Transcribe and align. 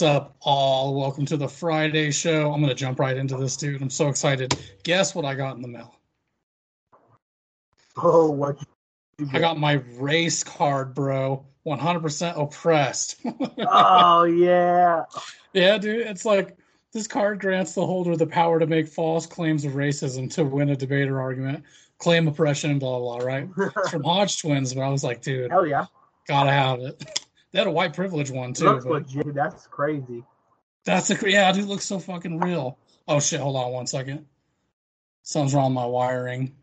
What's 0.00 0.16
up, 0.16 0.36
all? 0.40 0.98
Welcome 0.98 1.26
to 1.26 1.36
the 1.36 1.46
Friday 1.46 2.10
show. 2.10 2.50
I'm 2.54 2.62
going 2.62 2.70
to 2.70 2.74
jump 2.74 2.98
right 2.98 3.14
into 3.14 3.36
this, 3.36 3.54
dude. 3.54 3.82
I'm 3.82 3.90
so 3.90 4.08
excited. 4.08 4.58
Guess 4.82 5.14
what 5.14 5.26
I 5.26 5.34
got 5.34 5.56
in 5.56 5.60
the 5.60 5.68
mail? 5.68 5.94
Oh, 7.98 8.30
what? 8.30 8.56
I 9.30 9.38
got 9.38 9.58
my 9.58 9.82
race 9.98 10.42
card, 10.42 10.94
bro. 10.94 11.44
100% 11.66 12.42
oppressed. 12.42 13.20
oh 13.58 14.24
yeah. 14.24 15.04
Yeah, 15.52 15.76
dude. 15.76 16.06
It's 16.06 16.24
like 16.24 16.56
this 16.94 17.06
card 17.06 17.38
grants 17.38 17.74
the 17.74 17.84
holder 17.84 18.16
the 18.16 18.26
power 18.26 18.58
to 18.58 18.66
make 18.66 18.88
false 18.88 19.26
claims 19.26 19.66
of 19.66 19.72
racism 19.72 20.32
to 20.32 20.44
win 20.44 20.70
a 20.70 20.76
debate 20.76 21.10
or 21.10 21.20
argument, 21.20 21.62
claim 21.98 22.26
oppression, 22.26 22.78
blah 22.78 22.98
blah. 23.00 23.18
blah 23.18 23.26
right? 23.26 23.50
It's 23.76 23.90
from 23.90 24.04
Hodge 24.04 24.40
Twins, 24.40 24.72
but 24.72 24.80
I 24.80 24.88
was 24.88 25.04
like, 25.04 25.20
dude, 25.20 25.50
Hell 25.50 25.66
yeah. 25.66 25.84
gotta 26.26 26.52
have 26.52 26.80
it. 26.80 27.26
They 27.52 27.58
had 27.58 27.66
a 27.68 27.72
white 27.72 27.94
privilege 27.94 28.30
one 28.30 28.50
It 28.50 28.56
too. 28.56 28.64
looks 28.66 28.84
but 28.84 28.92
legit. 29.06 29.34
That's 29.34 29.66
crazy. 29.66 30.24
that's 30.84 31.10
a 31.10 31.30
yeah, 31.30 31.50
dude. 31.52 31.66
Looks 31.66 31.84
so 31.86 31.98
fucking 31.98 32.38
real. 32.40 32.78
Oh 33.08 33.20
shit! 33.20 33.40
Hold 33.40 33.56
on 33.56 33.72
one 33.72 33.86
second. 33.86 34.26
Something's 35.22 35.54
wrong 35.54 35.74
with 35.74 35.82
my 35.82 35.86
wiring. 35.86 36.54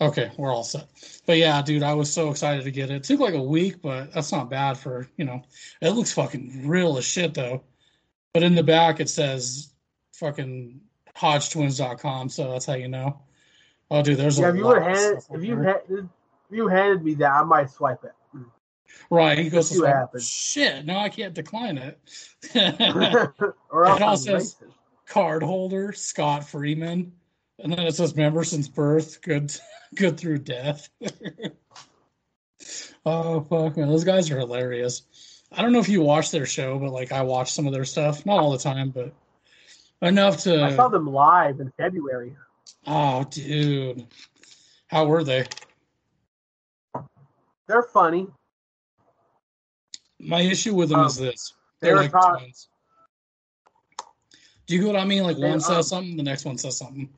Okay, 0.00 0.30
we're 0.36 0.54
all 0.54 0.62
set. 0.62 0.86
But 1.26 1.38
yeah, 1.38 1.60
dude, 1.60 1.82
I 1.82 1.94
was 1.94 2.12
so 2.12 2.30
excited 2.30 2.62
to 2.64 2.70
get 2.70 2.90
it. 2.90 2.96
It 2.96 3.04
took 3.04 3.18
like 3.18 3.34
a 3.34 3.42
week, 3.42 3.82
but 3.82 4.12
that's 4.12 4.30
not 4.30 4.48
bad 4.48 4.78
for, 4.78 5.08
you 5.16 5.24
know, 5.24 5.42
it 5.80 5.90
looks 5.90 6.12
fucking 6.12 6.68
real 6.68 6.96
as 6.98 7.04
shit 7.04 7.34
though. 7.34 7.64
But 8.32 8.44
in 8.44 8.54
the 8.54 8.62
back 8.62 9.00
it 9.00 9.08
says 9.08 9.72
fucking 10.12 10.80
hodgetwins.com, 11.16 12.28
so 12.28 12.52
that's 12.52 12.66
how 12.66 12.74
you 12.74 12.86
know. 12.88 13.20
Oh 13.90 14.02
dude, 14.02 14.18
there's 14.18 14.38
Yeah, 14.38 14.46
a 14.46 14.50
if 14.50 14.56
you 14.56 14.64
lot 14.64 14.82
hand, 14.82 15.18
if 15.32 15.42
you 15.44 15.58
had, 15.62 15.80
if 15.88 16.04
you 16.52 16.68
handed 16.68 17.02
me 17.02 17.14
that, 17.14 17.32
I 17.32 17.42
might 17.42 17.68
swipe 17.70 18.04
it. 18.04 18.12
Right, 19.10 19.38
he 19.38 19.48
goes 19.48 19.76
like, 19.78 20.08
shit, 20.20 20.84
no, 20.84 20.98
I 20.98 21.08
can't 21.08 21.34
decline 21.34 21.78
it. 21.78 21.98
or 23.70 23.86
It 23.86 24.02
all 24.02 24.16
says- 24.16 24.56
racist. 24.56 24.72
card 25.06 25.42
holder 25.42 25.92
Scott 25.92 26.48
Freeman, 26.48 27.12
and 27.58 27.72
then 27.72 27.80
it 27.80 27.94
says 27.94 28.14
member 28.16 28.44
since 28.44 28.68
birth, 28.68 29.22
good 29.22 29.52
good 29.94 30.18
through 30.18 30.38
death. 30.38 30.88
oh 33.06 33.40
fuck 33.42 33.76
man, 33.76 33.88
those 33.88 34.04
guys 34.04 34.30
are 34.30 34.38
hilarious. 34.38 35.02
I 35.50 35.62
don't 35.62 35.72
know 35.72 35.78
if 35.80 35.88
you 35.88 36.02
watch 36.02 36.30
their 36.30 36.44
show, 36.46 36.78
but 36.78 36.92
like 36.92 37.10
I 37.12 37.22
watch 37.22 37.52
some 37.52 37.66
of 37.66 37.72
their 37.72 37.86
stuff, 37.86 38.26
not 38.26 38.38
all 38.38 38.52
the 38.52 38.58
time, 38.58 38.90
but 38.90 39.14
enough 40.02 40.42
to 40.44 40.62
I 40.64 40.76
saw 40.76 40.88
them 40.88 41.06
live 41.06 41.60
in 41.60 41.72
February. 41.78 42.36
Oh, 42.86 43.24
dude, 43.24 44.06
how 44.88 45.06
were 45.06 45.24
they? 45.24 45.46
They're 47.66 47.82
funny. 47.82 48.26
My 50.20 50.40
issue 50.40 50.74
with 50.74 50.88
them 50.90 51.00
Um, 51.00 51.06
is 51.06 51.16
this: 51.16 51.54
they 51.80 51.88
they're 51.88 51.96
like 51.96 52.10
talk- 52.10 52.38
twins. 52.38 52.68
Do 54.66 54.74
you 54.74 54.82
get 54.82 54.92
what 54.92 54.96
I 55.00 55.04
mean? 55.04 55.22
Like 55.22 55.36
They, 55.36 55.44
one 55.44 55.54
um, 55.54 55.60
says 55.60 55.88
something, 55.88 56.16
the 56.16 56.22
next 56.22 56.44
one 56.44 56.58
says 56.58 56.76
something. 56.76 57.08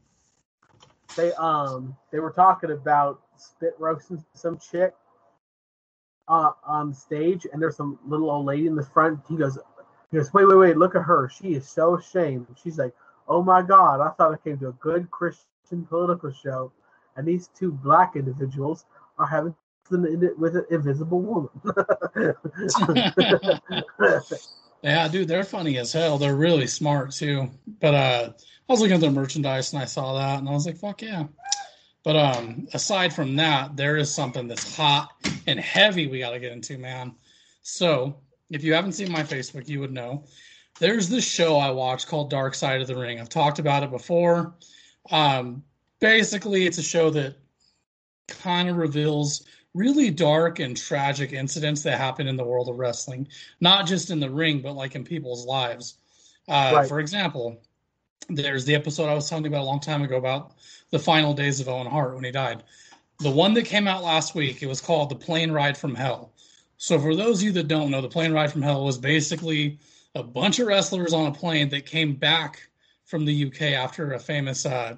They 1.16 1.33
um 1.34 1.97
they 2.12 2.21
were 2.21 2.31
talking 2.31 2.71
about 2.71 3.22
spit 3.37 3.75
roasting 3.78 4.25
some 4.34 4.59
chick 4.59 4.94
uh, 6.28 6.53
on 6.65 6.94
stage, 6.94 7.47
and 7.53 7.61
there's 7.61 7.77
some 7.77 7.99
little 8.06 8.31
old 8.31 8.47
lady 8.47 8.69
in 8.69 8.77
the 8.77 8.84
front. 8.84 9.19
He 9.28 9.37
goes, 9.37 9.59
he 10.12 10.19
goes, 10.19 10.32
wait, 10.32 10.47
wait, 10.47 10.56
wait, 10.56 10.77
look 10.77 10.94
at 10.94 11.03
her. 11.03 11.28
She 11.28 11.55
is 11.55 11.69
so 11.69 11.97
ashamed. 11.97 12.47
She's 12.62 12.78
like, 12.78 12.94
oh 13.27 13.43
my 13.43 13.62
god, 13.62 14.00
I 14.00 14.11
thought 14.11 14.32
I 14.32 14.37
came 14.37 14.59
to 14.59 14.69
a 14.69 14.72
good 14.75 15.11
Christian 15.11 15.84
political 15.88 16.31
show, 16.32 16.71
and 17.17 17.27
these 17.27 17.49
two 17.49 17.72
black 17.72 18.15
individuals 18.15 18.84
are 19.19 19.27
having 19.27 19.55
it 19.92 20.38
with 20.38 20.56
an 20.56 20.64
invisible 20.70 21.20
woman. 21.20 21.50
Yeah, 24.82 25.08
dude, 25.08 25.28
they're 25.28 25.44
funny 25.44 25.78
as 25.78 25.92
hell. 25.92 26.16
They're 26.16 26.36
really 26.36 26.66
smart 26.66 27.12
too. 27.12 27.50
But 27.80 27.94
uh 27.94 28.32
I 28.68 28.72
was 28.72 28.80
looking 28.80 28.94
at 28.94 29.00
their 29.00 29.10
merchandise 29.10 29.72
and 29.72 29.82
I 29.82 29.86
saw 29.86 30.14
that 30.14 30.38
and 30.38 30.48
I 30.48 30.52
was 30.52 30.66
like, 30.66 30.78
fuck 30.78 31.02
yeah. 31.02 31.24
But 32.02 32.16
um 32.16 32.66
aside 32.72 33.12
from 33.12 33.36
that, 33.36 33.76
there 33.76 33.96
is 33.96 34.12
something 34.12 34.48
that's 34.48 34.74
hot 34.76 35.10
and 35.46 35.60
heavy 35.60 36.06
we 36.06 36.20
gotta 36.20 36.38
get 36.38 36.52
into, 36.52 36.78
man. 36.78 37.14
So 37.62 38.16
if 38.50 38.64
you 38.64 38.72
haven't 38.72 38.92
seen 38.92 39.12
my 39.12 39.22
Facebook, 39.22 39.68
you 39.68 39.80
would 39.80 39.92
know. 39.92 40.24
There's 40.78 41.10
this 41.10 41.28
show 41.28 41.58
I 41.58 41.70
watch 41.70 42.06
called 42.06 42.30
Dark 42.30 42.54
Side 42.54 42.80
of 42.80 42.86
the 42.86 42.96
Ring. 42.96 43.20
I've 43.20 43.28
talked 43.28 43.58
about 43.58 43.82
it 43.82 43.90
before. 43.90 44.54
Um 45.10 45.62
basically 46.00 46.66
it's 46.66 46.78
a 46.78 46.82
show 46.82 47.10
that 47.10 47.36
kind 48.28 48.70
of 48.70 48.76
reveals 48.76 49.44
really 49.75 50.10
dark 50.10 50.58
and 50.58 50.76
tragic 50.76 51.32
incidents 51.32 51.82
that 51.82 51.98
happen 51.98 52.26
in 52.26 52.36
the 52.36 52.44
world 52.44 52.69
of 52.69 52.78
wrestling 52.78 53.28
not 53.60 53.86
just 53.86 54.10
in 54.10 54.20
the 54.20 54.31
ring, 54.31 54.60
but 54.60 54.75
like 54.75 54.94
in 54.94 55.04
people's 55.04 55.47
lives. 55.47 55.97
Uh, 56.48 56.72
Right. 56.75 56.88
For 56.88 57.00
example, 57.00 57.60
there's 58.28 58.64
the 58.64 58.75
episode 58.75 59.08
I 59.08 59.14
was 59.14 59.28
telling 59.28 59.44
you 59.44 59.50
about 59.50 59.62
a 59.62 59.64
long 59.64 59.81
time 59.81 60.03
ago 60.03 60.16
about 60.16 60.53
the 60.91 60.98
final 60.98 61.34
days 61.34 61.60
of 61.60 61.69
Owen 61.69 61.86
Hart 61.86 62.14
when 62.14 62.25
he 62.25 62.31
died. 62.31 62.62
The 63.20 63.31
one 63.31 63.54
that 63.54 63.66
came 63.66 63.86
out 63.86 64.03
last 64.03 64.34
week, 64.34 64.62
it 64.62 64.66
was 64.66 64.81
called 64.81 65.10
The 65.10 65.16
Plane 65.16 65.53
Ride 65.53 65.76
from 65.76 65.94
Hell. 65.94 66.32
So, 66.78 66.98
for 66.98 67.14
those 67.14 67.41
of 67.41 67.44
you 67.44 67.52
that 67.52 67.69
don't 67.69 67.91
know, 67.91 68.00
The 68.00 68.08
Plane 68.08 68.32
Ride 68.32 68.50
from 68.50 68.62
Hell 68.62 68.84
was 68.84 68.98
basically 68.98 69.78
a 70.14 70.22
bunch 70.22 70.58
of 70.58 70.66
wrestlers 70.66 71.12
on 71.12 71.26
a 71.26 71.32
plane 71.32 71.69
that 71.69 71.87
came 71.87 72.14
back 72.14 72.69
from 73.04 73.25
the 73.25 73.47
UK 73.47 73.62
after 73.62 74.12
a 74.12 74.19
famous 74.19 74.64
uh, 74.64 74.97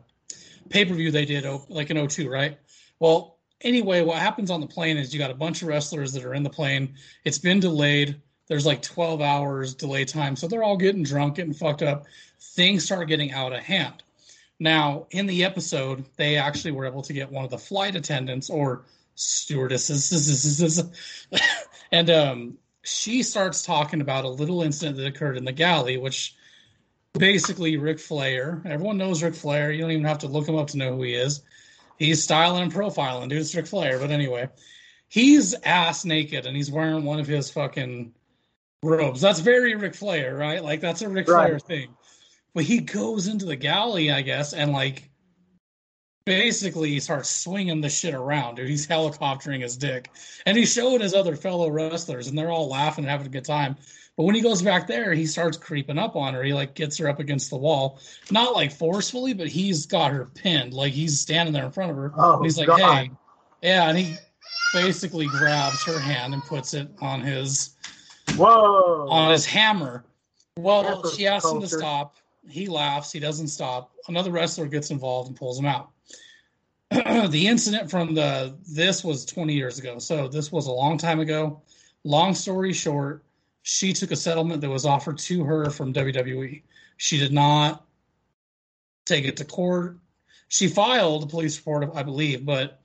pay 0.69 0.84
per 0.84 0.94
view 0.94 1.10
they 1.10 1.25
did, 1.25 1.44
oh, 1.44 1.65
like 1.69 1.91
in 1.91 2.09
02, 2.09 2.31
right? 2.31 2.59
Well, 3.00 3.39
anyway, 3.62 4.03
what 4.03 4.19
happens 4.19 4.50
on 4.50 4.61
the 4.61 4.67
plane 4.67 4.97
is 4.97 5.12
you 5.12 5.19
got 5.19 5.31
a 5.31 5.34
bunch 5.34 5.62
of 5.62 5.69
wrestlers 5.69 6.12
that 6.12 6.25
are 6.25 6.34
in 6.34 6.43
the 6.43 6.50
plane. 6.50 6.95
It's 7.25 7.39
been 7.39 7.61
delayed. 7.61 8.21
There's 8.49 8.67
like 8.67 8.83
12 8.83 9.21
hours 9.21 9.75
delay 9.75 10.05
time. 10.05 10.37
So 10.37 10.47
they're 10.47 10.62
all 10.62 10.77
getting 10.77 11.03
drunk, 11.03 11.37
getting 11.37 11.55
fucked 11.55 11.83
up. 11.83 12.05
Things 12.41 12.84
start 12.84 13.09
getting 13.09 13.33
out 13.33 13.53
of 13.53 13.61
hand. 13.61 14.03
Now, 14.59 15.06
in 15.11 15.27
the 15.27 15.45
episode, 15.45 16.05
they 16.17 16.37
actually 16.37 16.72
were 16.72 16.87
able 16.87 17.03
to 17.03 17.12
get 17.12 17.33
one 17.33 17.45
of 17.45 17.51
the 17.51 17.59
flight 17.59 17.97
attendants 17.97 18.49
or 18.51 18.84
stewardesses, 19.15 20.83
and 21.93 22.11
um, 22.11 22.59
she 22.83 23.22
starts 23.22 23.62
talking 23.62 24.01
about 24.01 24.25
a 24.25 24.28
little 24.28 24.62
incident 24.62 24.97
that 24.99 25.06
occurred 25.06 25.37
in 25.37 25.45
the 25.45 25.53
galley, 25.53 25.97
which 25.97 26.37
basically 27.12 27.77
Ric 27.77 27.99
Flair. 27.99 28.62
Everyone 28.65 28.99
knows 28.99 29.22
Ric 29.22 29.34
Flair. 29.34 29.72
You 29.72 29.83
don't 29.83 29.91
even 29.91 30.05
have 30.05 30.21
to 30.21 30.28
look 30.28 30.49
him 30.49 30.56
up 30.56 30.69
to 30.69 30.78
know 30.78 30.97
who 30.97 31.03
he 31.03 31.15
is. 31.15 31.43
He's 32.03 32.23
styling 32.23 32.65
and 32.65 32.73
profiling, 32.73 33.29
dude. 33.29 33.39
It's 33.39 33.55
Ric 33.55 33.67
Flair. 33.67 33.99
But 33.99 34.11
anyway, 34.11 34.49
he's 35.09 35.55
ass 35.63 36.05
naked 36.05 36.47
and 36.47 36.57
he's 36.57 36.71
wearing 36.71 37.05
one 37.05 37.21
of 37.21 37.29
his 37.29 37.49
fucking 37.51 38.13
robes. 38.83 39.21
That's 39.21 39.39
very 39.39 39.77
Ric 39.77 39.95
Flair, 39.95 40.34
right? 40.37 40.63
Like 40.65 40.81
that's 40.81 41.03
a 41.03 41.09
Ric 41.09 41.28
Right. 41.28 41.47
Flair 41.47 41.59
thing. 41.60 41.95
But 42.54 42.65
he 42.65 42.81
goes 42.81 43.28
into 43.28 43.45
the 43.45 43.57
galley, 43.57 44.10
I 44.10 44.22
guess, 44.22 44.53
and 44.53 44.72
like 44.72 45.10
basically 46.27 46.91
he 46.91 47.01
starts 47.01 47.31
swinging 47.31 47.81
the 47.81 47.89
shit 47.89 48.15
around, 48.15 48.57
dude. 48.57 48.69
He's 48.69 48.87
helicoptering 48.87 49.63
his 49.63 49.77
dick, 49.77 50.10
and 50.45 50.57
he's 50.57 50.72
showing 50.72 51.01
his 51.01 51.15
other 51.15 51.37
fellow 51.37 51.71
wrestlers, 51.71 52.27
and 52.27 52.37
they're 52.37 52.51
all 52.51 52.69
laughing 52.69 53.05
and 53.05 53.10
having 53.10 53.27
a 53.27 53.31
good 53.31 53.45
time. 53.45 53.77
But 54.16 54.24
when 54.24 54.34
he 54.34 54.42
goes 54.42 54.60
back 54.60 54.86
there, 54.86 55.14
he 55.14 55.24
starts 55.24 55.56
creeping 55.56 55.98
up 55.98 56.16
on 56.16 56.34
her. 56.34 56.42
He 56.42 56.53
like 56.53 56.74
gets 56.74 56.98
her 56.98 57.09
up 57.09 57.18
against 57.18 57.48
the 57.48 57.56
wall, 57.56 57.98
not 58.30 58.54
like 58.54 58.70
forcefully, 58.70 59.32
but 59.32 59.48
he's 59.48 59.86
got 59.86 60.12
her 60.12 60.26
pinned. 60.26 60.74
Like 60.74 60.92
he's 60.92 61.18
standing 61.18 61.53
there 61.53 61.64
in 61.64 61.72
front 61.72 61.91
of 61.91 61.97
her. 61.97 62.12
Oh, 62.16 62.36
and 62.36 62.44
he's 62.44 62.59
like, 62.59 62.66
God. 62.66 62.78
"Hey, 62.78 63.10
yeah," 63.62 63.88
and 63.88 63.97
he 63.97 64.16
basically 64.74 65.26
grabs 65.26 65.82
her 65.84 65.98
hand 65.98 66.34
and 66.34 66.42
puts 66.42 66.74
it 66.74 66.88
on 67.00 67.22
his 67.22 67.74
Whoa! 68.36 69.09
on 69.09 69.30
his 69.30 69.47
hammer. 69.47 70.04
Well, 70.59 70.82
That's 71.03 71.16
she 71.16 71.26
asks 71.26 71.50
him 71.50 71.62
to 71.62 71.68
stop. 71.68 72.16
He 72.47 72.66
laughs. 72.66 73.12
He 73.12 73.20
doesn't 73.20 73.48
stop. 73.48 73.92
Another 74.09 74.30
wrestler 74.30 74.66
gets 74.66 74.91
involved 74.91 75.28
and 75.28 75.36
pulls 75.36 75.59
him 75.59 75.66
out. 75.66 75.91
the 77.30 77.47
incident 77.47 77.91
from 77.91 78.14
the 78.14 78.54
this 78.68 79.03
was 79.03 79.24
20 79.24 79.54
years 79.54 79.78
ago. 79.78 79.98
So 79.98 80.28
this 80.28 80.53
was 80.53 80.66
a 80.66 80.72
long 80.72 80.98
time 80.98 81.20
ago. 81.20 81.62
Long 82.04 82.34
story 82.34 82.72
short, 82.74 83.24
she 83.62 83.92
took 83.92 84.10
a 84.10 84.16
settlement 84.16 84.60
that 84.60 84.70
was 84.70 84.84
offered 84.84 85.18
to 85.18 85.44
her 85.44 85.70
from 85.70 85.92
WWE. 85.92 86.62
She 86.97 87.18
did 87.18 87.32
not 87.32 87.84
take 89.06 89.24
it 89.24 89.36
to 89.38 89.44
court. 89.44 89.98
She 90.48 90.68
filed 90.68 91.22
a 91.22 91.26
police 91.26 91.56
report, 91.56 91.91
I 91.94 92.03
believe, 92.03 92.44
but 92.44 92.80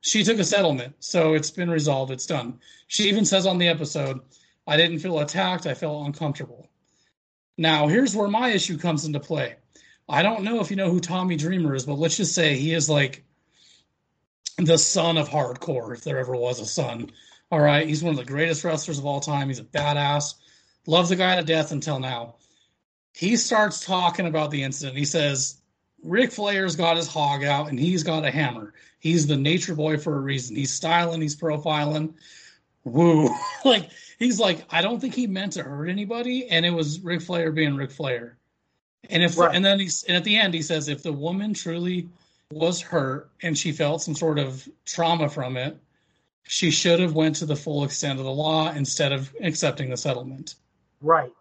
she 0.00 0.24
took 0.24 0.38
a 0.38 0.44
settlement. 0.44 0.94
So 1.00 1.34
it's 1.34 1.50
been 1.50 1.70
resolved. 1.70 2.12
It's 2.12 2.26
done. 2.26 2.60
She 2.86 3.08
even 3.08 3.24
says 3.24 3.46
on 3.46 3.58
the 3.58 3.68
episode, 3.68 4.20
I 4.66 4.76
didn't 4.76 5.00
feel 5.00 5.18
attacked. 5.18 5.66
I 5.66 5.74
felt 5.74 6.06
uncomfortable. 6.06 6.68
Now, 7.58 7.88
here's 7.88 8.16
where 8.16 8.28
my 8.28 8.50
issue 8.50 8.78
comes 8.78 9.04
into 9.04 9.20
play. 9.20 9.56
I 10.08 10.22
don't 10.22 10.44
know 10.44 10.60
if 10.60 10.70
you 10.70 10.76
know 10.76 10.90
who 10.90 11.00
Tommy 11.00 11.36
Dreamer 11.36 11.74
is, 11.74 11.84
but 11.84 11.98
let's 11.98 12.16
just 12.16 12.34
say 12.34 12.56
he 12.56 12.72
is 12.72 12.88
like 12.88 13.24
the 14.56 14.78
son 14.78 15.16
of 15.16 15.28
hardcore, 15.28 15.94
if 15.94 16.04
there 16.04 16.18
ever 16.18 16.34
was 16.34 16.60
a 16.60 16.66
son. 16.66 17.10
All 17.52 17.60
right. 17.60 17.86
He's 17.86 18.02
one 18.02 18.12
of 18.12 18.18
the 18.18 18.24
greatest 18.24 18.64
wrestlers 18.64 18.98
of 18.98 19.04
all 19.04 19.20
time. 19.20 19.48
He's 19.48 19.58
a 19.58 19.64
badass. 19.64 20.36
Loves 20.86 21.10
the 21.10 21.16
guy 21.16 21.36
to 21.36 21.42
death 21.44 21.70
until 21.70 22.00
now. 22.00 22.36
He 23.14 23.36
starts 23.36 23.84
talking 23.84 24.26
about 24.26 24.50
the 24.50 24.62
incident. 24.62 24.96
He 24.96 25.04
says, 25.04 25.60
Ric 26.02 26.32
Flair's 26.32 26.76
got 26.76 26.96
his 26.96 27.06
hog 27.06 27.44
out 27.44 27.68
and 27.68 27.78
he's 27.78 28.02
got 28.02 28.24
a 28.24 28.30
hammer. 28.30 28.72
He's 29.00 29.26
the 29.26 29.36
nature 29.36 29.74
boy 29.74 29.98
for 29.98 30.16
a 30.16 30.20
reason. 30.20 30.56
He's 30.56 30.72
styling, 30.72 31.20
he's 31.20 31.36
profiling. 31.36 32.14
woo. 32.84 33.28
like 33.66 33.90
he's 34.18 34.40
like, 34.40 34.64
I 34.70 34.80
don't 34.80 34.98
think 34.98 35.14
he 35.14 35.26
meant 35.26 35.52
to 35.52 35.62
hurt 35.62 35.88
anybody, 35.88 36.48
and 36.48 36.64
it 36.64 36.70
was 36.70 37.00
Ric 37.00 37.20
Flair 37.20 37.52
being 37.52 37.76
Ric 37.76 37.90
Flair. 37.90 38.38
And 39.10 39.22
if 39.22 39.36
Right. 39.36 39.54
and 39.54 39.64
then 39.64 39.78
he's 39.78 40.04
and 40.04 40.16
at 40.16 40.24
the 40.24 40.38
end 40.38 40.54
he 40.54 40.62
says 40.62 40.88
if 40.88 41.02
the 41.02 41.12
woman 41.12 41.52
truly 41.52 42.08
was 42.50 42.80
hurt 42.80 43.30
and 43.42 43.58
she 43.58 43.72
felt 43.72 44.02
some 44.02 44.14
sort 44.14 44.38
of 44.38 44.66
trauma 44.86 45.28
from 45.28 45.56
it, 45.56 45.76
she 46.44 46.70
should 46.70 47.00
have 47.00 47.14
went 47.14 47.36
to 47.36 47.46
the 47.46 47.56
full 47.56 47.84
extent 47.84 48.18
of 48.18 48.24
the 48.24 48.32
law 48.32 48.72
instead 48.72 49.12
of 49.12 49.32
accepting 49.40 49.90
the 49.90 49.96
settlement. 49.96 50.56
Right. 51.00 51.32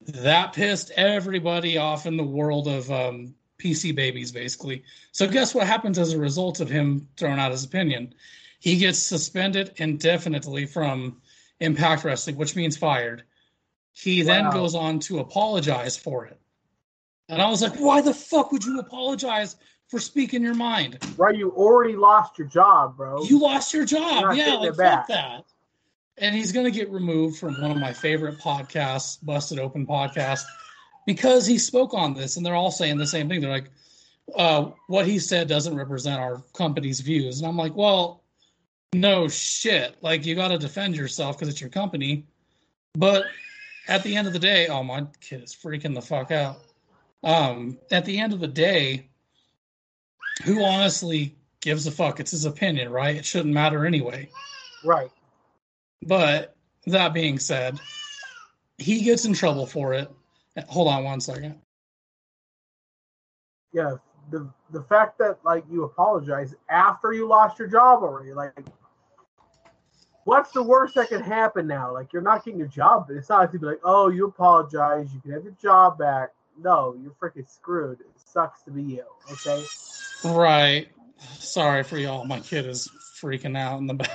That 0.00 0.52
pissed 0.52 0.90
everybody 0.96 1.78
off 1.78 2.06
in 2.06 2.16
the 2.16 2.24
world 2.24 2.66
of 2.66 2.90
um, 2.90 3.34
PC 3.58 3.94
babies, 3.94 4.32
basically. 4.32 4.82
So 5.12 5.28
guess 5.28 5.54
what 5.54 5.66
happens 5.66 5.98
as 5.98 6.12
a 6.12 6.18
result 6.18 6.60
of 6.60 6.68
him 6.68 7.08
throwing 7.16 7.38
out 7.38 7.52
his 7.52 7.64
opinion? 7.64 8.14
He 8.58 8.76
gets 8.76 8.98
suspended 8.98 9.72
indefinitely 9.76 10.66
from 10.66 11.20
Impact 11.60 12.04
Wrestling, 12.04 12.36
which 12.36 12.56
means 12.56 12.76
fired. 12.76 13.24
He 13.92 14.22
then 14.22 14.50
goes 14.50 14.74
on 14.74 14.98
to 15.00 15.20
apologize 15.20 15.96
for 15.96 16.26
it. 16.26 16.40
And 17.28 17.40
I 17.40 17.48
was 17.48 17.62
like, 17.62 17.76
why 17.76 18.00
the 18.00 18.14
fuck 18.14 18.52
would 18.52 18.64
you 18.64 18.78
apologize 18.78 19.56
for 19.92 20.00
speaking 20.00 20.42
your 20.42 20.54
mind? 20.54 20.98
Right. 21.18 21.36
You 21.36 21.50
already 21.50 21.96
lost 21.96 22.38
your 22.38 22.48
job, 22.48 22.96
bro. 22.96 23.22
You 23.24 23.38
lost 23.38 23.74
your 23.74 23.84
job. 23.84 24.34
Yeah, 24.34 24.54
like 24.54 24.74
fuck 24.74 25.06
that. 25.08 25.44
And 26.16 26.34
he's 26.34 26.50
going 26.50 26.64
to 26.64 26.72
get 26.72 26.90
removed 26.90 27.38
from 27.38 27.60
one 27.60 27.70
of 27.70 27.76
my 27.76 27.92
favorite 27.92 28.38
podcasts, 28.38 29.18
Busted 29.22 29.58
Open 29.58 29.86
podcast, 29.86 30.44
because 31.06 31.44
he 31.44 31.58
spoke 31.58 31.92
on 31.92 32.14
this, 32.14 32.38
and 32.38 32.46
they're 32.46 32.54
all 32.54 32.70
saying 32.70 32.96
the 32.96 33.06
same 33.06 33.28
thing. 33.28 33.42
They're 33.42 33.50
like, 33.50 33.70
uh, 34.34 34.70
"What 34.86 35.06
he 35.06 35.18
said 35.18 35.46
doesn't 35.46 35.76
represent 35.76 36.18
our 36.18 36.42
company's 36.54 37.00
views," 37.00 37.40
and 37.40 37.46
I'm 37.46 37.58
like, 37.58 37.76
"Well, 37.76 38.22
no 38.94 39.28
shit. 39.28 39.96
Like 40.00 40.24
you 40.24 40.34
got 40.34 40.48
to 40.48 40.58
defend 40.58 40.96
yourself 40.96 41.36
because 41.36 41.48
it's 41.48 41.60
your 41.60 41.70
company." 41.70 42.24
But 42.94 43.24
at 43.88 44.02
the 44.04 44.16
end 44.16 44.26
of 44.26 44.32
the 44.32 44.38
day, 44.38 44.68
oh 44.68 44.82
my 44.82 45.04
kid 45.20 45.42
is 45.42 45.54
freaking 45.54 45.94
the 45.94 46.00
fuck 46.00 46.30
out. 46.30 46.60
Um, 47.24 47.78
at 47.90 48.06
the 48.06 48.18
end 48.18 48.32
of 48.32 48.40
the 48.40 48.48
day, 48.48 49.10
who 50.42 50.62
honestly 50.64 51.34
gives 51.60 51.86
a 51.86 51.90
fuck? 51.90 52.20
It's 52.20 52.32
his 52.32 52.44
opinion, 52.44 52.90
right? 52.90 53.16
It 53.16 53.24
shouldn't 53.24 53.54
matter 53.54 53.86
anyway. 53.86 54.28
right. 54.84 55.10
But 56.04 56.56
that 56.86 57.14
being 57.14 57.38
said, 57.38 57.80
he 58.78 59.02
gets 59.02 59.24
in 59.24 59.34
trouble 59.34 59.66
for 59.66 59.94
it. 59.94 60.10
Hold 60.68 60.88
on 60.88 61.04
one 61.04 61.20
second. 61.20 61.56
Yeah. 63.72 63.96
The 64.30 64.48
the 64.70 64.82
fact 64.82 65.18
that 65.18 65.38
like 65.44 65.64
you 65.70 65.84
apologize 65.84 66.54
after 66.68 67.12
you 67.12 67.26
lost 67.26 67.58
your 67.58 67.68
job 67.68 68.02
already, 68.02 68.32
like 68.32 68.52
what's 70.24 70.52
the 70.52 70.62
worst 70.62 70.94
that 70.94 71.08
can 71.08 71.22
happen 71.22 71.66
now? 71.66 71.92
Like 71.92 72.12
you're 72.12 72.22
not 72.22 72.44
getting 72.44 72.58
your 72.58 72.68
job, 72.68 73.06
but 73.08 73.16
it's 73.16 73.28
not 73.28 73.40
like 73.40 73.50
to 73.52 73.58
be 73.58 73.66
like, 73.66 73.80
oh, 73.84 74.08
you 74.08 74.26
apologize, 74.26 75.12
you 75.12 75.20
can 75.20 75.32
have 75.32 75.44
your 75.44 75.56
job 75.60 75.98
back. 75.98 76.30
No, 76.60 76.96
you're 77.02 77.12
freaking 77.12 77.48
screwed. 77.48 78.00
It 78.00 78.06
sucks 78.16 78.62
to 78.62 78.70
be 78.70 78.82
you. 78.82 79.04
Okay. 79.30 79.64
Right. 80.24 80.88
Sorry 81.38 81.82
for 81.82 81.98
y'all. 81.98 82.24
My 82.24 82.40
kid 82.40 82.66
is 82.66 82.88
freaking 83.20 83.56
out 83.56 83.78
in 83.78 83.86
the 83.86 83.94
back. 83.94 84.10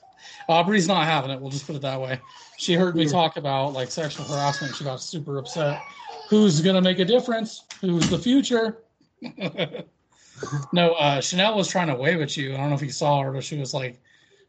Aubrey's 0.48 0.88
not 0.88 1.04
having 1.04 1.30
it. 1.30 1.40
We'll 1.40 1.50
just 1.50 1.66
put 1.66 1.76
it 1.76 1.82
that 1.82 2.00
way. 2.00 2.20
She 2.58 2.74
heard 2.74 2.94
me 2.96 3.06
talk 3.06 3.36
about 3.36 3.72
like 3.72 3.90
sexual 3.90 4.24
harassment. 4.26 4.74
She 4.74 4.84
got 4.84 5.00
super 5.00 5.38
upset. 5.38 5.82
Who's 6.28 6.60
gonna 6.60 6.80
make 6.80 6.98
a 6.98 7.04
difference? 7.04 7.64
Who's 7.80 8.08
the 8.08 8.18
future? 8.18 8.78
no, 10.72 10.92
uh, 10.94 11.20
Chanel 11.20 11.56
was 11.56 11.68
trying 11.68 11.88
to 11.88 11.94
wave 11.94 12.20
at 12.20 12.36
you. 12.36 12.54
I 12.54 12.56
don't 12.56 12.70
know 12.70 12.74
if 12.74 12.82
you 12.82 12.90
saw 12.90 13.22
her, 13.22 13.32
but 13.32 13.44
she 13.44 13.58
was 13.58 13.72
like 13.72 14.00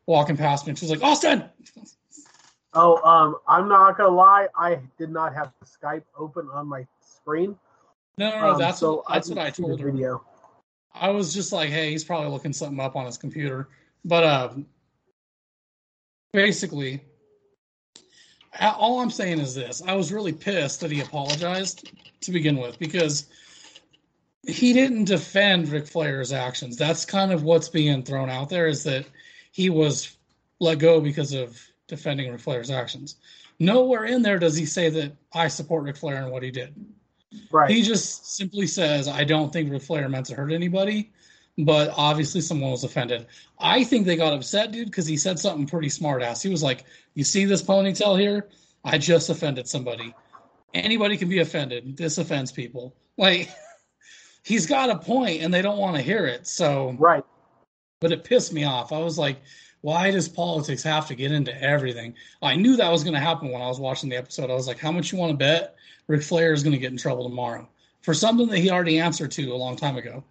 walking 0.05 0.37
past 0.37 0.65
me 0.65 0.71
and 0.71 0.79
she 0.79 0.85
was 0.85 0.91
like, 0.91 1.03
Austin. 1.03 1.45
Oh, 2.75 2.97
um, 3.07 3.35
I'm 3.47 3.69
not 3.69 3.97
gonna 3.97 4.09
lie, 4.09 4.47
I 4.57 4.79
did 4.97 5.11
not 5.11 5.35
have 5.35 5.51
Skype 5.63 6.01
open 6.17 6.49
on 6.51 6.67
my 6.67 6.87
screen. 7.01 7.55
No, 8.17 8.31
no, 8.31 8.39
no. 8.39 8.51
um, 8.53 8.59
that's 8.59 8.79
so 8.79 8.95
what, 8.95 9.05
that's 9.09 9.29
what 9.29 9.37
I 9.37 9.51
see 9.51 9.61
the 9.61 9.67
told 9.67 9.79
her. 9.81 9.91
Video. 9.91 10.23
I 10.93 11.09
was 11.09 11.33
just 11.33 11.51
like, 11.51 11.69
hey, 11.69 11.91
he's 11.91 12.03
probably 12.03 12.29
looking 12.29 12.53
something 12.53 12.79
up 12.79 12.95
on 12.95 13.05
his 13.05 13.17
computer. 13.17 13.69
But 14.05 14.23
um, 14.23 14.65
basically, 16.33 17.01
all 18.59 18.99
I'm 18.99 19.09
saying 19.09 19.39
is 19.39 19.55
this: 19.55 19.81
I 19.87 19.95
was 19.95 20.11
really 20.11 20.33
pissed 20.33 20.81
that 20.81 20.91
he 20.91 21.01
apologized 21.01 21.91
to 22.21 22.31
begin 22.31 22.57
with 22.57 22.77
because 22.79 23.27
he 24.45 24.73
didn't 24.73 25.05
defend 25.05 25.69
Ric 25.69 25.87
Flair's 25.87 26.33
actions. 26.33 26.77
That's 26.77 27.05
kind 27.05 27.31
of 27.31 27.43
what's 27.43 27.69
being 27.69 28.03
thrown 28.03 28.29
out 28.29 28.49
there 28.49 28.67
is 28.67 28.83
that 28.83 29.05
he 29.51 29.69
was 29.69 30.17
let 30.59 30.79
go 30.79 30.99
because 30.99 31.33
of 31.33 31.59
defending 31.87 32.31
Ric 32.31 32.41
Flair's 32.41 32.69
actions. 32.69 33.15
Nowhere 33.59 34.05
in 34.05 34.21
there 34.21 34.39
does 34.39 34.57
he 34.57 34.65
say 34.65 34.89
that 34.89 35.15
I 35.33 35.47
support 35.47 35.83
Ric 35.83 35.97
Flair 35.97 36.23
and 36.23 36.31
what 36.31 36.43
he 36.43 36.51
did. 36.51 36.73
Right. 37.51 37.69
He 37.69 37.81
just 37.81 38.35
simply 38.35 38.67
says, 38.67 39.07
I 39.07 39.23
don't 39.23 39.51
think 39.51 39.71
Ric 39.71 39.81
Flair 39.81 40.09
meant 40.09 40.25
to 40.27 40.35
hurt 40.35 40.51
anybody, 40.51 41.11
but 41.57 41.93
obviously 41.95 42.41
someone 42.41 42.71
was 42.71 42.83
offended. 42.83 43.27
I 43.59 43.83
think 43.83 44.05
they 44.05 44.15
got 44.15 44.33
upset, 44.33 44.71
dude, 44.71 44.87
because 44.87 45.05
he 45.05 45.17
said 45.17 45.39
something 45.39 45.67
pretty 45.67 45.89
smart 45.89 46.21
ass. 46.21 46.41
He 46.41 46.49
was 46.49 46.63
like, 46.63 46.85
You 47.13 47.23
see 47.23 47.45
this 47.45 47.61
ponytail 47.61 48.19
here? 48.19 48.49
I 48.83 48.97
just 48.97 49.29
offended 49.29 49.67
somebody. 49.67 50.13
Anybody 50.73 51.17
can 51.17 51.29
be 51.29 51.39
offended. 51.39 51.95
This 51.95 52.17
offends 52.17 52.51
people. 52.51 52.95
Like, 53.17 53.49
he's 54.43 54.65
got 54.65 54.89
a 54.89 54.97
point 54.97 55.41
and 55.41 55.53
they 55.53 55.61
don't 55.61 55.77
want 55.77 55.95
to 55.95 56.01
hear 56.01 56.25
it. 56.25 56.47
So, 56.47 56.95
right. 56.99 57.23
but 57.99 58.11
it 58.11 58.23
pissed 58.23 58.53
me 58.53 58.63
off. 58.65 58.91
I 58.91 58.99
was 58.99 59.17
like, 59.17 59.37
why 59.83 60.11
does 60.11 60.29
politics 60.29 60.81
have 60.81 61.09
to 61.09 61.13
get 61.13 61.33
into 61.33 61.61
everything? 61.61 62.15
I 62.41 62.55
knew 62.55 62.77
that 62.77 62.89
was 62.89 63.03
going 63.03 63.15
to 63.15 63.19
happen 63.19 63.51
when 63.51 63.61
I 63.61 63.67
was 63.67 63.81
watching 63.81 64.09
the 64.09 64.15
episode. 64.15 64.49
I 64.49 64.53
was 64.53 64.65
like, 64.65 64.79
how 64.79 64.93
much 64.93 65.11
you 65.11 65.17
want 65.17 65.31
to 65.31 65.37
bet 65.37 65.75
Ric 66.07 66.23
Flair 66.23 66.53
is 66.53 66.63
going 66.63 66.71
to 66.71 66.79
get 66.79 66.93
in 66.93 66.97
trouble 66.97 67.27
tomorrow 67.27 67.67
for 68.01 68.13
something 68.13 68.47
that 68.47 68.59
he 68.59 68.71
already 68.71 68.99
answered 68.99 69.31
to 69.31 69.51
a 69.51 69.57
long 69.57 69.75
time 69.75 69.97
ago? 69.97 70.23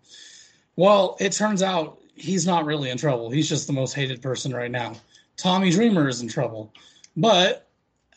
Well, 0.77 1.19
it 1.21 1.33
turns 1.33 1.63
out 1.63 2.01
he's 2.15 2.47
not 2.47 2.65
really 2.65 2.89
in 2.89 2.97
trouble. 2.97 3.31
He's 3.31 3.47
just 3.47 3.67
the 3.67 3.75
most 3.75 3.93
hated 3.93 4.23
person 4.23 4.55
right 4.55 4.71
now. 4.71 4.95
Tommy 5.37 5.71
Dreamer 5.71 6.09
is 6.09 6.23
in 6.23 6.29
trouble. 6.29 6.73
But, 7.15 7.69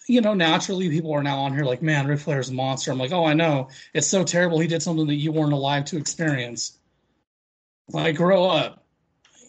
you 0.07 0.21
know, 0.21 0.35
naturally 0.35 0.89
people 0.89 1.11
are 1.11 1.21
now 1.21 1.39
on 1.39 1.53
here 1.53 1.65
like, 1.65 1.81
man, 1.81 2.07
Ric 2.07 2.21
Flair's 2.21 2.47
a 2.47 2.53
monster. 2.53 2.93
I'm 2.93 2.97
like, 2.97 3.11
oh, 3.11 3.25
I 3.25 3.33
know. 3.33 3.67
It's 3.93 4.07
so 4.07 4.23
terrible 4.23 4.59
he 4.59 4.67
did 4.67 4.81
something 4.81 5.07
that 5.07 5.15
you 5.15 5.33
weren't 5.33 5.51
alive 5.51 5.83
to 5.85 5.97
experience. 5.97 6.77
Like, 7.89 8.15
grow 8.15 8.45
up. 8.45 8.84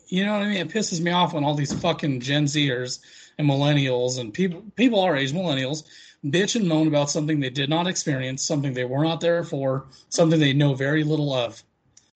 You 0.09 0.25
know 0.25 0.35
what 0.35 0.43
I 0.43 0.49
mean? 0.49 0.57
It 0.59 0.69
pisses 0.69 1.01
me 1.01 1.11
off 1.11 1.33
when 1.35 1.45
all 1.45 1.55
these 1.55 1.73
fucking 1.81 2.21
Gen 2.21 2.45
Zers 2.45 3.01
and 3.39 3.49
millennials 3.49 4.19
and 4.19 4.33
people 4.33 4.63
people 4.77 5.01
our 5.01 5.17
age, 5.17 5.33
millennials, 5.33 5.85
bitch 6.25 6.57
and 6.57 6.69
moan 6.69 6.87
about 6.87 7.11
something 7.11 7.41
they 7.41 7.51
did 7.51 7.69
not 7.69 7.87
experience, 7.87 8.43
something 8.45 8.73
they 8.73 8.85
were 8.85 9.05
not 9.05 9.21
there 9.21 9.43
for, 9.45 9.87
something 10.09 10.39
they 10.39 10.53
know 10.53 10.75
very 10.75 11.03
little 11.05 11.33
of. 11.35 11.63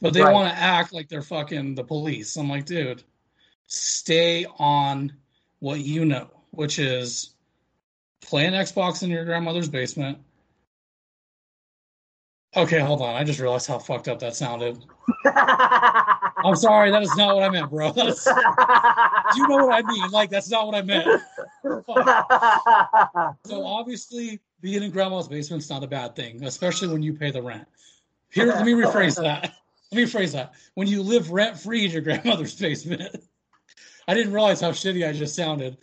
But 0.01 0.15
they 0.15 0.23
Right. 0.23 0.33
want 0.33 0.53
to 0.53 0.59
act 0.59 0.93
like 0.93 1.09
they're 1.09 1.21
fucking 1.23 1.75
the 1.75 1.85
police. 1.85 2.37
I'm 2.37 2.49
like, 2.49 2.65
dude, 2.65 3.03
stay 3.67 4.47
on 4.59 5.13
what 5.59 5.81
you 5.81 6.05
know, 6.05 6.31
which 6.53 6.79
is 6.79 7.35
play 8.23 8.47
an 8.47 8.55
Xbox 8.55 9.03
in 9.03 9.11
your 9.11 9.25
grandmother's 9.25 9.69
basement. 9.69 10.19
Okay, 12.57 12.81
hold 12.81 13.03
on. 13.03 13.15
I 13.15 13.25
just 13.25 13.39
realized 13.41 13.67
how 13.69 13.79
fucked 13.79 14.09
up 14.09 14.19
that 14.21 14.35
sounded. 14.35 14.79
I'm 16.45 16.57
sorry, 16.57 16.91
that 16.91 17.03
is 17.03 17.15
not 17.17 17.35
what 17.35 17.45
I 17.45 17.51
meant, 17.51 17.71
bro. 17.71 17.93
That's, 17.97 18.27
you 18.27 19.49
know 19.49 19.67
what 19.67 19.75
I 19.75 19.83
mean? 19.83 20.11
Like 20.11 20.31
that's 20.31 20.51
not 20.51 20.67
what 20.67 20.75
I 20.75 20.83
meant. 20.83 21.23
Fuck. 21.87 23.37
So 23.47 23.65
obviously, 23.65 24.41
being 24.61 24.83
in 24.83 24.91
grandma's 24.91 25.29
basement's 25.29 25.69
not 25.71 25.83
a 25.83 25.87
bad 25.87 26.15
thing, 26.15 26.45
especially 26.45 26.89
when 26.89 27.03
you 27.03 27.15
pay 27.15 27.31
the 27.31 27.43
rent. 27.43 27.67
Here, 28.31 28.47
let 28.47 28.65
me 28.65 28.73
rephrase 28.73 29.17
that. 29.17 29.55
Let 29.91 29.97
me 29.97 30.05
rephrase 30.05 30.33
that. 30.33 30.55
When 30.75 30.87
you 30.87 31.03
live 31.03 31.31
rent 31.31 31.59
free 31.59 31.85
in 31.85 31.91
your 31.91 32.03
grandmother's 32.03 32.55
basement, 32.55 33.17
I 34.07 34.15
didn't 34.15 34.33
realize 34.33 34.61
how 34.61 34.71
shitty 34.71 35.09
I 35.09 35.13
just 35.13 35.35
sounded. 35.35 35.79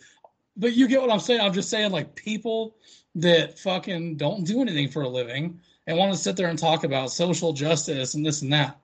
But 0.56 0.72
you 0.72 0.88
get 0.88 1.00
what 1.00 1.10
I'm 1.10 1.20
saying. 1.20 1.40
I'm 1.40 1.52
just 1.52 1.70
saying, 1.70 1.92
like 1.92 2.14
people 2.14 2.76
that 3.14 3.58
fucking 3.58 4.16
don't 4.16 4.44
do 4.44 4.60
anything 4.60 4.88
for 4.88 5.02
a 5.02 5.08
living 5.08 5.60
and 5.86 5.96
want 5.96 6.12
to 6.12 6.18
sit 6.18 6.36
there 6.36 6.48
and 6.48 6.58
talk 6.58 6.84
about 6.84 7.10
social 7.10 7.52
justice 7.52 8.14
and 8.14 8.24
this 8.24 8.42
and 8.42 8.52
that. 8.52 8.78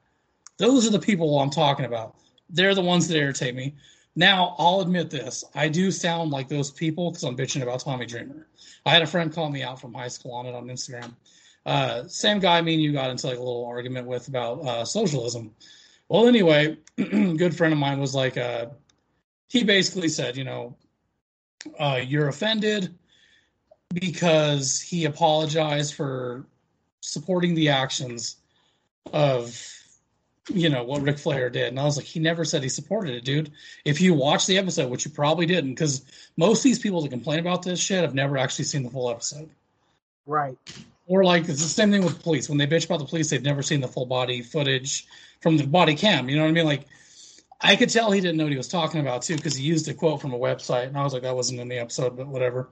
Those 0.58 0.87
are 0.87 0.90
the 0.90 0.99
people 0.99 1.38
I'm 1.38 1.50
talking 1.50 1.84
about. 1.84 2.16
They're 2.50 2.75
the 2.75 2.82
ones 2.82 3.08
that 3.08 3.16
irritate 3.16 3.54
me. 3.54 3.75
Now, 4.16 4.54
I'll 4.58 4.80
admit 4.80 5.11
this. 5.11 5.44
I 5.54 5.68
do 5.68 5.90
sound 5.90 6.30
like 6.30 6.49
those 6.49 6.70
people 6.70 7.11
because 7.11 7.25
I'm 7.25 7.37
bitching 7.37 7.62
about 7.62 7.80
Tommy 7.80 8.06
Dreamer. 8.06 8.46
I 8.87 8.90
had 8.90 9.02
a 9.02 9.06
friend 9.06 9.32
call 9.32 9.50
me 9.50 9.62
out 9.62 9.80
from 9.80 9.92
high 9.92 10.08
school 10.08 10.32
on 10.32 10.46
it 10.46 10.54
on 10.54 10.66
Instagram. 10.66 11.12
Uh, 11.66 12.06
same 12.06 12.38
guy 12.38 12.61
me 12.61 12.75
and 12.75 12.82
you 12.82 12.92
got 12.92 13.11
into 13.11 13.26
like 13.26 13.37
a 13.37 13.42
little 13.42 13.64
argument 13.64 14.06
with 14.06 14.28
about 14.28 14.61
uh, 14.66 14.84
socialism. 14.84 15.52
Well, 16.08 16.28
anyway, 16.28 16.76
good 16.96 17.56
friend 17.56 17.73
of 17.73 17.78
mine 17.78 17.99
was 17.99 18.14
like, 18.14 18.37
uh, 18.37 18.66
he 19.49 19.64
basically 19.64 20.08
said, 20.08 20.37
you 20.37 20.44
know, 20.44 20.76
uh, 21.78 22.00
you're 22.04 22.28
offended 22.28 22.94
because 23.92 24.80
he 24.80 25.06
apologized 25.06 25.94
for 25.94 26.46
supporting 27.00 27.54
the 27.54 27.68
actions 27.68 28.37
of 29.12 29.58
you 30.48 30.68
know 30.68 30.84
what 30.84 31.02
Ric 31.02 31.18
Flair 31.18 31.48
did, 31.48 31.68
and 31.68 31.80
I 31.80 31.84
was 31.84 31.96
like, 31.96 32.06
he 32.06 32.20
never 32.20 32.44
said 32.44 32.62
he 32.62 32.68
supported 32.68 33.14
it, 33.14 33.24
dude. 33.24 33.52
If 33.84 34.00
you 34.00 34.14
watch 34.14 34.46
the 34.46 34.58
episode, 34.58 34.90
which 34.90 35.04
you 35.04 35.10
probably 35.10 35.46
didn't, 35.46 35.70
because 35.70 36.02
most 36.36 36.58
of 36.58 36.64
these 36.64 36.78
people 36.78 37.00
that 37.02 37.10
complain 37.10 37.38
about 37.38 37.62
this 37.62 37.80
shit 37.80 38.02
have 38.02 38.14
never 38.14 38.36
actually 38.36 38.66
seen 38.66 38.82
the 38.82 38.90
full 38.90 39.10
episode. 39.10 39.48
Right. 40.26 40.56
Or 41.06 41.24
like 41.24 41.48
it's 41.48 41.62
the 41.62 41.68
same 41.68 41.90
thing 41.90 42.04
with 42.04 42.22
police. 42.22 42.48
When 42.48 42.58
they 42.58 42.66
bitch 42.66 42.86
about 42.86 42.98
the 42.98 43.04
police, 43.06 43.30
they've 43.30 43.42
never 43.42 43.62
seen 43.62 43.80
the 43.80 43.88
full 43.88 44.06
body 44.06 44.42
footage 44.42 45.06
from 45.40 45.56
the 45.56 45.66
body 45.66 45.94
cam. 45.94 46.28
You 46.28 46.36
know 46.36 46.42
what 46.42 46.48
I 46.48 46.52
mean? 46.52 46.66
Like 46.66 46.86
I 47.60 47.76
could 47.76 47.90
tell 47.90 48.10
he 48.10 48.20
didn't 48.20 48.36
know 48.36 48.44
what 48.44 48.52
he 48.52 48.58
was 48.58 48.68
talking 48.68 49.00
about 49.00 49.22
too, 49.22 49.36
because 49.36 49.56
he 49.56 49.64
used 49.64 49.88
a 49.88 49.94
quote 49.94 50.20
from 50.20 50.34
a 50.34 50.38
website, 50.38 50.88
and 50.88 50.98
I 50.98 51.02
was 51.02 51.12
like, 51.12 51.22
that 51.22 51.34
wasn't 51.34 51.60
in 51.60 51.68
the 51.68 51.78
episode, 51.78 52.16
but 52.16 52.26
whatever. 52.26 52.68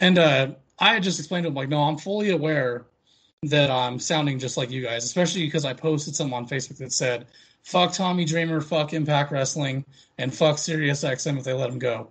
And 0.00 0.18
uh, 0.18 0.48
I 0.78 0.94
had 0.94 1.02
just 1.02 1.18
explained 1.18 1.44
to 1.44 1.48
him 1.48 1.54
like, 1.54 1.68
no, 1.68 1.82
I'm 1.82 1.98
fully 1.98 2.30
aware 2.30 2.86
that 3.48 3.70
I'm 3.70 3.98
sounding 3.98 4.38
just 4.38 4.56
like 4.56 4.70
you 4.70 4.82
guys, 4.82 5.04
especially 5.04 5.44
because 5.44 5.64
I 5.64 5.72
posted 5.72 6.14
something 6.14 6.34
on 6.34 6.48
Facebook 6.48 6.78
that 6.78 6.92
said, 6.92 7.26
fuck 7.62 7.92
Tommy 7.92 8.24
Dreamer, 8.24 8.60
fuck 8.60 8.92
Impact 8.92 9.32
Wrestling, 9.32 9.84
and 10.18 10.34
fuck 10.34 10.58
Sirius 10.58 11.04
XM 11.04 11.38
if 11.38 11.44
they 11.44 11.52
let 11.52 11.70
him 11.70 11.78
go. 11.78 12.10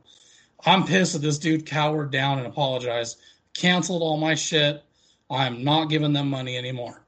I'm 0.66 0.86
pissed 0.86 1.14
that 1.14 1.20
this 1.20 1.38
dude 1.38 1.66
cowered 1.66 2.12
down 2.12 2.40
and 2.40 2.48
apologized, 2.48 3.20
canceled 3.54 4.02
all 4.02 4.18
my 4.18 4.36
shit. 4.36 4.84
I'm 5.30 5.64
not 5.64 5.86
giving 5.86 6.14
them 6.14 6.30
money 6.30 6.58
anymore. 6.58 7.06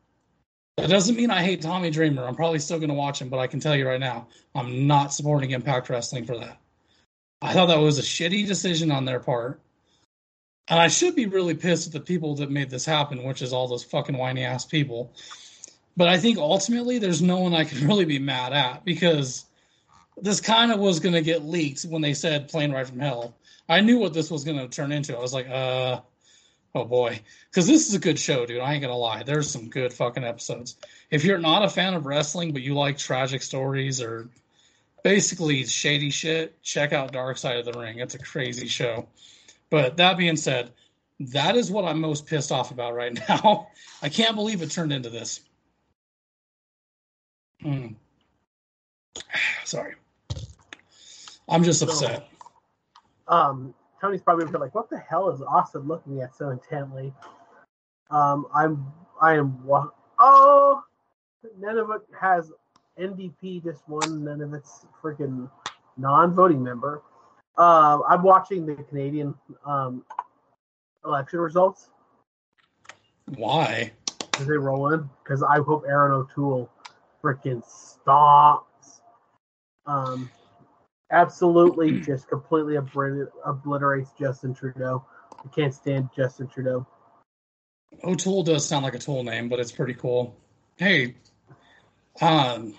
That 0.78 0.90
doesn't 0.90 1.16
mean 1.16 1.32
I 1.32 1.44
hate 1.44 1.62
Tommy 1.62 1.90
Dreamer. 1.90 2.28
I'm 2.28 2.36
probably 2.36 2.60
still 2.60 2.78
going 2.78 2.90
to 2.90 2.96
watch 2.96 3.22
him, 3.22 3.30
but 3.30 3.40
I 3.40 3.48
can 3.48 3.60
tell 3.60 3.76
you 3.76 3.88
right 3.88 4.00
now, 4.00 4.28
I'm 4.54 4.86
not 4.86 5.12
supporting 5.12 5.52
Impact 5.52 5.90
Wrestling 5.90 6.26
for 6.26 6.38
that. 6.38 6.60
I 7.42 7.54
thought 7.54 7.68
that 7.68 7.80
was 7.80 7.98
a 8.00 8.04
shitty 8.04 8.48
decision 8.48 8.92
on 8.92 9.06
their 9.06 9.20
part. 9.20 9.60
And 10.70 10.80
I 10.80 10.88
should 10.88 11.16
be 11.16 11.26
really 11.26 11.54
pissed 11.54 11.88
at 11.88 11.94
the 11.94 12.00
people 12.00 12.36
that 12.36 12.52
made 12.52 12.70
this 12.70 12.86
happen, 12.86 13.24
which 13.24 13.42
is 13.42 13.54
all 13.54 13.68
those 13.68 13.84
fucking 13.84 14.18
whiny 14.18 14.44
ass 14.44 14.66
people. 14.66 15.14
But 15.96 16.10
I 16.10 16.18
think 16.18 16.38
ultimately 16.38 17.00
there's 17.00 17.22
no 17.22 17.40
one 17.40 17.54
I 17.54 17.64
can 17.64 17.88
really 17.88 18.06
be 18.06 18.20
mad 18.20 18.54
at 18.54 18.84
because 18.84 19.46
this 20.22 20.42
kind 20.42 20.72
of 20.72 20.80
was 20.80 21.00
going 21.00 21.14
to 21.14 21.22
get 21.22 21.46
leaked 21.46 21.84
when 21.84 22.02
they 22.02 22.14
said 22.14 22.50
plane 22.50 22.72
ride 22.72 22.88
from 22.88 23.00
hell. 23.00 23.36
I 23.70 23.82
knew 23.82 23.98
what 23.98 24.14
this 24.14 24.32
was 24.32 24.44
going 24.44 24.58
to 24.58 24.68
turn 24.68 24.92
into. 24.92 25.16
I 25.16 25.22
was 25.22 25.34
like, 25.34 25.50
uh, 25.50 26.02
oh 26.76 26.86
boy. 26.86 27.20
Because 27.50 27.68
this 27.68 27.88
is 27.88 27.96
a 27.96 28.00
good 28.00 28.20
show, 28.20 28.46
dude. 28.46 28.62
I 28.62 28.74
ain't 28.74 28.84
to 28.84 28.94
lie. 28.94 29.24
There's 29.24 29.50
some 29.50 29.70
good 29.70 29.94
fucking 29.94 30.24
episodes. 30.24 30.78
If 31.12 31.24
you're 31.24 31.38
not 31.38 31.64
a 31.64 31.70
fan 31.70 31.94
of 31.94 32.06
wrestling, 32.06 32.54
but 32.54 32.62
you 32.62 32.76
like 32.76 32.98
tragic 32.98 33.42
stories 33.42 34.02
or 34.02 34.30
basically 35.04 35.66
shady 35.66 36.10
shit, 36.10 36.62
check 36.62 36.94
out 36.94 37.12
Dark 37.12 37.38
Side 37.38 37.58
of 37.58 37.66
the 37.66 37.80
Ring. 37.80 38.00
It's 38.00 38.16
a 38.16 38.20
crazy 38.20 38.68
show. 38.68 39.08
But 39.70 39.98
that 39.98 40.18
being 40.18 40.38
said, 40.38 40.72
that 41.20 41.56
is 41.56 41.72
what 41.72 41.86
I'm 41.86 42.00
most 42.00 42.26
pissed 42.26 42.52
off 42.52 42.72
about 42.72 42.96
right 42.96 43.14
now. 43.30 43.68
I 44.02 44.10
can't 44.10 44.36
believe 44.36 44.62
it 44.62 44.72
turned 44.72 44.94
into 44.94 45.10
this. 45.10 45.42
Mm. 47.64 47.96
Sorry. 49.66 49.96
I'm 51.50 51.64
just 51.64 51.82
upset. 51.82 52.30
Um, 53.28 53.74
Tony's 54.02 54.22
probably 54.22 54.46
like, 54.46 54.76
"What 54.76 54.90
the 54.90 55.00
hell 55.00 55.30
is 55.30 55.42
Austin 55.42 55.88
looking 55.88 56.22
at 56.22 56.36
so 56.36 56.50
intently?" 56.50 57.14
Um, 58.10 58.48
I'm, 58.54 58.86
I 59.22 59.36
am. 59.36 59.64
Oh, 60.20 60.84
none 61.60 61.78
of 61.78 61.90
it 61.92 62.02
has 62.20 62.52
NDP. 63.00 63.64
Just 63.64 63.88
one. 63.88 64.24
None 64.24 64.42
of 64.42 64.54
it's 64.54 64.86
freaking 65.02 65.50
non-voting 65.98 66.62
member. 66.62 67.02
Uh, 67.58 68.00
I'm 68.08 68.22
watching 68.22 68.66
the 68.66 68.76
Canadian 68.76 69.34
um, 69.66 70.04
election 71.04 71.40
results. 71.40 71.90
Why? 73.36 73.92
Because 74.32 74.48
they 74.48 74.58
roll 74.58 74.94
in. 74.94 75.10
Because 75.24 75.44
I 75.44 75.58
hope 75.58 75.84
Erin 75.88 76.12
O'Toole 76.12 76.70
freaking 77.24 77.64
stops. 77.66 79.02
Um, 79.86 80.30
absolutely, 81.12 82.00
just 82.06 82.28
completely 82.28 82.76
obliterates 82.76 84.12
Justin 84.20 84.54
Trudeau. 84.54 85.04
I 85.44 85.48
can't 85.50 85.74
stand 85.74 86.10
Justin 86.16 86.48
Trudeau. 86.48 86.86
O'Toole 88.04 88.44
does 88.44 88.68
sound 88.68 88.84
like 88.84 88.96
a 88.96 89.00
tool 89.00 89.24
name, 89.24 89.50
but 89.50 89.60
it's 89.60 89.72
pretty 89.72 89.94
cool. 89.94 90.36
Hey, 90.76 91.16
um, 92.22 92.76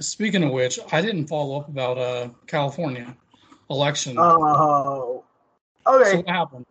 speaking 0.00 0.42
of 0.42 0.52
which, 0.52 0.78
I 0.92 1.02
didn't 1.02 1.26
follow 1.26 1.60
up 1.60 1.68
about 1.68 1.98
uh, 1.98 2.28
California 2.46 3.14
election. 3.70 4.16
Oh, 4.18 5.24
okay. 5.86 6.10
So 6.10 6.16
what 6.18 6.28
happened? 6.28 6.66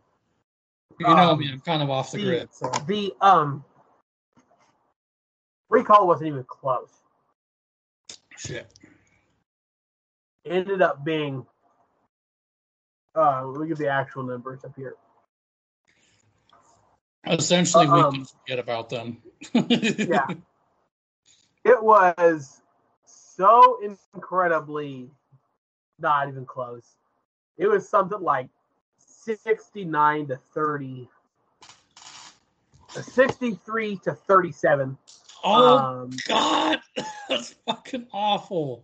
You 1.00 1.08
know, 1.08 1.32
um, 1.32 1.40
mean, 1.40 1.52
I'm 1.52 1.62
kind 1.62 1.84
of 1.84 1.90
off 1.90 2.12
the, 2.12 2.18
the 2.18 2.24
grid. 2.24 2.50
So. 2.54 2.72
The 2.88 3.14
um 3.22 3.64
recall 5.70 6.08
wasn't 6.08 6.30
even 6.30 6.44
close. 6.44 6.92
Shit. 8.38 8.72
ended 10.46 10.82
up 10.82 11.04
being. 11.04 11.46
Uh, 13.16 13.46
look 13.46 13.72
at 13.72 13.78
the 13.78 13.88
actual 13.88 14.24
numbers 14.24 14.64
up 14.66 14.74
here. 14.76 14.96
Essentially, 17.26 17.88
um, 17.88 18.12
we 18.12 18.18
can 18.18 18.26
forget 18.26 18.60
about 18.60 18.90
them. 18.90 19.22
yeah. 19.54 20.28
It 21.64 21.82
was 21.82 22.62
so 23.06 23.80
incredibly 23.82 25.10
not 26.00 26.28
even 26.28 26.46
close. 26.46 26.96
It 27.58 27.68
was 27.68 27.88
something 27.88 28.22
like 28.22 28.50
69 28.98 30.28
to 30.28 30.40
30. 30.54 31.10
63 32.90 33.98
to 33.98 34.14
37. 34.14 34.98
Oh 35.44 35.78
um, 35.78 36.10
God, 36.28 36.80
that's 37.30 37.56
fucking 37.68 38.08
awful. 38.12 38.84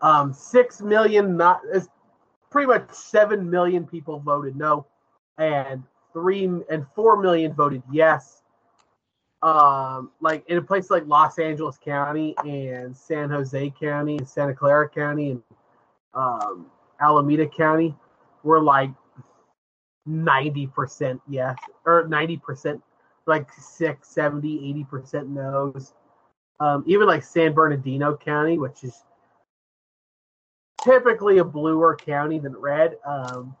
Um, 0.00 0.32
six 0.32 0.80
million 0.80 1.36
not 1.36 1.60
it's 1.72 1.88
pretty 2.50 2.66
much 2.66 2.90
seven 2.90 3.48
million 3.48 3.86
people 3.86 4.18
voted 4.18 4.56
no, 4.56 4.86
and 5.38 5.82
three 6.12 6.44
and 6.44 6.86
four 6.94 7.20
million 7.20 7.52
voted 7.52 7.82
yes. 7.92 8.42
Um, 9.42 10.10
like 10.20 10.48
in 10.48 10.56
a 10.58 10.62
place 10.62 10.90
like 10.90 11.04
Los 11.06 11.38
Angeles 11.38 11.76
County 11.76 12.34
and 12.46 12.96
San 12.96 13.28
Jose 13.28 13.72
County 13.78 14.16
and 14.18 14.28
Santa 14.28 14.54
Clara 14.54 14.88
County 14.88 15.32
and 15.32 15.42
um, 16.14 16.66
Alameda 17.00 17.46
County 17.46 17.94
were 18.42 18.60
like 18.60 18.90
90% 20.08 21.20
yes, 21.28 21.56
or 21.86 22.08
90%, 22.08 22.80
like 23.26 23.52
6, 23.52 24.08
70, 24.08 24.86
80% 24.92 25.28
no's. 25.28 25.94
Um, 26.60 26.84
even 26.86 27.06
like 27.06 27.24
San 27.24 27.52
Bernardino 27.52 28.16
County, 28.16 28.58
which 28.58 28.84
is 28.84 29.02
typically 30.82 31.38
a 31.38 31.44
bluer 31.44 31.96
county 31.96 32.38
than 32.38 32.56
red, 32.56 32.96
um, 33.04 33.56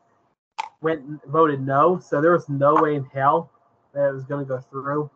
went 0.82 1.02
voted 1.26 1.60
no. 1.60 1.98
So 1.98 2.20
there 2.20 2.32
was 2.32 2.48
no 2.48 2.74
way 2.74 2.94
in 2.94 3.04
hell 3.04 3.50
that 3.92 4.08
it 4.08 4.12
was 4.12 4.24
going 4.24 4.44
to 4.44 4.48
go 4.48 4.60
through. 4.60 5.10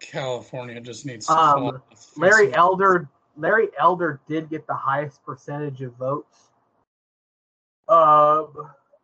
California 0.00 0.80
just 0.80 1.06
needs. 1.06 1.28
Um, 1.28 1.82
Larry 2.16 2.54
Elder 2.54 3.08
Larry 3.36 3.68
Elder 3.78 4.20
did 4.28 4.48
get 4.48 4.66
the 4.66 4.74
highest 4.74 5.24
percentage 5.24 5.82
of 5.82 5.94
votes 5.94 6.50
uh, 7.88 8.44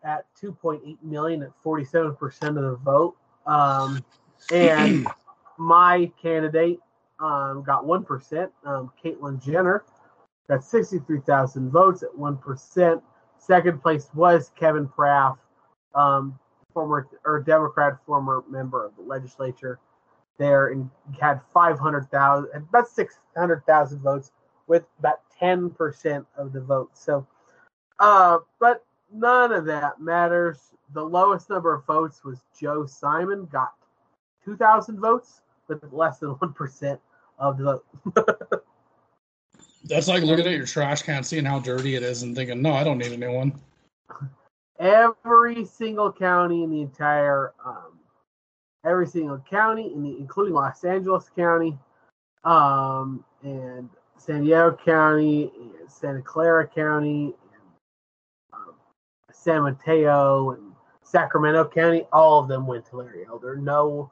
at 0.04 0.24
2.8 0.40 0.96
million 1.02 1.42
at 1.42 1.50
47% 1.64 2.48
of 2.48 2.54
the 2.54 2.76
vote. 2.76 3.16
Um, 3.46 4.04
and 4.52 5.06
my 5.58 6.10
candidate 6.20 6.78
um, 7.18 7.62
got 7.64 7.84
1%. 7.84 8.50
Um, 8.64 8.92
Caitlyn 9.02 9.42
Jenner 9.42 9.84
got 10.48 10.64
63,000 10.64 11.70
votes 11.70 12.02
at 12.02 12.10
1%. 12.10 13.02
Second 13.38 13.82
place 13.82 14.08
was 14.14 14.50
Kevin 14.58 14.86
Paffrath, 14.86 15.38
um, 15.94 16.38
former 16.72 17.08
or 17.24 17.40
Democrat, 17.40 17.98
former 18.06 18.44
member 18.48 18.84
of 18.84 18.94
the 18.96 19.02
legislature 19.02 19.80
there 20.40 20.68
and 20.68 20.90
had 21.20 21.40
500,000, 21.54 22.50
about 22.56 22.88
600,000 22.88 24.00
votes 24.00 24.32
with 24.66 24.84
about 24.98 25.20
10% 25.40 26.26
of 26.36 26.52
the 26.52 26.60
vote. 26.60 26.90
So, 26.94 27.26
uh, 28.00 28.38
but 28.58 28.84
none 29.12 29.52
of 29.52 29.66
that 29.66 30.00
matters. 30.00 30.58
The 30.94 31.04
lowest 31.04 31.50
number 31.50 31.72
of 31.72 31.86
votes 31.86 32.24
was 32.24 32.40
Joe 32.58 32.86
Simon, 32.86 33.46
got 33.52 33.74
2,000 34.44 34.98
votes, 34.98 35.42
but 35.68 35.94
less 35.94 36.18
than 36.18 36.34
1% 36.34 36.98
of 37.38 37.58
the 37.58 37.64
vote. 37.64 38.64
That's 39.84 40.08
like 40.08 40.22
looking 40.22 40.46
at 40.46 40.52
your 40.52 40.66
trash 40.66 41.02
can, 41.02 41.22
seeing 41.22 41.44
how 41.44 41.58
dirty 41.58 41.94
it 41.94 42.02
is, 42.02 42.22
and 42.22 42.34
thinking, 42.34 42.60
no, 42.62 42.72
I 42.72 42.82
don't 42.84 42.98
need 42.98 43.12
a 43.12 43.16
new 43.16 43.32
one. 43.32 43.52
Every 44.78 45.64
single 45.64 46.12
county 46.12 46.64
in 46.64 46.70
the 46.70 46.80
entire 46.80 47.52
um, 47.64 47.99
every 48.84 49.06
single 49.06 49.38
county, 49.50 49.92
in 49.92 50.02
the, 50.02 50.16
including 50.18 50.54
Los 50.54 50.84
Angeles 50.84 51.30
County, 51.36 51.78
um, 52.44 53.24
and 53.42 53.88
San 54.16 54.44
Diego 54.44 54.76
County, 54.84 55.52
and 55.80 55.90
Santa 55.90 56.22
Clara 56.22 56.66
County, 56.66 57.34
and 57.52 57.62
um, 58.52 58.74
San 59.32 59.62
Mateo, 59.62 60.50
and 60.52 60.72
Sacramento 61.02 61.68
County. 61.68 62.06
All 62.12 62.38
of 62.40 62.48
them 62.48 62.66
went 62.66 62.86
to 62.86 62.96
Larry 62.96 63.26
Elder. 63.26 63.56
No, 63.56 64.10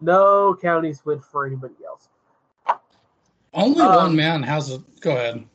no 0.00 0.56
counties 0.60 1.04
went 1.04 1.24
for 1.24 1.46
anybody 1.46 1.74
else. 1.86 2.08
Only 3.52 3.80
Um, 3.80 3.96
one 3.96 4.16
man 4.16 4.42
has 4.42 4.70
a. 4.70 4.78
Go 5.00 5.12
ahead. 5.12 5.46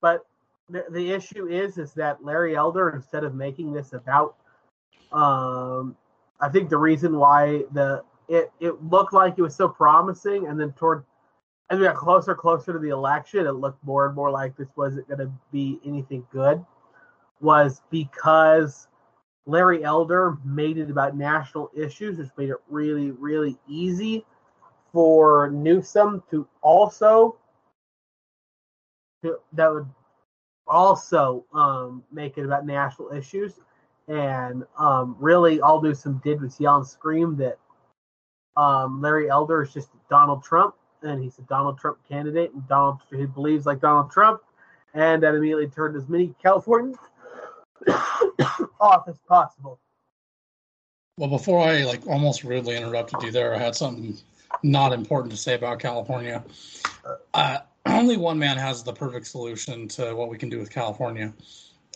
But 0.00 0.26
the, 0.68 0.84
the 0.90 1.12
issue 1.12 1.46
is 1.46 1.78
is 1.78 1.92
that 1.94 2.24
Larry 2.24 2.56
Elder, 2.56 2.90
instead 2.90 3.24
of 3.24 3.34
making 3.34 3.72
this 3.72 3.92
about, 3.92 4.36
um, 5.12 5.96
I 6.42 6.48
think 6.48 6.68
the 6.68 6.76
reason 6.76 7.16
why 7.16 7.62
the 7.70 8.02
it 8.28 8.52
it 8.60 8.82
looked 8.82 9.12
like 9.12 9.34
it 9.38 9.42
was 9.42 9.54
so 9.54 9.68
promising, 9.68 10.48
and 10.48 10.58
then 10.58 10.72
toward 10.72 11.04
as 11.70 11.78
we 11.78 11.84
got 11.86 11.94
closer 11.94 12.34
closer 12.34 12.72
to 12.72 12.78
the 12.80 12.88
election, 12.88 13.46
it 13.46 13.52
looked 13.52 13.82
more 13.84 14.06
and 14.06 14.14
more 14.14 14.30
like 14.30 14.56
this 14.56 14.68
wasn't 14.76 15.06
going 15.06 15.20
to 15.20 15.32
be 15.52 15.80
anything 15.86 16.26
good, 16.32 16.64
was 17.40 17.80
because 17.90 18.88
Larry 19.46 19.84
Elder 19.84 20.36
made 20.44 20.78
it 20.78 20.90
about 20.90 21.16
national 21.16 21.70
issues, 21.74 22.18
which 22.18 22.28
made 22.36 22.50
it 22.50 22.58
really 22.68 23.12
really 23.12 23.56
easy 23.68 24.24
for 24.92 25.48
Newsom 25.50 26.22
to 26.30 26.46
also 26.60 27.36
to, 29.22 29.38
that 29.52 29.72
would 29.72 29.88
also 30.66 31.44
um, 31.54 32.02
make 32.10 32.36
it 32.36 32.44
about 32.44 32.66
national 32.66 33.12
issues. 33.12 33.60
And 34.08 34.64
um, 34.78 35.16
really, 35.18 35.60
all 35.60 35.80
Newsom 35.80 36.20
did 36.24 36.40
was 36.40 36.58
yell 36.58 36.76
and 36.76 36.86
scream 36.86 37.36
that 37.36 37.58
um, 38.56 39.00
Larry 39.00 39.30
Elder 39.30 39.62
is 39.62 39.72
just 39.72 39.88
Donald 40.10 40.42
Trump, 40.42 40.74
and 41.02 41.22
he's 41.22 41.38
a 41.38 41.42
Donald 41.42 41.78
Trump 41.78 41.98
candidate, 42.08 42.52
and 42.52 42.66
Donald 42.68 42.98
he 43.10 43.26
believes 43.26 43.64
like 43.64 43.80
Donald 43.80 44.10
Trump, 44.10 44.42
and 44.94 45.22
that 45.22 45.34
immediately 45.34 45.68
turned 45.68 45.96
as 45.96 46.08
many 46.08 46.34
Californians 46.42 46.98
off 48.80 49.08
as 49.08 49.18
possible. 49.28 49.78
Well, 51.18 51.30
before 51.30 51.60
I 51.60 51.84
like 51.84 52.06
almost 52.06 52.44
rudely 52.44 52.76
interrupted 52.76 53.22
you 53.22 53.30
there, 53.30 53.54
I 53.54 53.58
had 53.58 53.74
something 53.74 54.16
not 54.62 54.92
important 54.92 55.30
to 55.32 55.38
say 55.38 55.54
about 55.54 55.78
California. 55.78 56.42
Uh, 57.34 57.58
only 57.86 58.16
one 58.16 58.38
man 58.38 58.56
has 58.58 58.82
the 58.82 58.92
perfect 58.92 59.26
solution 59.26 59.88
to 59.88 60.14
what 60.14 60.28
we 60.28 60.38
can 60.38 60.48
do 60.48 60.58
with 60.58 60.70
California. 60.70 61.32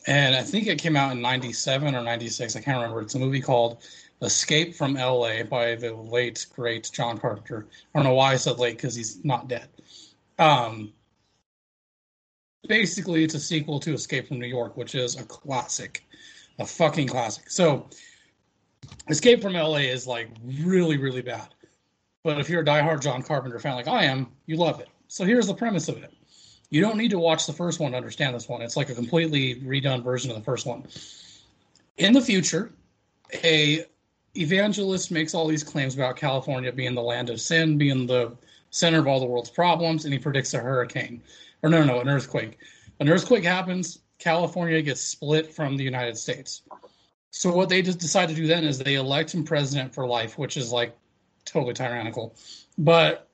And 0.06 0.36
I 0.36 0.42
think 0.42 0.66
it 0.66 0.78
came 0.78 0.96
out 0.96 1.12
in 1.12 1.20
97 1.20 1.94
or 1.94 2.02
96. 2.02 2.54
I 2.54 2.60
can't 2.60 2.76
remember. 2.76 3.00
It's 3.00 3.16
a 3.16 3.18
movie 3.18 3.40
called 3.40 3.82
Escape 4.22 4.74
from 4.74 4.94
LA 4.94 5.42
by 5.42 5.74
the 5.74 5.94
late, 5.94 6.46
great 6.54 6.88
John 6.92 7.18
Carpenter. 7.18 7.66
I 7.94 7.98
don't 7.98 8.04
know 8.04 8.14
why 8.14 8.32
I 8.32 8.36
said 8.36 8.58
late 8.58 8.76
because 8.76 8.94
he's 8.94 9.24
not 9.24 9.48
dead. 9.48 9.68
Um, 10.38 10.92
basically, 12.68 13.24
it's 13.24 13.34
a 13.34 13.40
sequel 13.40 13.80
to 13.80 13.94
Escape 13.94 14.28
from 14.28 14.38
New 14.38 14.46
York, 14.46 14.76
which 14.76 14.94
is 14.94 15.18
a 15.18 15.24
classic, 15.24 16.04
a 16.58 16.66
fucking 16.66 17.08
classic. 17.08 17.50
So, 17.50 17.88
Escape 19.08 19.42
from 19.42 19.54
LA 19.54 19.78
is 19.78 20.06
like 20.06 20.30
really, 20.44 20.98
really 20.98 21.22
bad. 21.22 21.48
But 22.22 22.40
if 22.40 22.48
you're 22.48 22.62
a 22.62 22.64
diehard 22.64 23.02
John 23.02 23.22
Carpenter 23.22 23.58
fan 23.58 23.74
like 23.74 23.88
I 23.88 24.04
am, 24.04 24.28
you 24.46 24.56
love 24.56 24.80
it. 24.80 24.88
So 25.08 25.24
here's 25.24 25.46
the 25.46 25.54
premise 25.54 25.88
of 25.88 25.98
it. 26.02 26.12
You 26.70 26.80
don't 26.80 26.96
need 26.96 27.10
to 27.10 27.18
watch 27.18 27.46
the 27.46 27.52
first 27.52 27.80
one 27.80 27.92
to 27.92 27.96
understand 27.96 28.34
this 28.34 28.48
one. 28.48 28.62
It's 28.62 28.76
like 28.76 28.90
a 28.90 28.94
completely 28.94 29.56
redone 29.56 30.02
version 30.02 30.30
of 30.30 30.36
the 30.36 30.42
first 30.42 30.66
one. 30.66 30.84
In 31.98 32.12
the 32.12 32.20
future, 32.20 32.72
a 33.44 33.84
evangelist 34.34 35.10
makes 35.10 35.34
all 35.34 35.46
these 35.46 35.64
claims 35.64 35.94
about 35.94 36.16
California 36.16 36.72
being 36.72 36.94
the 36.94 37.02
land 37.02 37.30
of 37.30 37.40
sin, 37.40 37.78
being 37.78 38.06
the 38.06 38.36
center 38.70 38.98
of 38.98 39.06
all 39.06 39.20
the 39.20 39.26
world's 39.26 39.50
problems, 39.50 40.04
and 40.04 40.12
he 40.12 40.18
predicts 40.18 40.52
a 40.54 40.58
hurricane. 40.58 41.22
Or 41.62 41.70
no, 41.70 41.84
no, 41.84 42.00
an 42.00 42.08
earthquake. 42.08 42.58
An 43.00 43.08
earthquake 43.08 43.44
happens, 43.44 44.00
California 44.18 44.82
gets 44.82 45.00
split 45.00 45.54
from 45.54 45.76
the 45.76 45.84
United 45.84 46.16
States. 46.16 46.62
So 47.30 47.52
what 47.52 47.68
they 47.68 47.82
just 47.82 47.98
decide 47.98 48.28
to 48.28 48.34
do 48.34 48.46
then 48.46 48.64
is 48.64 48.78
they 48.78 48.94
elect 48.94 49.34
him 49.34 49.44
president 49.44 49.94
for 49.94 50.06
life, 50.06 50.38
which 50.38 50.56
is 50.56 50.72
like 50.72 50.96
totally 51.44 51.74
tyrannical. 51.74 52.34
But 52.78 53.28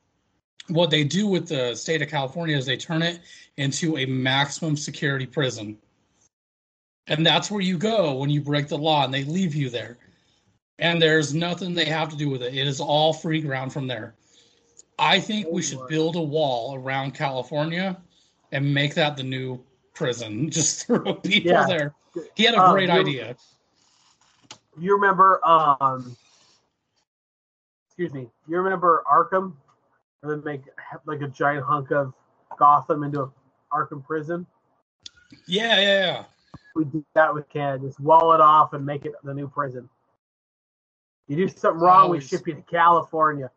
what 0.69 0.91
they 0.91 1.05
do 1.05 1.27
with 1.27 1.49
the 1.49 1.75
state 1.75 2.03
of 2.03 2.09
California 2.09 2.57
is 2.57 2.67
they 2.67 2.77
turn 2.77 3.03
it 3.03 3.21
into 3.57 3.97
a 3.99 4.07
maximum 4.07 4.77
security 4.77 5.27
prison. 5.27 5.77
And 7.09 7.27
that's 7.27 7.51
where 7.51 7.61
you 7.61 7.79
go 7.79 8.15
when 8.15 8.31
you 8.31 8.41
break 8.41 8.69
the 8.69 8.79
law 8.79 9.05
and 9.05 9.13
they 9.13 9.25
leave 9.25 9.55
you 9.55 9.69
there. 9.71 9.99
And 10.79 11.01
there's 11.03 11.35
nothing 11.35 11.75
they 11.75 11.85
have 11.87 12.09
to 12.11 12.17
do 12.17 12.31
with 12.31 12.43
it. 12.43 12.55
It 12.55 12.67
is 12.67 12.81
all 12.81 13.13
free 13.13 13.41
ground 13.41 13.73
from 13.73 13.87
there. 13.87 14.15
I 14.99 15.19
think 15.21 15.49
we 15.51 15.63
should 15.63 15.87
build 15.89 16.17
a 16.17 16.23
wall 16.23 16.75
around 16.77 17.13
California 17.15 18.01
and 18.53 18.73
make 18.73 18.95
that 18.95 19.17
the 19.17 19.23
new 19.23 19.63
prison. 19.95 20.49
Just 20.51 20.87
throw 20.87 21.15
people 21.15 21.51
Yeah. 21.51 21.67
there. 21.67 21.95
He 22.35 22.45
had 22.45 22.55
a 22.55 22.63
Um, 22.63 22.73
great 22.73 22.89
you- 22.89 22.95
idea. 22.95 23.37
You 24.79 24.95
remember? 24.95 25.41
Um, 25.47 26.17
excuse 27.89 28.13
me. 28.15 28.29
You 28.49 28.57
remember 28.59 29.03
Arkham? 29.11 29.55
And 30.23 30.31
then 30.31 30.45
make 30.45 30.63
like 31.07 31.21
a 31.21 31.29
giant 31.29 31.65
hunk 31.65 31.91
of 31.91 32.13
Gotham 32.59 33.03
into 33.03 33.23
a 33.23 33.33
Arkham 33.73 34.05
prison. 34.05 34.47
Yeah, 35.47 35.81
yeah, 35.81 35.81
yeah. 35.81 36.25
We 36.75 36.85
do 36.85 37.05
that 37.15 37.35
with 37.35 37.49
Canada. 37.49 37.87
Just 37.87 38.01
wall 38.01 38.33
it 38.33 38.41
off 38.41 38.73
and 38.73 38.85
make 38.85 39.05
it 39.05 39.13
the 39.25 39.35
new 39.35 39.49
prison. 39.49 39.89
You 41.29 41.37
do 41.37 41.49
something 41.49 41.81
wrong, 41.81 42.11
we 42.11 42.21
ship 42.21 42.47
you 42.47 42.55
to 42.55 42.63
California. 42.63 43.51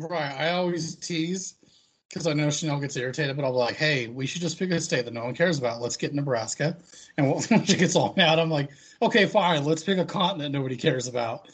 Right. 0.00 0.34
I 0.38 0.50
always 0.50 0.96
tease 0.96 1.54
because 2.08 2.26
I 2.26 2.32
know 2.32 2.50
Chanel 2.50 2.80
gets 2.80 2.96
irritated, 2.96 3.36
but 3.36 3.44
I'll 3.44 3.52
be 3.52 3.58
like, 3.58 3.76
hey, 3.76 4.08
we 4.08 4.26
should 4.26 4.40
just 4.40 4.58
pick 4.58 4.70
a 4.70 4.80
state 4.80 5.04
that 5.04 5.14
no 5.14 5.24
one 5.24 5.34
cares 5.34 5.58
about. 5.58 5.80
Let's 5.80 5.96
get 5.96 6.14
Nebraska. 6.14 6.76
And 7.16 7.30
when 7.48 7.64
she 7.64 7.76
gets 7.76 7.96
all 7.96 8.14
mad, 8.16 8.38
I'm 8.38 8.50
like, 8.50 8.70
okay, 9.02 9.26
fine. 9.26 9.64
Let's 9.64 9.82
pick 9.82 9.98
a 9.98 10.04
continent 10.04 10.52
nobody 10.52 10.76
cares 10.76 11.06
about. 11.06 11.48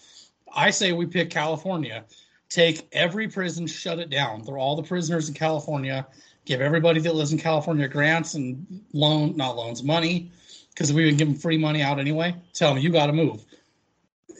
I 0.53 0.71
say 0.71 0.93
we 0.93 1.07
pick 1.07 1.31
California. 1.31 2.05
Take 2.51 2.89
every 2.93 3.29
prison, 3.29 3.67
shut 3.69 4.01
it 4.01 4.11
down. 4.11 4.43
Throw 4.43 4.61
all 4.61 4.75
the 4.75 4.83
prisoners 4.83 5.29
in 5.29 5.35
California. 5.35 6.07
Give 6.45 6.61
everybody 6.61 7.01
that 7.01 7.15
lives 7.15 7.33
in 7.33 7.39
California 7.39 7.87
grants 7.87 8.35
and 8.35 8.83
loan, 8.93 9.37
not 9.37 9.57
loans, 9.57 9.85
money, 9.85 10.33
because 10.71 10.93
we 10.93 11.05
would 11.05 11.17
give 11.17 11.29
them 11.29 11.37
free 11.37 11.57
money 11.59 11.81
out 11.81 12.01
anyway. 12.01 12.35
Tell 12.53 12.75
them 12.75 12.83
you 12.83 12.91
got 12.91 13.07
to 13.07 13.13
move. 13.13 13.45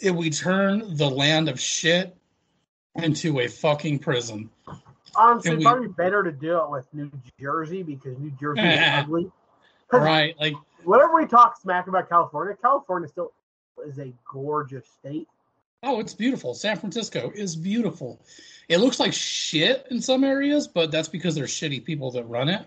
If 0.03 0.17
we 0.17 0.29
turn 0.31 0.97
the 0.97 1.09
land 1.09 1.49
of 1.49 1.61
shit 1.61 2.17
into 2.97 3.39
a 3.41 3.47
fucking 3.47 4.01
prison. 4.01 4.51
Honestly, 5.15 5.57
we- 5.57 5.63
probably 5.63 5.89
better 5.89 6.25
to 6.25 6.33
do 6.33 6.59
it 6.59 6.71
with 6.71 6.93
New 6.93 7.11
Jersey 7.41 7.85
because 7.85 8.19
New 8.19 8.33
Jersey 8.41 8.61
is 8.63 8.81
ugly. 8.93 9.31
Right. 9.93 10.35
Like, 10.41 10.55
Whenever 10.83 11.15
we 11.15 11.27
talk 11.27 11.61
smack 11.61 11.87
about 11.87 12.09
California, 12.09 12.57
California 12.61 13.09
still 13.09 13.33
is 13.87 13.99
a 13.99 14.13
gorgeous 14.33 14.87
state. 14.89 15.29
Oh, 15.83 16.01
it's 16.01 16.15
beautiful. 16.15 16.55
San 16.55 16.77
Francisco 16.77 17.33
is 17.35 17.57
beautiful. 17.57 18.21
It 18.69 18.79
looks 18.79 19.01
like 19.01 19.13
shit 19.13 19.87
in 19.91 20.01
some 20.01 20.25
areas, 20.25 20.69
but 20.69 20.91
that's 20.91 21.09
because 21.09 21.35
there's 21.35 21.51
shitty 21.51 21.85
people 21.85 22.11
that 22.13 22.25
run 22.25 22.49
it. 22.49 22.65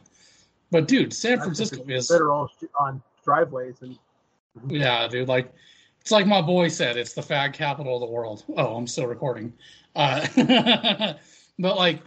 But 0.72 0.88
dude, 0.88 1.14
San 1.14 1.34
That's 1.34 1.46
Francisco 1.46 1.84
is 1.88 2.08
better 2.08 2.30
sh- 2.60 2.66
on 2.80 3.02
driveways 3.24 3.82
and 3.82 3.98
yeah, 4.68 5.08
dude. 5.08 5.28
Like, 5.28 5.54
it's 6.02 6.12
like 6.12 6.28
my 6.28 6.42
boy 6.42 6.68
said, 6.68 6.98
it's 6.98 7.14
the 7.14 7.22
fag 7.22 7.54
capital 7.54 7.96
of 7.96 8.02
the 8.02 8.14
world. 8.14 8.44
Oh, 8.58 8.76
I'm 8.76 8.88
still 8.88 9.08
recording. 9.08 9.54
Uh, 9.96 10.26
but 11.60 11.78
like, 11.78 12.02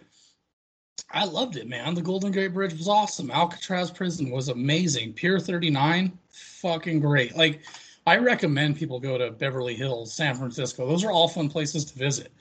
I 1.10 1.24
loved 1.24 1.56
it, 1.56 1.68
man. 1.68 1.94
The 1.94 2.02
Golden 2.02 2.32
Gate 2.32 2.52
Bridge 2.52 2.72
was 2.76 2.88
awesome. 2.88 3.30
Alcatraz 3.30 3.90
Prison 3.90 4.30
was 4.30 4.48
amazing. 4.48 5.12
Pier 5.12 5.38
39, 5.38 6.18
fucking 6.30 7.00
great. 7.00 7.36
Like, 7.36 7.62
I 8.06 8.18
recommend 8.18 8.76
people 8.76 9.00
go 9.00 9.18
to 9.18 9.32
Beverly 9.32 9.74
Hills, 9.74 10.12
San 10.12 10.36
Francisco. 10.36 10.86
Those 10.86 11.04
are 11.04 11.10
all 11.10 11.26
fun 11.26 11.48
places 11.48 11.84
to 11.86 11.98
visit. 11.98 12.32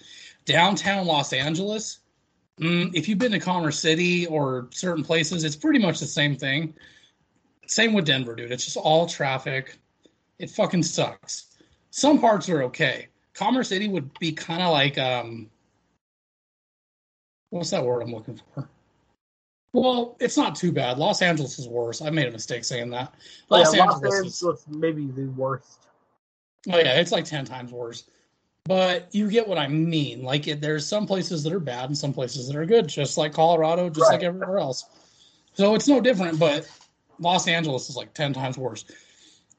Downtown 0.45 1.07
Los 1.07 1.33
Angeles, 1.33 1.99
mm, 2.59 2.91
if 2.93 3.09
you've 3.09 3.17
been 3.17 3.31
to 3.31 3.39
Commerce 3.39 3.79
City 3.79 4.27
or 4.27 4.67
certain 4.71 5.03
places, 5.03 5.43
it's 5.43 5.55
pretty 5.55 5.79
much 5.79 5.99
the 5.99 6.05
same 6.05 6.35
thing. 6.35 6.75
Same 7.65 7.93
with 7.93 8.05
Denver, 8.05 8.35
dude. 8.35 8.51
It's 8.51 8.65
just 8.65 8.77
all 8.77 9.07
traffic. 9.07 9.79
It 10.37 10.51
fucking 10.51 10.83
sucks. 10.83 11.57
Some 11.89 12.19
parts 12.19 12.47
are 12.49 12.61
okay. 12.63 13.07
Commerce 13.33 13.69
City 13.69 13.87
would 13.87 14.17
be 14.19 14.33
kind 14.33 14.61
of 14.61 14.71
like 14.71 14.99
um, 14.99 15.49
what's 17.49 17.71
that 17.71 17.83
word 17.83 18.01
I'm 18.01 18.13
looking 18.13 18.39
for? 18.53 18.69
Well, 19.75 20.15
it's 20.21 20.37
not 20.37 20.55
too 20.55 20.71
bad. 20.71 20.97
Los 20.97 21.21
Angeles 21.21 21.59
is 21.59 21.67
worse. 21.67 22.01
I 22.01 22.09
made 22.09 22.27
a 22.27 22.31
mistake 22.31 22.63
saying 22.63 22.91
that. 22.91 23.13
Oh, 23.51 23.57
Los 23.57 23.75
yeah, 23.75 23.83
Angeles, 23.83 24.41
Los 24.41 24.59
is, 24.61 24.67
maybe 24.69 25.07
the 25.07 25.25
worst. 25.31 25.85
oh 26.71 26.77
yeah, 26.77 26.97
it's 26.97 27.11
like 27.11 27.25
ten 27.25 27.43
times 27.43 27.73
worse. 27.73 28.05
But 28.63 29.13
you 29.13 29.29
get 29.29 29.45
what 29.45 29.57
I 29.57 29.67
mean. 29.67 30.23
Like 30.23 30.47
it, 30.47 30.61
there's 30.61 30.87
some 30.87 31.05
places 31.05 31.43
that 31.43 31.51
are 31.51 31.59
bad 31.59 31.89
and 31.89 31.97
some 31.97 32.13
places 32.13 32.47
that 32.47 32.55
are 32.55 32.65
good, 32.65 32.87
just 32.87 33.17
like 33.17 33.33
Colorado, 33.33 33.89
just 33.89 34.09
like 34.09 34.23
everywhere 34.23 34.59
else. 34.59 34.85
So 35.55 35.75
it's 35.75 35.89
no 35.89 35.99
different. 35.99 36.39
But 36.39 36.71
Los 37.19 37.45
Angeles 37.45 37.89
is 37.89 37.97
like 37.97 38.13
ten 38.13 38.31
times 38.31 38.57
worse. 38.57 38.85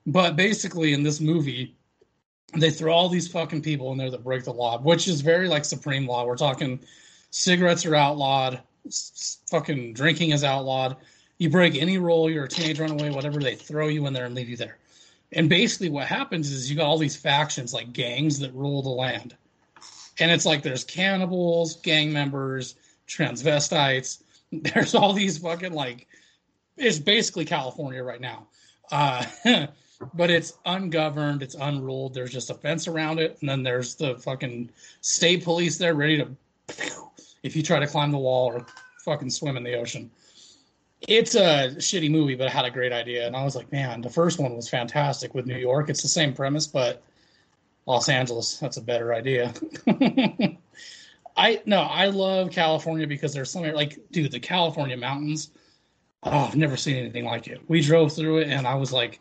But 0.06 0.34
basically, 0.34 0.94
in 0.94 1.02
this 1.02 1.20
movie, 1.20 1.76
they 2.56 2.70
throw 2.70 2.90
all 2.90 3.10
these 3.10 3.28
fucking 3.28 3.60
people 3.60 3.92
in 3.92 3.98
there 3.98 4.10
that 4.10 4.24
break 4.24 4.44
the 4.44 4.52
law, 4.54 4.80
which 4.80 5.08
is 5.08 5.20
very 5.20 5.46
like 5.46 5.66
supreme 5.66 6.06
law. 6.06 6.24
We're 6.24 6.36
talking 6.36 6.80
cigarettes 7.32 7.84
are 7.84 7.94
outlawed, 7.94 8.62
fucking 9.50 9.94
drinking 9.94 10.30
is 10.30 10.44
outlawed. 10.44 10.96
You 11.38 11.50
break 11.50 11.74
any 11.74 11.98
rule, 11.98 12.30
you're 12.30 12.44
a 12.44 12.48
teenage 12.48 12.80
runaway, 12.80 13.10
whatever, 13.10 13.40
they 13.40 13.54
throw 13.54 13.88
you 13.88 14.06
in 14.06 14.12
there 14.12 14.24
and 14.24 14.34
leave 14.34 14.48
you 14.48 14.56
there. 14.56 14.78
And 15.32 15.48
basically, 15.48 15.90
what 15.90 16.06
happens 16.06 16.50
is 16.50 16.70
you 16.70 16.76
got 16.76 16.86
all 16.86 16.98
these 16.98 17.16
factions 17.16 17.74
like 17.74 17.92
gangs 17.92 18.38
that 18.38 18.54
rule 18.54 18.82
the 18.82 18.88
land. 18.88 19.36
And 20.18 20.30
it's 20.30 20.46
like 20.46 20.62
there's 20.62 20.84
cannibals, 20.84 21.76
gang 21.76 22.12
members, 22.12 22.76
transvestites, 23.06 24.22
There's 24.52 24.94
all 24.94 25.12
these 25.12 25.38
fucking 25.38 25.72
like, 25.72 26.06
it's 26.76 26.98
basically 26.98 27.44
California 27.44 28.02
right 28.02 28.20
now. 28.20 28.46
Uh, 28.90 29.24
but 30.14 30.30
it's 30.30 30.54
ungoverned, 30.66 31.42
it's 31.42 31.54
unruled. 31.54 32.14
There's 32.14 32.32
just 32.32 32.50
a 32.50 32.54
fence 32.54 32.86
around 32.86 33.18
it, 33.18 33.38
and 33.40 33.48
then 33.48 33.62
there's 33.62 33.94
the 33.94 34.16
fucking 34.16 34.70
state 35.00 35.44
police 35.44 35.78
there 35.78 35.94
ready 35.94 36.18
to 36.18 36.28
if 37.46 37.56
you 37.56 37.62
try 37.62 37.78
to 37.78 37.86
climb 37.86 38.10
the 38.10 38.18
wall 38.18 38.52
or 38.52 38.66
fucking 39.04 39.30
swim 39.30 39.56
in 39.56 39.62
the 39.62 39.74
ocean. 39.74 40.10
It's 41.08 41.34
a 41.34 41.70
shitty 41.76 42.10
movie, 42.10 42.34
but 42.34 42.46
it 42.46 42.52
had 42.52 42.64
a 42.64 42.70
great 42.70 42.92
idea, 42.92 43.26
and 43.26 43.36
I 43.36 43.44
was 43.44 43.54
like, 43.54 43.70
man, 43.70 44.00
the 44.00 44.10
first 44.10 44.38
one 44.38 44.56
was 44.56 44.68
fantastic 44.68 45.34
with 45.34 45.46
New 45.46 45.56
York. 45.56 45.88
It's 45.88 46.02
the 46.02 46.08
same 46.08 46.32
premise, 46.32 46.66
but 46.66 47.02
Los 47.86 48.08
Angeles, 48.08 48.58
that's 48.58 48.78
a 48.78 48.82
better 48.82 49.14
idea. 49.14 49.54
I 51.36 51.60
no, 51.66 51.82
I 51.82 52.06
love 52.06 52.50
California 52.50 53.06
because 53.06 53.32
there's 53.34 53.50
so 53.50 53.60
many 53.60 53.74
like, 53.74 53.98
dude, 54.10 54.32
the 54.32 54.40
California 54.40 54.96
mountains. 54.96 55.50
Oh, 56.22 56.30
I've 56.30 56.56
never 56.56 56.76
seen 56.76 56.96
anything 56.96 57.24
like 57.24 57.46
it. 57.46 57.60
We 57.68 57.80
drove 57.82 58.12
through 58.12 58.38
it, 58.38 58.48
and 58.48 58.66
I 58.66 58.74
was 58.74 58.92
like, 58.92 59.20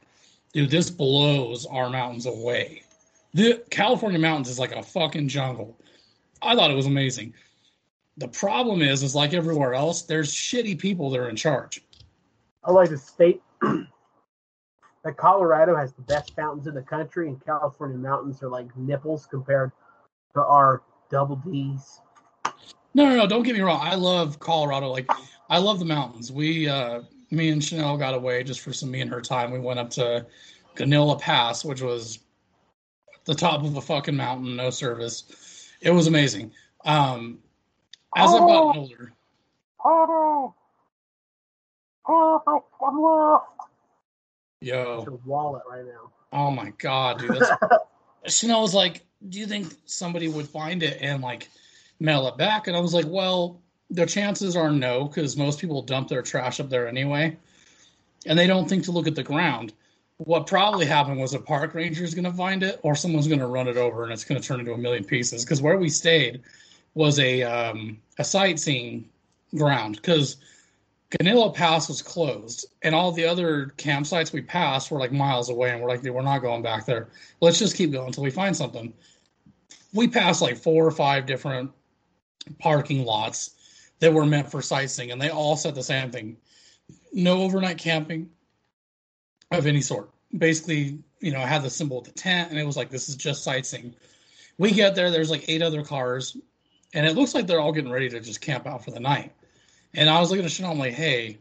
dude, 0.53 0.71
this 0.71 0.89
blows 0.89 1.65
our 1.65 1.89
mountains 1.89 2.25
away. 2.25 2.83
The 3.33 3.61
California 3.69 4.17
mountains 4.17 4.49
is 4.49 4.57
like 4.57 4.71
a 4.71 4.81
fucking 4.81 5.27
jungle. 5.27 5.77
I 6.41 6.55
thought 6.55 6.71
it 6.71 6.75
was 6.75 6.85
amazing. 6.85 7.33
The 8.17 8.27
problem 8.29 8.81
is, 8.81 9.03
is 9.03 9.13
like 9.13 9.33
everywhere 9.33 9.73
else, 9.73 10.03
there's 10.03 10.33
shitty 10.33 10.79
people 10.79 11.09
that 11.09 11.19
are 11.19 11.29
in 11.29 11.35
charge. 11.35 11.83
I 12.63 12.71
like 12.71 12.89
to 12.89 12.97
state 12.97 13.41
that 13.61 15.17
Colorado 15.17 15.75
has 15.75 15.93
the 15.93 16.01
best 16.01 16.35
fountains 16.35 16.67
in 16.67 16.75
the 16.75 16.81
country, 16.81 17.27
and 17.27 17.43
California 17.45 17.97
mountains 17.97 18.41
are 18.41 18.49
like 18.49 18.75
nipples 18.77 19.25
compared 19.25 19.71
to 20.33 20.43
our 20.43 20.81
double 21.11 21.35
D's. 21.35 21.99
No, 22.93 23.09
no, 23.09 23.15
no. 23.17 23.27
Don't 23.27 23.43
get 23.43 23.55
me 23.55 23.61
wrong. 23.61 23.81
I 23.81 23.95
love 23.95 24.39
Colorado. 24.39 24.89
Like, 24.89 25.09
I 25.49 25.57
love 25.57 25.79
the 25.79 25.85
mountains. 25.85 26.31
We, 26.31 26.69
uh, 26.69 27.01
me 27.29 27.49
and 27.49 27.63
Chanel 27.63 27.97
got 27.97 28.13
away 28.13 28.43
just 28.43 28.61
for 28.61 28.71
some 28.71 28.91
me 28.91 29.01
and 29.01 29.11
her 29.11 29.21
time. 29.21 29.51
We 29.51 29.59
went 29.59 29.79
up 29.79 29.89
to 29.91 30.25
Guanella 30.75 31.19
Pass, 31.19 31.65
which 31.65 31.81
was 31.81 32.19
the 33.25 33.35
top 33.35 33.63
of 33.63 33.75
a 33.75 33.81
fucking 33.81 34.15
mountain, 34.15 34.55
no 34.55 34.69
service. 34.69 35.69
It 35.81 35.91
was 35.91 36.07
amazing. 36.07 36.51
Um, 36.85 37.39
as 38.15 38.31
I've 38.33 38.39
gotten 38.39 38.81
older, 38.81 39.13
Oh, 39.83 40.53
oh, 42.07 42.63
I'm 42.85 43.01
lost. 43.01 43.45
yo, 44.61 45.03
Your 45.05 45.19
wallet 45.25 45.63
right 45.69 45.85
now. 45.85 46.11
oh 46.33 46.49
my 46.51 46.71
god, 46.77 47.19
dude, 47.19 47.31
that's 47.39 47.51
Chanel 48.35 48.61
was 48.61 48.73
like, 48.73 49.05
"Do 49.29 49.39
you 49.39 49.45
think 49.45 49.73
somebody 49.85 50.27
would 50.27 50.47
find 50.47 50.81
it 50.81 50.97
and 51.01 51.21
like 51.21 51.49
mail 51.99 52.27
it 52.27 52.37
back?" 52.37 52.67
And 52.67 52.75
I 52.75 52.79
was 52.79 52.93
like, 52.93 53.05
"Well, 53.07 53.61
the 53.91 54.05
chances 54.05 54.55
are 54.55 54.71
no, 54.71 55.05
because 55.05 55.37
most 55.37 55.59
people 55.59 55.81
dump 55.83 56.07
their 56.07 56.21
trash 56.23 56.59
up 56.59 56.69
there 56.69 56.87
anyway, 56.87 57.37
and 58.25 58.37
they 58.39 58.47
don't 58.47 58.67
think 58.67 58.83
to 58.85 58.91
look 58.91 59.07
at 59.07 59.15
the 59.15 59.23
ground." 59.23 59.73
What 60.17 60.47
probably 60.47 60.85
happened 60.85 61.19
was 61.19 61.33
a 61.33 61.39
park 61.39 61.73
ranger 61.73 62.03
is 62.05 62.15
going 62.15 62.23
to 62.23 62.31
find 62.31 62.63
it, 62.63 62.79
or 62.83 62.95
someone's 62.95 63.27
going 63.27 63.41
to 63.41 63.47
run 63.47 63.67
it 63.67 63.75
over, 63.77 64.03
and 64.03 64.13
it's 64.13 64.23
going 64.23 64.41
to 64.41 64.47
turn 64.47 64.61
into 64.61 64.71
a 64.73 64.77
million 64.77 65.03
pieces. 65.03 65.43
Because 65.43 65.61
where 65.61 65.77
we 65.77 65.89
stayed 65.89 66.41
was 66.95 67.19
a 67.19 67.43
um, 67.43 67.99
a 68.17 68.23
sightseeing 68.23 69.07
ground, 69.55 69.97
because 69.97 70.37
Guanella 71.11 71.53
Pass 71.53 71.87
was 71.87 72.01
closed, 72.01 72.65
and 72.81 72.95
all 72.95 73.11
the 73.11 73.25
other 73.25 73.73
campsites 73.77 74.33
we 74.33 74.41
passed 74.41 74.89
were 74.89 74.99
like 74.99 75.11
miles 75.11 75.49
away, 75.49 75.69
and 75.69 75.81
we're 75.81 75.89
like, 75.89 76.03
we're 76.03 76.21
not 76.23 76.39
going 76.39 76.63
back 76.63 76.85
there. 76.85 77.09
Let's 77.41 77.59
just 77.59 77.77
keep 77.77 77.91
going 77.91 78.07
until 78.07 78.23
we 78.23 78.31
find 78.31 78.55
something. 78.57 78.91
We 79.93 80.07
passed 80.07 80.41
like 80.41 80.57
four 80.57 80.85
or 80.85 80.91
five 80.91 81.25
different 81.25 81.71
parking 82.59 83.05
lots 83.05 83.51
that 83.99 84.13
were 84.13 84.25
meant 84.25 84.49
for 84.49 84.61
sightseeing, 84.61 85.11
and 85.11 85.21
they 85.21 85.29
all 85.29 85.55
said 85.55 85.75
the 85.75 85.83
same 85.83 86.11
thing: 86.11 86.37
no 87.13 87.43
overnight 87.43 87.77
camping 87.77 88.29
of 89.51 89.67
any 89.67 89.81
sort. 89.81 90.09
Basically, 90.35 90.99
you 91.19 91.31
know, 91.31 91.39
I 91.39 91.45
had 91.45 91.61
the 91.61 91.69
symbol 91.69 91.99
of 91.99 92.05
the 92.05 92.11
tent, 92.11 92.49
and 92.49 92.59
it 92.59 92.65
was 92.65 92.75
like, 92.75 92.89
this 92.89 93.09
is 93.09 93.15
just 93.15 93.43
sightseeing. 93.43 93.95
We 94.57 94.71
get 94.71 94.95
there, 94.95 95.11
there's 95.11 95.29
like 95.29 95.45
eight 95.47 95.61
other 95.61 95.83
cars, 95.83 96.35
and 96.95 97.05
it 97.05 97.15
looks 97.15 97.35
like 97.35 97.45
they're 97.45 97.59
all 97.59 97.73
getting 97.73 97.91
ready 97.91 98.09
to 98.09 98.19
just 98.21 98.41
camp 98.41 98.65
out 98.65 98.83
for 98.83 98.91
the 98.91 98.99
night. 98.99 99.33
And 99.93 100.09
I 100.09 100.19
was 100.19 100.31
looking 100.31 100.45
at 100.45 100.51
Chanel, 100.51 100.71
I'm 100.71 100.79
like, 100.79 100.93
hey, 100.93 101.37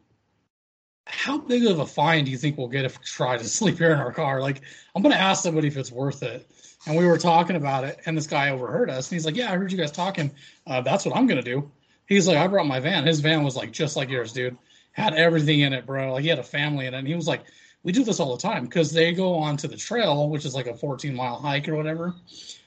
how 1.07 1.39
big 1.39 1.65
of 1.65 1.79
a 1.79 1.87
fine 1.87 2.25
do 2.25 2.31
you 2.31 2.37
think 2.37 2.59
we'll 2.59 2.69
get 2.69 2.85
if 2.85 2.99
we 2.99 3.05
try 3.05 3.37
to 3.37 3.45
sleep 3.49 3.79
here 3.79 3.93
in 3.93 3.99
our 3.99 4.13
car? 4.13 4.41
Like, 4.41 4.63
I'm 4.95 5.03
going 5.03 5.15
to 5.15 5.21
ask 5.21 5.43
somebody 5.43 5.69
if 5.69 5.77
it's 5.77 5.93
worth 5.93 6.23
it. 6.23 6.51
And 6.87 6.97
we 6.97 7.07
were 7.07 7.17
talking 7.17 7.57
about 7.57 7.85
it, 7.85 8.01
and 8.05 8.15
this 8.15 8.27
guy 8.27 8.51
overheard 8.51 8.91
us, 8.91 9.09
and 9.09 9.17
he's 9.17 9.25
like, 9.25 9.37
yeah, 9.37 9.51
I 9.51 9.57
heard 9.57 9.73
you 9.73 9.79
guys 9.79 9.91
talking. 9.91 10.31
Uh, 10.67 10.83
that's 10.83 11.07
what 11.07 11.17
I'm 11.17 11.27
going 11.27 11.43
to 11.43 11.51
do. 11.51 11.71
He's 12.07 12.29
like, 12.29 12.37
I 12.37 12.47
brought 12.47 12.67
my 12.67 12.79
van. 12.79 13.07
His 13.07 13.21
van 13.21 13.43
was 13.43 13.57
like 13.57 13.73
just 13.73 13.97
like 13.97 14.11
yours, 14.11 14.35
dude. 14.35 14.59
Had 14.93 15.15
everything 15.15 15.61
in 15.61 15.73
it, 15.73 15.87
bro. 15.87 16.13
Like, 16.13 16.25
he 16.25 16.29
had 16.29 16.39
a 16.39 16.45
family 16.45 16.87
in 16.87 16.93
it. 16.93 16.99
And 16.99 17.09
he 17.09 17.15
was 17.15 17.27
like, 17.27 17.45
we 17.85 17.93
do 17.93 18.05
this 18.05 18.21
all 18.21 18.37
the 18.37 18.43
time 18.43 18.65
because 18.65 18.93
they 18.93 19.13
go 19.13 19.35
on 19.35 19.57
to 19.59 19.69
the 19.69 19.77
trail, 19.77 20.29
which 20.29 20.45
is 20.45 20.55
like 20.55 20.67
a 20.67 20.75
14 20.75 21.15
mile 21.15 21.37
hike 21.37 21.69
or 21.69 21.75
whatever. 21.75 22.15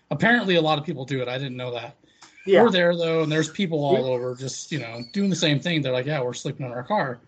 Apparently, 0.10 0.56
a 0.56 0.62
lot 0.62 0.80
of 0.80 0.86
people 0.86 1.06
do 1.06 1.22
it. 1.22 1.28
I 1.28 1.38
didn't 1.38 1.58
know 1.58 1.74
that. 1.74 1.96
Yeah. 2.48 2.64
We're 2.64 2.72
there 2.72 2.96
though, 2.96 3.24
and 3.24 3.32
there's 3.32 3.50
people 3.50 3.84
all 3.84 4.06
over 4.06 4.34
just 4.36 4.72
you 4.72 4.80
know 4.80 5.02
doing 5.14 5.30
the 5.30 5.36
same 5.36 5.60
thing. 5.60 5.82
They're 5.82 5.94
like, 5.94 6.06
yeah, 6.06 6.22
we're 6.22 6.34
sleeping 6.34 6.66
in 6.66 6.72
our 6.72 6.84
car. 6.84 7.20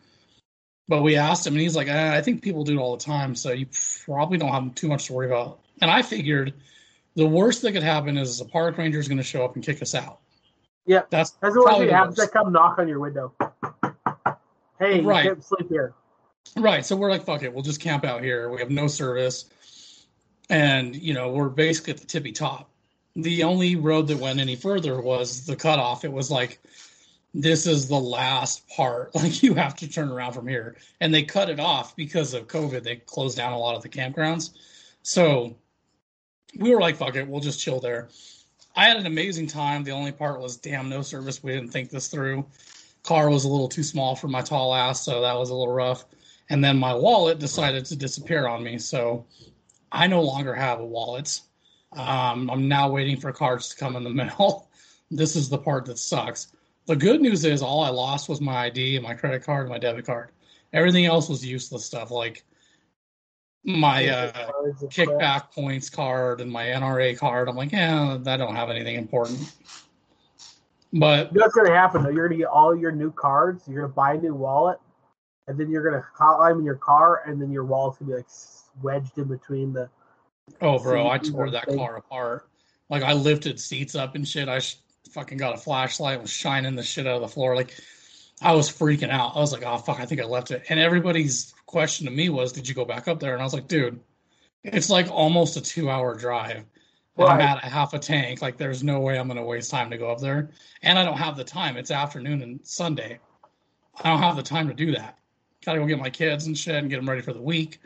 But 0.87 1.03
we 1.03 1.15
asked 1.17 1.45
him, 1.45 1.53
and 1.53 1.61
he's 1.61 1.75
like, 1.75 1.87
eh, 1.87 2.15
I 2.17 2.21
think 2.21 2.41
people 2.41 2.63
do 2.63 2.79
it 2.79 2.81
all 2.81 2.97
the 2.97 3.03
time, 3.03 3.35
so 3.35 3.51
you 3.51 3.67
probably 4.05 4.39
don't 4.39 4.49
have 4.49 4.73
too 4.73 4.87
much 4.87 5.05
to 5.05 5.13
worry 5.13 5.27
about. 5.27 5.59
And 5.81 5.91
I 5.91 6.01
figured 6.01 6.53
the 7.15 7.27
worst 7.27 7.61
that 7.61 7.73
could 7.73 7.83
happen 7.83 8.17
is 8.17 8.41
a 8.41 8.45
park 8.45 8.77
ranger 8.77 8.99
is 8.99 9.07
going 9.07 9.17
to 9.19 9.23
show 9.23 9.45
up 9.45 9.55
and 9.55 9.63
kick 9.63 9.81
us 9.83 9.93
out. 9.93 10.19
Yeah. 10.87 11.03
That's 11.11 11.31
That's 11.31 11.53
the 11.53 11.59
one 11.59 11.67
probably 11.67 11.85
thing 11.85 11.91
the 11.91 11.97
happens. 11.97 12.15
They 12.17 12.27
come 12.27 12.51
knock 12.51 12.79
on 12.79 12.87
your 12.87 12.99
window. 12.99 13.33
Hey, 14.79 15.01
Right. 15.01 15.25
you 15.25 15.31
can't 15.31 15.43
sleep 15.43 15.69
here. 15.69 15.93
Right. 16.57 16.83
So 16.85 16.95
we're 16.95 17.11
like, 17.11 17.23
fuck 17.23 17.43
it, 17.43 17.53
we'll 17.53 17.63
just 17.63 17.81
camp 17.81 18.03
out 18.05 18.23
here. 18.23 18.49
We 18.49 18.59
have 18.59 18.71
no 18.71 18.87
service. 18.87 19.45
And, 20.49 20.95
you 20.95 21.13
know, 21.13 21.29
we're 21.29 21.49
basically 21.49 21.93
at 21.93 21.99
the 21.99 22.07
tippy 22.07 22.31
top. 22.31 22.68
The 23.21 23.43
only 23.43 23.75
road 23.75 24.07
that 24.07 24.17
went 24.17 24.39
any 24.39 24.55
further 24.55 25.01
was 25.01 25.45
the 25.45 25.55
cutoff. 25.55 26.05
It 26.05 26.11
was 26.11 26.29
like, 26.31 26.59
this 27.33 27.67
is 27.67 27.87
the 27.87 27.99
last 27.99 28.67
part. 28.69 29.11
Like, 29.15 29.43
you 29.43 29.53
have 29.53 29.75
to 29.77 29.87
turn 29.87 30.09
around 30.09 30.33
from 30.33 30.47
here. 30.47 30.77
And 31.01 31.13
they 31.13 31.23
cut 31.23 31.49
it 31.49 31.59
off 31.59 31.95
because 31.95 32.33
of 32.33 32.47
COVID. 32.47 32.83
They 32.83 32.97
closed 32.97 33.37
down 33.37 33.53
a 33.53 33.59
lot 33.59 33.75
of 33.75 33.81
the 33.81 33.89
campgrounds. 33.89 34.51
So 35.03 35.55
we 36.57 36.73
were 36.73 36.81
like, 36.81 36.95
fuck 36.95 37.15
it, 37.15 37.27
we'll 37.27 37.41
just 37.41 37.59
chill 37.59 37.79
there. 37.79 38.09
I 38.75 38.85
had 38.85 38.97
an 38.97 39.05
amazing 39.05 39.47
time. 39.47 39.83
The 39.83 39.91
only 39.91 40.11
part 40.11 40.39
was, 40.39 40.57
damn, 40.57 40.89
no 40.89 41.01
service. 41.01 41.43
We 41.43 41.51
didn't 41.51 41.69
think 41.69 41.89
this 41.89 42.07
through. 42.07 42.45
Car 43.03 43.29
was 43.29 43.43
a 43.43 43.49
little 43.49 43.67
too 43.67 43.83
small 43.83 44.15
for 44.15 44.27
my 44.27 44.41
tall 44.41 44.73
ass, 44.73 45.03
so 45.03 45.21
that 45.21 45.37
was 45.37 45.49
a 45.49 45.55
little 45.55 45.73
rough. 45.73 46.05
And 46.49 46.63
then 46.63 46.77
my 46.77 46.93
wallet 46.93 47.39
decided 47.39 47.85
to 47.85 47.95
disappear 47.95 48.47
on 48.47 48.63
me. 48.63 48.77
So 48.77 49.25
I 49.91 50.07
no 50.07 50.21
longer 50.21 50.53
have 50.53 50.79
a 50.79 50.85
wallet. 50.85 51.41
Um, 51.93 52.49
I'm 52.49 52.67
now 52.67 52.89
waiting 52.89 53.17
for 53.17 53.31
cards 53.31 53.69
to 53.69 53.77
come 53.77 53.95
in 53.95 54.03
the 54.03 54.09
mail. 54.13 54.69
this 55.11 55.35
is 55.35 55.49
the 55.49 55.57
part 55.57 55.85
that 55.85 55.97
sucks. 55.97 56.53
The 56.85 56.95
good 56.95 57.21
news 57.21 57.45
is 57.45 57.61
all 57.61 57.83
I 57.83 57.89
lost 57.89 58.29
was 58.29 58.41
my 58.41 58.65
ID 58.65 58.95
and 58.95 59.03
my 59.03 59.13
credit 59.13 59.43
card 59.43 59.61
and 59.61 59.69
my 59.69 59.77
debit 59.77 60.05
card. 60.05 60.31
Everything 60.73 61.05
else 61.05 61.29
was 61.29 61.45
useless 61.45 61.85
stuff 61.85 62.11
like 62.11 62.43
my 63.63 64.07
uh, 64.07 64.31
and 64.35 64.77
crap. 64.77 64.89
kickback 64.89 65.51
points 65.51 65.89
card 65.89 66.41
and 66.41 66.51
my 66.51 66.65
NRA 66.65 67.17
card. 67.17 67.49
I'm 67.49 67.55
like, 67.55 67.71
yeah, 67.71 68.17
I 68.25 68.37
don't 68.37 68.55
have 68.55 68.69
anything 68.69 68.95
important. 68.95 69.39
But 70.93 71.33
that's 71.33 71.53
gonna 71.53 71.73
happen 71.73 72.03
though? 72.03 72.09
You're 72.09 72.27
gonna 72.27 72.39
get 72.39 72.47
all 72.47 72.75
your 72.75 72.91
new 72.91 73.11
cards. 73.11 73.67
You're 73.67 73.83
gonna 73.83 73.93
buy 73.93 74.13
a 74.13 74.17
new 74.17 74.33
wallet, 74.33 74.79
and 75.47 75.59
then 75.59 75.69
you're 75.69 75.83
gonna 75.83 76.03
climb 76.15 76.59
in 76.59 76.65
your 76.65 76.75
car, 76.75 77.21
and 77.27 77.39
then 77.39 77.51
your 77.51 77.65
wallet's 77.65 77.99
gonna 77.99 78.11
be 78.11 78.17
like 78.17 78.27
wedged 78.81 79.17
in 79.17 79.25
between 79.25 79.73
the. 79.73 79.89
Oh, 80.61 80.79
bro, 80.79 81.09
I 81.09 81.17
tore 81.17 81.51
that 81.51 81.67
car 81.67 81.97
apart. 81.97 82.49
Like 82.89 83.03
I 83.03 83.13
lifted 83.13 83.59
seats 83.59 83.95
up 83.95 84.15
and 84.15 84.27
shit. 84.27 84.49
I 84.49 84.59
sh- 84.59 84.77
fucking 85.11 85.37
got 85.37 85.55
a 85.55 85.57
flashlight, 85.57 86.21
was 86.21 86.29
shining 86.29 86.75
the 86.75 86.83
shit 86.83 87.07
out 87.07 87.15
of 87.15 87.21
the 87.21 87.27
floor. 87.27 87.55
Like 87.55 87.75
I 88.41 88.53
was 88.53 88.69
freaking 88.69 89.09
out. 89.09 89.35
I 89.35 89.39
was 89.39 89.51
like, 89.51 89.63
oh 89.65 89.77
fuck, 89.77 89.99
I 89.99 90.05
think 90.05 90.21
I 90.21 90.25
left 90.25 90.51
it. 90.51 90.63
And 90.69 90.79
everybody's 90.79 91.53
question 91.65 92.05
to 92.05 92.11
me 92.11 92.29
was, 92.29 92.51
did 92.51 92.67
you 92.67 92.75
go 92.75 92.85
back 92.85 93.07
up 93.07 93.19
there? 93.19 93.33
And 93.33 93.41
I 93.41 93.45
was 93.45 93.53
like, 93.53 93.67
dude, 93.67 93.99
it's 94.63 94.89
like 94.89 95.09
almost 95.09 95.57
a 95.57 95.61
two 95.61 95.89
hour 95.89 96.15
drive. 96.15 96.65
And 97.17 97.27
I'm 97.27 97.41
at 97.41 97.63
a 97.63 97.67
half 97.67 97.93
a 97.93 97.99
tank. 97.99 98.41
Like 98.41 98.57
there's 98.57 98.83
no 98.83 99.01
way 99.01 99.19
I'm 99.19 99.27
gonna 99.27 99.43
waste 99.43 99.71
time 99.71 99.89
to 99.91 99.97
go 99.97 100.11
up 100.11 100.19
there. 100.19 100.51
And 100.81 100.97
I 100.97 101.03
don't 101.03 101.17
have 101.17 101.35
the 101.35 101.43
time. 101.43 101.75
It's 101.77 101.91
afternoon 101.91 102.41
and 102.41 102.59
Sunday. 102.63 103.19
I 104.01 104.09
don't 104.09 104.19
have 104.19 104.37
the 104.37 104.43
time 104.43 104.69
to 104.69 104.73
do 104.73 104.93
that. 104.93 105.17
Gotta 105.65 105.79
go 105.79 105.85
get 105.85 105.99
my 105.99 106.09
kids 106.09 106.47
and 106.47 106.57
shit 106.57 106.75
and 106.75 106.89
get 106.89 106.97
them 106.97 107.09
ready 107.09 107.21
for 107.21 107.33
the 107.33 107.41
week. 107.41 107.79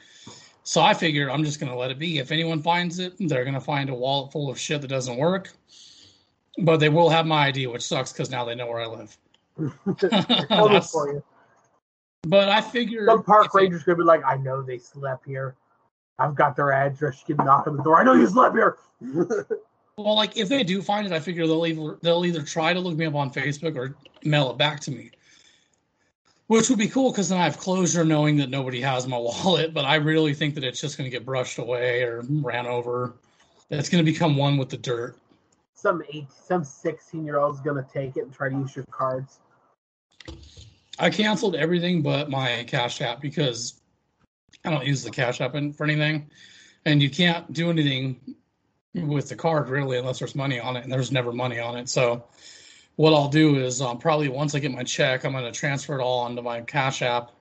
So 0.63 0.81
I 0.81 0.93
figured 0.93 1.29
I'm 1.29 1.43
just 1.43 1.59
gonna 1.59 1.75
let 1.75 1.91
it 1.91 1.99
be. 1.99 2.19
If 2.19 2.31
anyone 2.31 2.61
finds 2.61 2.99
it, 2.99 3.13
they're 3.19 3.43
gonna 3.45 3.59
find 3.61 3.89
a 3.89 3.93
wallet 3.93 4.31
full 4.31 4.49
of 4.49 4.57
shit 4.57 4.81
that 4.81 4.87
doesn't 4.87 5.17
work. 5.17 5.51
But 6.59 6.77
they 6.77 6.89
will 6.89 7.09
have 7.09 7.25
my 7.25 7.47
ID, 7.47 7.67
which 7.67 7.81
sucks 7.81 8.13
because 8.13 8.29
now 8.29 8.45
they 8.45 8.55
know 8.55 8.67
where 8.67 8.81
I 8.81 8.85
live. 8.85 9.17
They're 9.57 9.69
coming 10.09 10.47
That's- 10.49 10.91
for 10.91 11.11
you. 11.11 11.23
But 12.25 12.47
I 12.47 12.61
figured 12.61 13.09
Some 13.09 13.23
park 13.23 13.53
ranger's 13.53 13.83
gonna 13.83 13.97
be 13.97 14.03
like, 14.03 14.23
I 14.25 14.37
know 14.37 14.61
they 14.61 14.77
slept 14.77 15.25
here. 15.25 15.55
I've 16.19 16.35
got 16.35 16.55
their 16.55 16.71
address. 16.71 17.21
You 17.27 17.35
can 17.35 17.45
knock 17.45 17.67
on 17.67 17.75
the 17.75 17.83
door. 17.83 17.99
I 17.99 18.03
know 18.03 18.13
you 18.13 18.27
slept 18.27 18.55
here. 18.55 18.77
Well, 19.95 20.15
like 20.15 20.35
if 20.37 20.49
they 20.49 20.63
do 20.63 20.81
find 20.81 21.05
it, 21.05 21.13
I 21.13 21.19
figure 21.19 21.45
they'll 21.45 21.67
either 21.67 21.99
they'll 22.01 22.25
either 22.25 22.41
try 22.41 22.73
to 22.73 22.79
look 22.79 22.97
me 22.97 23.05
up 23.05 23.13
on 23.13 23.31
Facebook 23.31 23.75
or 23.75 23.95
mail 24.23 24.49
it 24.49 24.57
back 24.57 24.79
to 24.81 24.91
me. 24.91 25.11
Which 26.53 26.69
would 26.69 26.77
be 26.77 26.87
cool 26.87 27.11
because 27.11 27.29
then 27.29 27.39
I 27.39 27.45
have 27.45 27.57
closure 27.57 28.05
knowing 28.05 28.37
that 28.37 28.51
nobody 28.51 28.79
has 28.81 29.07
my 29.07 29.17
wallet. 29.43 29.73
But 29.73 29.85
I 29.85 29.95
really 29.95 30.35
think 30.35 30.53
that 30.53 30.63
it's 30.63 30.79
just 30.79 30.99
going 30.99 31.09
to 31.09 31.11
get 31.11 31.25
brushed 31.25 31.57
away 31.57 32.03
or 32.03 32.21
ran 32.29 32.67
over. 32.67 33.15
It's 33.71 33.89
going 33.89 34.05
to 34.05 34.11
become 34.11 34.37
one 34.37 34.57
with 34.57 34.69
the 34.69 34.77
dirt. 34.77 35.17
Some 35.73 36.03
eight, 36.13 36.27
some 36.31 36.63
sixteen 36.63 37.25
year 37.25 37.39
old 37.39 37.55
is 37.55 37.61
gonna 37.61 37.85
take 37.91 38.15
it 38.15 38.21
and 38.21 38.33
try 38.33 38.47
to 38.47 38.55
use 38.55 38.73
your 38.73 38.85
cards. 38.85 39.39
I 40.97 41.09
canceled 41.09 41.57
everything 41.57 42.01
but 42.01 42.29
my 42.29 42.63
Cash 42.67 43.01
App 43.01 43.19
because 43.19 43.81
I 44.63 44.69
don't 44.69 44.85
use 44.85 45.03
the 45.03 45.11
Cash 45.11 45.41
App 45.41 45.51
for 45.51 45.83
anything, 45.83 46.29
and 46.85 47.01
you 47.01 47.09
can't 47.09 47.51
do 47.51 47.69
anything 47.69 48.17
with 48.93 49.27
the 49.27 49.35
card 49.35 49.67
really 49.67 49.97
unless 49.97 50.19
there's 50.19 50.35
money 50.35 50.57
on 50.57 50.77
it, 50.77 50.85
and 50.85 50.93
there's 50.93 51.11
never 51.11 51.33
money 51.33 51.59
on 51.59 51.75
it. 51.75 51.89
So 51.89 52.23
what 52.95 53.13
I'll 53.13 53.27
do 53.27 53.57
is 53.57 53.81
um, 53.81 53.97
probably 53.97 54.29
once 54.29 54.53
I 54.53 54.59
get 54.59 54.71
my 54.71 54.83
check, 54.83 55.25
I'm 55.25 55.31
going 55.31 55.45
to 55.45 55.51
transfer 55.51 55.99
it 55.99 56.03
all 56.03 56.19
onto 56.19 56.41
my 56.41 56.61
Cash 56.61 57.01
App, 57.01 57.31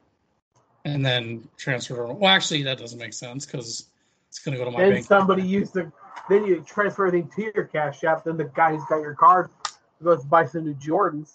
and 0.84 1.04
then 1.04 1.46
transfer. 1.56 2.04
It. 2.06 2.14
Well, 2.14 2.30
actually, 2.30 2.62
that 2.62 2.78
doesn't 2.78 2.98
make 2.98 3.12
sense 3.12 3.44
because 3.44 3.86
it's 4.28 4.38
going 4.38 4.56
to 4.56 4.58
go 4.58 4.64
to 4.64 4.70
my 4.70 4.82
and 4.82 4.94
bank. 4.94 5.06
somebody 5.06 5.42
used 5.42 5.74
the 5.74 5.92
then 6.28 6.46
you 6.46 6.64
transfer 6.66 7.06
everything 7.06 7.30
to 7.36 7.52
your 7.54 7.64
Cash 7.64 8.04
App. 8.04 8.24
Then 8.24 8.36
the 8.36 8.44
guy 8.44 8.74
who's 8.74 8.84
got 8.88 9.00
your 9.00 9.14
card 9.14 9.50
goes 10.02 10.24
buy 10.24 10.46
some 10.46 10.64
new 10.64 10.74
Jordans. 10.74 11.32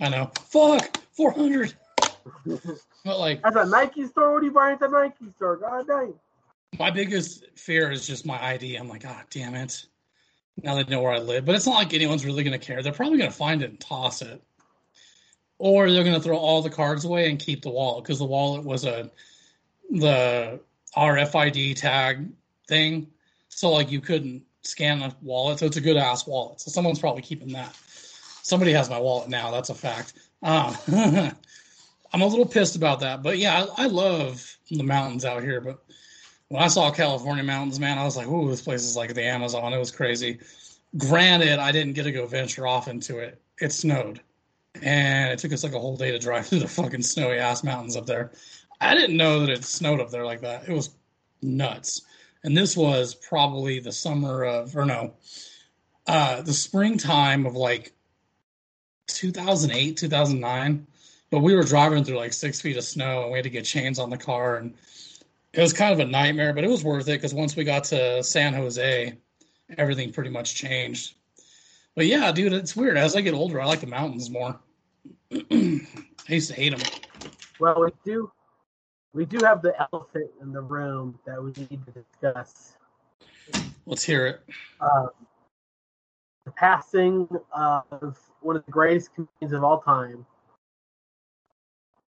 I 0.00 0.08
know. 0.08 0.30
Fuck 0.46 0.98
four 1.12 1.32
hundred. 1.32 1.74
but 2.46 3.18
like 3.18 3.40
at 3.44 3.56
a 3.56 3.66
Nike 3.66 4.06
store, 4.06 4.32
what 4.32 4.42
are 4.42 4.46
you 4.46 4.52
buying 4.52 4.74
at 4.74 4.80
the 4.80 4.88
Nike 4.88 5.30
store? 5.36 5.56
God 5.56 5.86
dang. 5.86 6.14
My 6.78 6.90
biggest 6.90 7.46
fear 7.54 7.92
is 7.92 8.06
just 8.06 8.26
my 8.26 8.42
ID. 8.42 8.76
I'm 8.76 8.88
like, 8.88 9.02
God 9.02 9.16
oh, 9.20 9.26
damn 9.30 9.54
it. 9.54 9.86
Now 10.62 10.74
they 10.74 10.84
know 10.84 11.02
where 11.02 11.12
I 11.12 11.18
live. 11.18 11.44
But 11.44 11.54
it's 11.54 11.66
not 11.66 11.74
like 11.74 11.94
anyone's 11.94 12.24
really 12.24 12.44
gonna 12.44 12.58
care. 12.58 12.82
They're 12.82 12.92
probably 12.92 13.18
gonna 13.18 13.30
find 13.30 13.62
it 13.62 13.70
and 13.70 13.80
toss 13.80 14.22
it. 14.22 14.42
Or 15.58 15.90
they're 15.90 16.04
gonna 16.04 16.20
throw 16.20 16.36
all 16.36 16.62
the 16.62 16.70
cards 16.70 17.04
away 17.04 17.30
and 17.30 17.38
keep 17.38 17.62
the 17.62 17.70
wallet 17.70 18.04
because 18.04 18.18
the 18.18 18.24
wallet 18.24 18.64
was 18.64 18.84
a 18.84 19.10
the 19.90 20.60
RFID 20.96 21.76
tag 21.76 22.28
thing. 22.68 23.08
So 23.48 23.70
like 23.70 23.90
you 23.90 24.00
couldn't 24.00 24.42
scan 24.62 25.00
the 25.00 25.14
wallet. 25.22 25.58
So 25.58 25.66
it's 25.66 25.76
a 25.76 25.80
good 25.80 25.96
ass 25.96 26.26
wallet. 26.26 26.60
So 26.60 26.70
someone's 26.70 26.98
probably 26.98 27.22
keeping 27.22 27.52
that. 27.52 27.76
Somebody 28.42 28.72
has 28.72 28.90
my 28.90 28.98
wallet 28.98 29.28
now. 29.28 29.50
That's 29.50 29.70
a 29.70 29.74
fact. 29.74 30.14
Um, 30.42 30.76
I'm 32.12 32.22
a 32.22 32.26
little 32.26 32.46
pissed 32.46 32.76
about 32.76 33.00
that. 33.00 33.22
But 33.22 33.38
yeah, 33.38 33.66
I, 33.76 33.84
I, 33.84 33.86
love 33.86 34.56
the 34.70 34.82
mountains 34.82 35.24
out 35.24 35.42
here. 35.42 35.60
But 35.60 35.82
when 36.48 36.62
I 36.62 36.68
saw 36.68 36.90
California 36.90 37.44
mountains, 37.44 37.80
man, 37.80 37.98
I 37.98 38.04
was 38.04 38.16
like, 38.16 38.28
"Ooh, 38.28 38.48
this 38.50 38.62
place 38.62 38.82
is 38.82 38.96
like 38.96 39.14
the 39.14 39.24
Amazon." 39.24 39.72
It 39.72 39.78
was 39.78 39.90
crazy. 39.90 40.40
Granted, 40.96 41.58
I 41.58 41.72
didn't 41.72 41.94
get 41.94 42.04
to 42.04 42.12
go 42.12 42.26
venture 42.26 42.66
off 42.66 42.88
into 42.88 43.18
it. 43.18 43.40
It 43.60 43.72
snowed, 43.72 44.20
and 44.82 45.32
it 45.32 45.38
took 45.38 45.52
us 45.52 45.64
like 45.64 45.74
a 45.74 45.80
whole 45.80 45.96
day 45.96 46.10
to 46.12 46.18
drive 46.20 46.46
through 46.46 46.60
the 46.60 46.68
fucking 46.68 47.02
snowy 47.02 47.38
ass 47.38 47.64
mountains 47.64 47.96
up 47.96 48.06
there. 48.06 48.32
I 48.80 48.94
didn't 48.94 49.16
know 49.16 49.40
that 49.40 49.50
it 49.50 49.64
snowed 49.64 50.00
up 50.00 50.10
there 50.10 50.24
like 50.26 50.42
that. 50.42 50.68
It 50.68 50.72
was 50.72 50.90
nuts. 51.42 52.02
And 52.42 52.56
this 52.56 52.76
was 52.76 53.14
probably 53.14 53.80
the 53.80 53.92
summer 53.92 54.44
of, 54.44 54.76
or 54.76 54.84
no, 54.84 55.14
uh, 56.06 56.42
the 56.42 56.52
springtime 56.52 57.46
of 57.46 57.54
like 57.54 57.94
2008, 59.06 59.96
2009. 59.96 60.86
But 61.30 61.40
we 61.40 61.54
were 61.54 61.62
driving 61.62 62.04
through 62.04 62.18
like 62.18 62.32
six 62.32 62.60
feet 62.60 62.76
of 62.76 62.84
snow 62.84 63.22
and 63.22 63.32
we 63.32 63.38
had 63.38 63.44
to 63.44 63.50
get 63.50 63.64
chains 63.64 63.98
on 63.98 64.10
the 64.10 64.18
car. 64.18 64.56
And 64.56 64.74
it 65.56 65.60
was 65.60 65.72
kind 65.72 65.92
of 65.92 66.00
a 66.00 66.10
nightmare, 66.10 66.52
but 66.52 66.64
it 66.64 66.70
was 66.70 66.82
worth 66.82 67.08
it 67.08 67.12
because 67.12 67.32
once 67.32 67.54
we 67.54 67.62
got 67.62 67.84
to 67.84 68.22
San 68.24 68.54
Jose, 68.54 69.16
everything 69.78 70.12
pretty 70.12 70.30
much 70.30 70.54
changed. 70.54 71.14
But 71.94 72.06
yeah, 72.06 72.32
dude, 72.32 72.52
it's 72.52 72.74
weird. 72.74 72.96
As 72.96 73.14
I 73.14 73.20
get 73.20 73.34
older, 73.34 73.60
I 73.60 73.66
like 73.66 73.80
the 73.80 73.86
mountains 73.86 74.30
more. 74.30 74.58
I 75.32 75.80
used 76.28 76.48
to 76.48 76.54
hate 76.54 76.76
them. 76.76 76.80
Well, 77.60 77.80
we 77.80 77.90
do, 78.04 78.32
we 79.12 79.26
do 79.26 79.44
have 79.44 79.62
the 79.62 79.74
elephant 79.92 80.30
in 80.42 80.52
the 80.52 80.60
room 80.60 81.18
that 81.24 81.40
we 81.40 81.52
need 81.70 81.80
to 81.86 81.92
discuss. 81.92 82.76
Let's 83.86 84.02
hear 84.02 84.26
it. 84.26 84.40
Uh, 84.80 85.06
the 86.44 86.50
passing 86.50 87.28
of 87.52 88.18
one 88.40 88.56
of 88.56 88.66
the 88.66 88.72
greatest 88.72 89.14
comedians 89.14 89.52
of 89.52 89.62
all 89.62 89.80
time, 89.80 90.26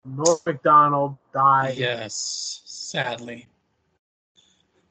Norm 0.04 0.38
Macdonald, 0.46 1.18
died. 1.32 1.78
Yes, 1.78 2.62
sadly. 2.86 3.48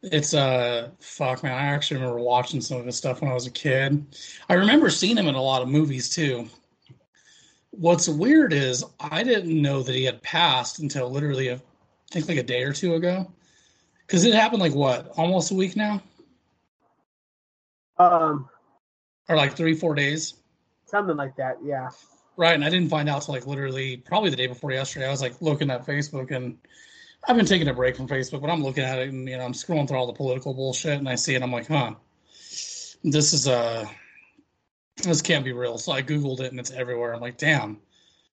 It's 0.02 0.34
uh 0.34 0.90
fuck 1.00 1.42
man. 1.42 1.52
I 1.52 1.66
actually 1.66 2.00
remember 2.00 2.20
watching 2.20 2.60
some 2.60 2.78
of 2.78 2.86
his 2.86 2.96
stuff 2.96 3.22
when 3.22 3.30
I 3.30 3.34
was 3.34 3.46
a 3.46 3.50
kid. 3.50 4.04
I 4.48 4.54
remember 4.54 4.90
seeing 4.90 5.16
him 5.16 5.28
in 5.28 5.34
a 5.34 5.42
lot 5.42 5.62
of 5.62 5.68
movies 5.68 6.10
too. 6.10 6.48
What's 7.70 8.08
weird 8.08 8.52
is 8.52 8.84
I 9.00 9.22
didn't 9.22 9.60
know 9.60 9.82
that 9.82 9.94
he 9.94 10.04
had 10.04 10.22
passed 10.22 10.80
until 10.80 11.10
literally 11.10 11.48
a, 11.48 11.54
I 11.54 11.60
think 12.10 12.28
like 12.28 12.38
a 12.38 12.42
day 12.42 12.62
or 12.62 12.72
two 12.72 12.94
ago. 12.94 13.32
Because 14.06 14.24
it 14.24 14.34
happened 14.34 14.60
like 14.60 14.74
what, 14.74 15.08
almost 15.16 15.50
a 15.50 15.54
week 15.54 15.74
now? 15.74 16.02
Um 17.98 18.48
or 19.28 19.36
like 19.36 19.56
three, 19.56 19.74
four 19.74 19.94
days. 19.94 20.34
Something 20.84 21.16
like 21.16 21.36
that, 21.36 21.56
yeah. 21.64 21.88
Right, 22.36 22.54
and 22.54 22.64
I 22.64 22.68
didn't 22.68 22.90
find 22.90 23.08
out 23.08 23.22
till 23.22 23.34
like 23.34 23.46
literally 23.46 23.96
probably 23.96 24.28
the 24.30 24.36
day 24.36 24.48
before 24.48 24.72
yesterday. 24.72 25.06
I 25.06 25.10
was 25.10 25.22
like 25.22 25.40
looking 25.40 25.70
at 25.70 25.86
Facebook, 25.86 26.30
and 26.30 26.58
I've 27.26 27.36
been 27.36 27.46
taking 27.46 27.68
a 27.68 27.74
break 27.74 27.96
from 27.96 28.08
Facebook, 28.08 28.40
but 28.40 28.50
I'm 28.50 28.62
looking 28.62 28.84
at 28.84 28.98
it, 28.98 29.08
and 29.08 29.28
you 29.28 29.36
know, 29.36 29.44
I'm 29.44 29.52
scrolling 29.52 29.88
through 29.88 29.98
all 29.98 30.06
the 30.06 30.12
political 30.12 30.54
bullshit, 30.54 30.98
and 30.98 31.08
I 31.08 31.14
see 31.14 31.34
it, 31.34 31.42
I'm 31.42 31.52
like, 31.52 31.68
huh, 31.68 31.94
this 33.02 33.32
is 33.32 33.48
uh 33.48 33.86
this 35.02 35.22
can't 35.22 35.44
be 35.44 35.52
real. 35.52 35.78
So 35.78 35.92
I 35.92 36.02
googled 36.02 36.40
it, 36.40 36.50
and 36.50 36.60
it's 36.60 36.70
everywhere. 36.70 37.14
I'm 37.14 37.20
like, 37.20 37.38
damn, 37.38 37.78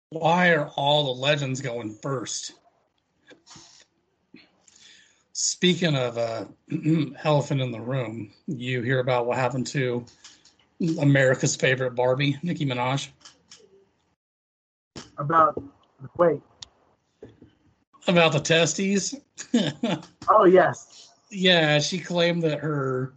why 0.10 0.52
are 0.52 0.67
all 0.75 1.13
the 1.13 1.21
legends 1.21 1.62
going 1.62 1.95
first? 2.02 2.54
Speaking 5.34 5.95
of 5.95 6.17
uh, 6.17 6.45
elephant 7.23 7.62
in 7.62 7.71
the 7.71 7.80
room, 7.80 8.32
you 8.47 8.82
hear 8.82 8.99
about 8.99 9.25
what 9.25 9.38
happened 9.38 9.67
to 9.67 10.06
America's 10.99 11.56
favorite 11.56 11.95
Barbie, 11.95 12.38
Nicki 12.43 12.65
Minaj. 12.65 13.10
About 15.17 15.62
wait. 16.17 16.41
About 18.10 18.34
the 18.34 18.39
testes. 18.39 19.15
oh 20.30 20.45
yes. 20.45 21.12
Yeah, 21.30 21.80
she 21.80 22.00
claimed 22.00 22.43
that 22.43 22.60
her 22.60 23.13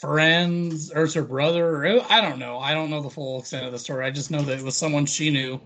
friends 0.00 0.90
or 0.92 1.06
her 1.08 1.22
brother 1.22 1.76
or 1.76 2.02
I 2.10 2.20
don't 2.20 2.38
know. 2.38 2.58
I 2.58 2.74
don't 2.74 2.90
know 2.90 3.00
the 3.00 3.10
full 3.10 3.40
extent 3.40 3.66
of 3.66 3.72
the 3.72 3.78
story. 3.78 4.04
I 4.04 4.10
just 4.10 4.30
know 4.30 4.42
that 4.42 4.58
it 4.58 4.64
was 4.64 4.76
someone 4.76 5.06
she 5.06 5.30
knew 5.30 5.60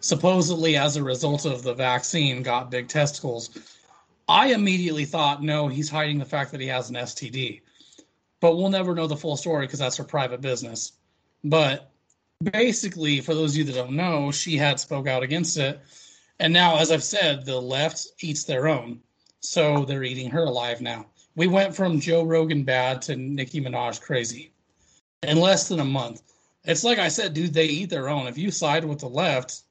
supposedly 0.00 0.76
as 0.76 0.96
a 0.96 1.02
result 1.02 1.44
of 1.44 1.62
the 1.62 1.74
vaccine 1.74 2.42
got 2.42 2.70
big 2.70 2.88
testicles. 2.88 3.50
I 4.28 4.52
immediately 4.52 5.04
thought, 5.04 5.42
no, 5.42 5.68
he's 5.68 5.90
hiding 5.90 6.18
the 6.18 6.24
fact 6.24 6.52
that 6.52 6.60
he 6.60 6.68
has 6.68 6.88
an 6.88 6.96
STD 6.96 7.60
but 8.40 8.56
we'll 8.56 8.70
never 8.70 8.94
know 8.94 9.06
the 9.06 9.16
full 9.16 9.36
story 9.36 9.66
because 9.66 9.78
that's 9.78 9.98
her 9.98 10.04
private 10.04 10.40
business. 10.40 10.92
But 11.44 11.90
basically, 12.42 13.20
for 13.20 13.34
those 13.34 13.52
of 13.52 13.58
you 13.58 13.64
that 13.64 13.74
don't 13.74 13.92
know, 13.92 14.32
she 14.32 14.56
had 14.56 14.80
spoke 14.80 15.06
out 15.06 15.22
against 15.22 15.56
it, 15.58 15.80
and 16.40 16.52
now, 16.52 16.76
as 16.78 16.90
I've 16.90 17.04
said, 17.04 17.44
the 17.44 17.60
left 17.60 18.06
eats 18.20 18.44
their 18.44 18.66
own, 18.68 19.00
so 19.40 19.84
they're 19.84 20.02
eating 20.02 20.30
her 20.30 20.44
alive 20.44 20.80
now. 20.80 21.06
We 21.36 21.46
went 21.46 21.74
from 21.74 22.00
Joe 22.00 22.24
Rogan 22.24 22.64
bad 22.64 23.02
to 23.02 23.16
Nicki 23.16 23.60
Minaj 23.60 24.00
crazy 24.00 24.52
in 25.22 25.38
less 25.38 25.68
than 25.68 25.80
a 25.80 25.84
month. 25.84 26.22
It's 26.64 26.84
like 26.84 26.98
I 26.98 27.08
said, 27.08 27.34
dude, 27.34 27.54
they 27.54 27.66
eat 27.66 27.90
their 27.90 28.08
own. 28.08 28.26
If 28.26 28.36
you 28.36 28.50
side 28.50 28.84
with 28.84 28.98
the 28.98 29.08
left, 29.08 29.62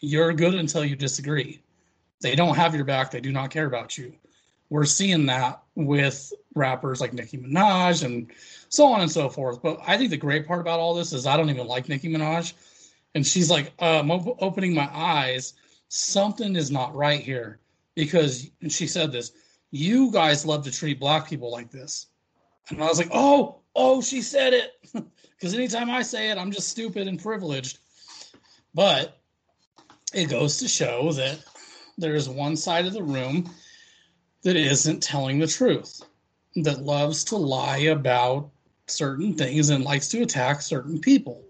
you're 0.00 0.32
good 0.32 0.54
until 0.54 0.84
you 0.84 0.96
disagree. 0.96 1.60
They 2.20 2.36
don't 2.36 2.56
have 2.56 2.74
your 2.74 2.84
back. 2.84 3.10
They 3.10 3.20
do 3.20 3.32
not 3.32 3.50
care 3.50 3.66
about 3.66 3.98
you 3.98 4.14
we're 4.70 4.84
seeing 4.84 5.26
that 5.26 5.62
with 5.74 6.32
rappers 6.54 7.00
like 7.00 7.12
Nicki 7.12 7.38
Minaj 7.38 8.04
and 8.04 8.30
so 8.68 8.86
on 8.86 9.00
and 9.00 9.10
so 9.10 9.28
forth. 9.28 9.62
But 9.62 9.80
I 9.86 9.96
think 9.96 10.10
the 10.10 10.16
great 10.16 10.46
part 10.46 10.60
about 10.60 10.80
all 10.80 10.94
this 10.94 11.12
is 11.12 11.26
I 11.26 11.36
don't 11.36 11.50
even 11.50 11.66
like 11.66 11.88
Nicki 11.88 12.08
Minaj. 12.08 12.52
And 13.14 13.26
she's 13.26 13.50
like, 13.50 13.72
uh, 13.80 14.00
I'm 14.00 14.10
op- 14.10 14.42
opening 14.42 14.74
my 14.74 14.88
eyes. 14.92 15.54
Something 15.88 16.56
is 16.56 16.70
not 16.70 16.94
right 16.94 17.20
here. 17.20 17.60
Because, 17.94 18.50
she 18.68 18.86
said 18.86 19.10
this, 19.10 19.32
you 19.70 20.12
guys 20.12 20.46
love 20.46 20.64
to 20.64 20.70
treat 20.70 21.00
black 21.00 21.28
people 21.28 21.50
like 21.50 21.70
this. 21.70 22.06
And 22.68 22.82
I 22.82 22.86
was 22.86 22.98
like, 22.98 23.10
oh, 23.12 23.60
oh, 23.74 24.00
she 24.00 24.22
said 24.22 24.52
it. 24.52 24.72
Because 25.38 25.54
anytime 25.54 25.88
I 25.88 26.02
say 26.02 26.30
it, 26.30 26.36
I'm 26.36 26.50
just 26.50 26.68
stupid 26.68 27.06
and 27.06 27.22
privileged. 27.22 27.78
But 28.74 29.20
it 30.12 30.28
goes 30.28 30.58
to 30.58 30.66
show 30.66 31.12
that 31.12 31.38
there's 31.96 32.28
one 32.28 32.56
side 32.56 32.86
of 32.86 32.92
the 32.92 33.04
room 33.04 33.48
that 34.42 34.56
isn't 34.56 35.00
telling 35.00 35.38
the 35.38 35.46
truth, 35.46 36.02
that 36.56 36.82
loves 36.82 37.22
to 37.24 37.36
lie 37.36 37.78
about 37.78 38.50
certain 38.88 39.32
things 39.34 39.70
and 39.70 39.84
likes 39.84 40.08
to 40.08 40.22
attack 40.22 40.60
certain 40.60 41.00
people. 41.00 41.44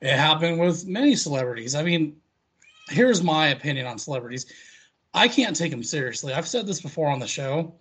It 0.00 0.16
happened 0.16 0.58
with 0.58 0.86
many 0.86 1.14
celebrities. 1.14 1.74
I 1.74 1.82
mean, 1.82 2.16
here's 2.88 3.22
my 3.22 3.48
opinion 3.48 3.86
on 3.86 3.98
celebrities. 3.98 4.46
I 5.14 5.28
can't 5.28 5.56
take 5.56 5.70
them 5.70 5.82
seriously. 5.82 6.32
I've 6.32 6.48
said 6.48 6.66
this 6.66 6.80
before 6.80 7.08
on 7.08 7.18
the 7.18 7.26
show. 7.26 7.74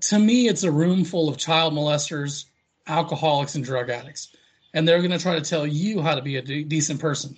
To 0.00 0.18
me, 0.18 0.48
it's 0.48 0.64
a 0.64 0.70
room 0.70 1.04
full 1.04 1.28
of 1.28 1.36
child 1.36 1.74
molesters, 1.74 2.46
alcoholics, 2.86 3.54
and 3.54 3.64
drug 3.64 3.90
addicts. 3.90 4.34
And 4.74 4.86
they're 4.86 4.98
going 4.98 5.10
to 5.10 5.18
try 5.18 5.34
to 5.34 5.48
tell 5.48 5.66
you 5.66 6.00
how 6.00 6.14
to 6.14 6.22
be 6.22 6.36
a 6.36 6.42
de- 6.42 6.64
decent 6.64 7.00
person. 7.00 7.36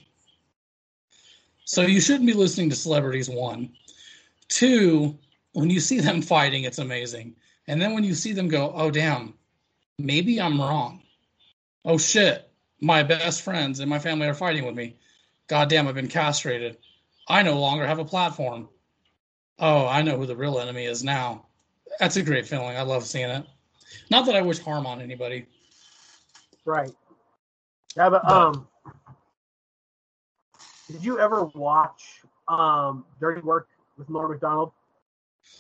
So 1.65 1.83
you 1.83 2.01
shouldn't 2.01 2.27
be 2.27 2.33
listening 2.35 2.71
to 2.71 2.77
celebrities. 2.77 3.29
One, 3.29 3.71
two. 4.49 5.19
When 5.53 5.71
you 5.71 5.81
see 5.81 6.01
them 6.01 6.21
fighting, 6.21 6.65
it's 6.65 6.79
amazing. 6.79 7.37
And 7.69 7.81
then 7.81 7.95
when 7.95 8.05
you 8.05 8.15
see 8.15 8.33
them 8.33 8.49
go, 8.49 8.73
oh 8.75 8.91
damn, 8.91 9.35
maybe 9.99 10.41
I'm 10.41 10.61
wrong. 10.61 11.03
Oh 11.85 11.99
shit, 11.99 12.51
my 12.81 13.03
best 13.03 13.43
friends 13.43 13.81
and 13.81 13.89
my 13.89 13.99
family 13.99 14.27
are 14.27 14.35
fighting 14.35 14.65
with 14.65 14.75
me. 14.75 14.97
God 15.47 15.69
damn, 15.69 15.87
I've 15.87 15.95
been 15.95 16.09
castrated. 16.09 16.79
I 17.29 17.43
no 17.43 17.59
longer 17.59 17.87
have 17.87 17.99
a 17.99 18.05
platform. 18.05 18.69
Oh, 19.59 19.87
I 19.87 20.03
know 20.03 20.17
who 20.17 20.27
the 20.27 20.37
real 20.37 20.59
enemy 20.59 20.85
is 20.85 21.05
now. 21.05 21.47
That's 22.01 22.17
a 22.17 22.23
great 22.23 22.47
feeling. 22.47 22.77
I 22.77 22.83
love 22.83 23.05
seeing 23.05 23.31
it. 23.31 23.47
Not 24.11 24.27
that 24.27 24.35
I 24.35 24.43
wish 24.43 24.59
harm 24.59 24.87
on 24.87 25.01
anybody. 25.01 25.47
Right. 26.65 26.93
Yeah, 27.97 28.11
but 28.11 28.29
um, 28.29 28.67
did 30.91 31.05
you 31.05 31.19
ever 31.21 31.45
watch 31.45 32.21
um 32.49 33.05
Dirty 33.21 33.41
Work 33.43 33.69
with 33.97 34.11
Norm 34.11 34.31
Macdonald 34.31 34.73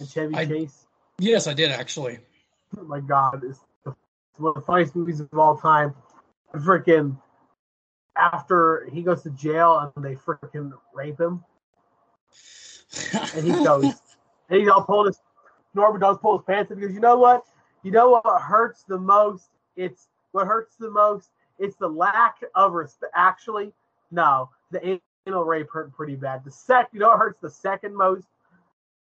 and 0.00 0.08
Chevy 0.08 0.34
I- 0.34 0.46
Chase? 0.46 0.86
Yes, 1.18 1.46
I 1.46 1.54
did 1.54 1.70
actually. 1.70 2.18
Oh 2.76 2.82
my 2.82 2.98
God, 2.98 3.44
it's, 3.44 3.60
the, 3.84 3.94
it's 4.30 4.40
one 4.40 4.48
of 4.48 4.54
the 4.56 4.60
funniest 4.62 4.96
movies 4.96 5.20
of 5.20 5.28
all 5.38 5.56
time. 5.56 5.94
Freaking 6.56 7.16
after 8.16 8.88
he 8.92 9.02
goes 9.02 9.22
to 9.22 9.30
jail 9.30 9.92
and 9.96 10.04
they 10.04 10.14
freaking 10.14 10.72
rape 10.92 11.20
him, 11.20 11.44
and 13.34 13.44
he 13.44 13.52
goes, 13.52 13.84
and 14.48 14.60
he's 14.60 14.68
all 14.68 14.82
pulled 14.84 15.06
his 15.06 15.20
Norman 15.74 16.00
does 16.00 16.18
pull 16.18 16.38
his 16.38 16.44
pants 16.46 16.70
and 16.70 16.80
he 16.80 16.86
goes, 16.86 16.94
you 16.94 17.00
know 17.00 17.18
what? 17.18 17.44
You 17.82 17.90
know 17.90 18.10
what 18.10 18.40
hurts 18.40 18.84
the 18.84 18.98
most? 18.98 19.50
It's 19.76 20.08
what 20.32 20.46
hurts 20.46 20.76
the 20.76 20.90
most. 20.90 21.30
It's 21.58 21.76
the 21.76 21.88
lack 21.88 22.36
of 22.54 22.72
respect. 22.72 23.12
Actually, 23.14 23.72
no, 24.10 24.50
the 24.70 25.00
anal 25.26 25.44
rape 25.44 25.68
hurt 25.70 25.92
pretty 25.92 26.16
bad. 26.16 26.44
The 26.44 26.50
sec, 26.50 26.88
you 26.92 27.00
know, 27.00 27.08
what 27.08 27.18
hurts 27.18 27.40
the 27.40 27.50
second 27.50 27.94
most. 27.94 28.26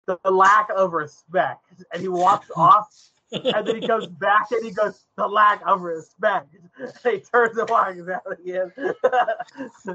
The, 0.06 0.18
the 0.24 0.30
lack 0.30 0.68
of 0.74 0.92
respect, 0.92 1.64
and 1.92 2.00
he 2.00 2.08
walks 2.08 2.50
off, 2.56 2.88
and 3.32 3.66
then 3.66 3.80
he 3.80 3.86
comes 3.86 4.06
back 4.06 4.50
and 4.50 4.64
he 4.64 4.70
goes, 4.70 5.04
the 5.16 5.26
lack 5.26 5.62
of 5.66 5.82
respect. 5.82 6.54
And 6.78 6.92
he 7.02 7.20
turns 7.20 7.58
and 7.58 7.68
walks 7.68 7.98
out 8.08 8.32
again. 8.32 8.72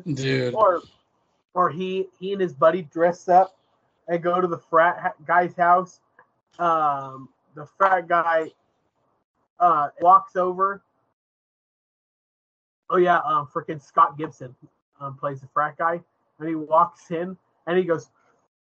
Dude. 0.14 0.54
or 0.54 0.82
or 1.54 1.70
he 1.70 2.08
he 2.20 2.34
and 2.34 2.42
his 2.42 2.54
buddy 2.54 2.84
dress 2.84 3.28
up 3.30 3.58
and 4.08 4.22
go 4.22 4.42
to 4.42 4.48
the 4.48 4.58
frat 4.58 5.16
guy's 5.26 5.56
house. 5.56 6.00
Um, 6.60 7.30
the 7.56 7.66
frat 7.78 8.08
guy 8.08 8.52
uh 9.60 9.90
walks 10.02 10.36
over. 10.36 10.84
Oh 12.90 12.98
yeah, 12.98 13.20
um, 13.20 13.48
freaking 13.48 13.82
Scott 13.82 14.18
Gibson 14.18 14.56
um, 15.00 15.16
plays 15.18 15.42
the 15.42 15.48
frat 15.48 15.78
guy, 15.78 16.00
and 16.40 16.50
he 16.50 16.56
walks 16.56 17.10
in 17.12 17.36
and 17.66 17.78
he 17.78 17.84
goes, 17.84 18.10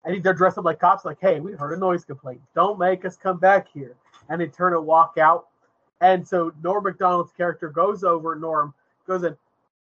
and 0.04 0.14
he, 0.14 0.20
they're 0.20 0.34
dressed 0.34 0.58
up 0.58 0.64
like 0.64 0.80
cops, 0.80 1.04
like, 1.04 1.18
"Hey, 1.20 1.38
we 1.38 1.52
heard 1.52 1.76
a 1.76 1.78
noise 1.78 2.04
complaint. 2.04 2.40
Don't 2.54 2.78
make 2.78 3.04
us 3.04 3.16
come 3.16 3.38
back 3.38 3.68
here." 3.72 3.94
And 4.28 4.40
they 4.40 4.46
turn 4.46 4.74
and 4.74 4.86
walk 4.86 5.18
out. 5.18 5.48
And 6.00 6.26
so 6.26 6.52
Norm 6.62 6.84
Macdonald's 6.84 7.32
character 7.32 7.68
goes 7.68 8.04
over. 8.04 8.34
Norm 8.36 8.74
goes 9.06 9.22
and 9.24 9.36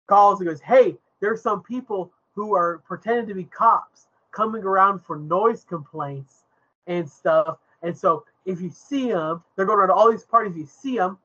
calls 0.08 0.40
and 0.40 0.50
goes, 0.50 0.62
"Hey, 0.62 0.98
there's 1.20 1.42
some 1.42 1.64
people 1.64 2.12
who 2.34 2.54
are 2.54 2.80
pretending 2.80 3.28
to 3.28 3.34
be 3.34 3.46
cops 3.46 4.08
coming 4.32 4.64
around 4.64 5.00
for 5.00 5.16
noise 5.16 5.64
complaints 5.64 6.44
and 6.88 7.10
stuff. 7.10 7.58
And 7.82 7.98
so 7.98 8.26
if 8.46 8.62
you 8.62 8.70
see 8.70 9.12
them, 9.12 9.44
they're 9.56 9.66
going 9.66 9.88
to 9.88 9.94
all 9.94 10.12
these 10.12 10.26
parties. 10.26 10.58
You 10.58 10.66
see 10.66 10.98
them, 10.98 11.18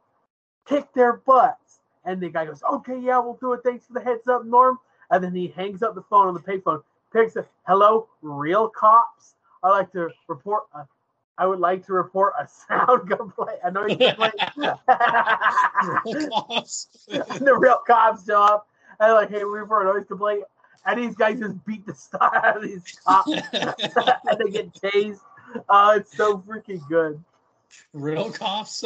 kick 0.64 0.92
their 0.94 1.14
butts." 1.14 1.80
And 2.04 2.20
the 2.20 2.30
guy 2.30 2.46
goes, 2.46 2.62
"Okay, 2.62 2.98
yeah, 2.98 3.18
we'll 3.18 3.34
do 3.34 3.52
it. 3.52 3.62
Thanks 3.62 3.86
for 3.86 3.92
the 3.92 4.00
heads 4.00 4.26
up, 4.28 4.44
Norm." 4.44 4.78
And 5.10 5.22
then 5.22 5.34
he 5.34 5.48
hangs 5.48 5.82
up 5.82 5.94
the 5.94 6.02
phone 6.02 6.28
on 6.28 6.34
the 6.34 6.40
payphone, 6.40 6.82
picks 7.12 7.36
up, 7.36 7.46
Hello, 7.66 8.08
real 8.22 8.68
cops. 8.68 9.34
I 9.62 9.68
like 9.68 9.92
to 9.92 10.10
report. 10.28 10.64
A, 10.74 10.86
I 11.40 11.46
would 11.46 11.58
like 11.58 11.86
to 11.86 11.94
report 11.94 12.34
a 12.38 12.46
sound 12.68 13.08
complaint, 13.08 13.58
a 13.64 13.70
noise 13.70 13.96
complaint. 13.96 14.34
and 17.08 17.46
the 17.46 17.56
real 17.58 17.78
cops 17.86 18.26
show 18.26 18.42
up 18.42 18.68
and 19.00 19.14
like, 19.14 19.30
hey, 19.30 19.42
we 19.44 19.58
report 19.58 19.86
a 19.86 19.94
noise 19.94 20.06
complaint. 20.06 20.44
And 20.84 21.00
these 21.00 21.14
guys 21.14 21.38
just 21.40 21.64
beat 21.64 21.86
the 21.86 21.94
star 21.96 22.44
out 22.44 22.58
of 22.58 22.62
these 22.62 22.82
cops 23.06 23.30
and 23.52 24.38
they 24.38 24.50
get 24.50 24.74
tased. 24.74 25.20
Oh, 25.68 25.96
it's 25.96 26.14
so 26.14 26.38
freaking 26.46 26.86
good. 26.88 27.24
Real 27.94 28.30
cops. 28.30 28.84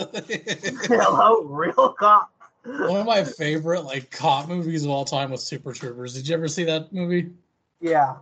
Hello, 0.87 1.43
real 1.43 1.93
cops. 1.99 2.33
One 2.65 3.01
of 3.01 3.07
my 3.07 3.25
favorite 3.25 3.83
like 3.83 4.13
cop 4.13 4.49
movies 4.49 4.85
of 4.85 4.91
all 4.91 5.05
time 5.05 5.33
was 5.33 5.45
Super 5.45 5.73
Troopers. 5.73 6.15
Did 6.15 6.29
you 6.29 6.35
ever 6.35 6.47
see 6.47 6.65
that 6.65 6.93
movie? 6.93 7.33
Yeah, 7.81 8.15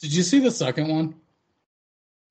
Did 0.00 0.14
you 0.14 0.22
see 0.22 0.38
the 0.38 0.50
second 0.50 0.88
one? 0.88 1.14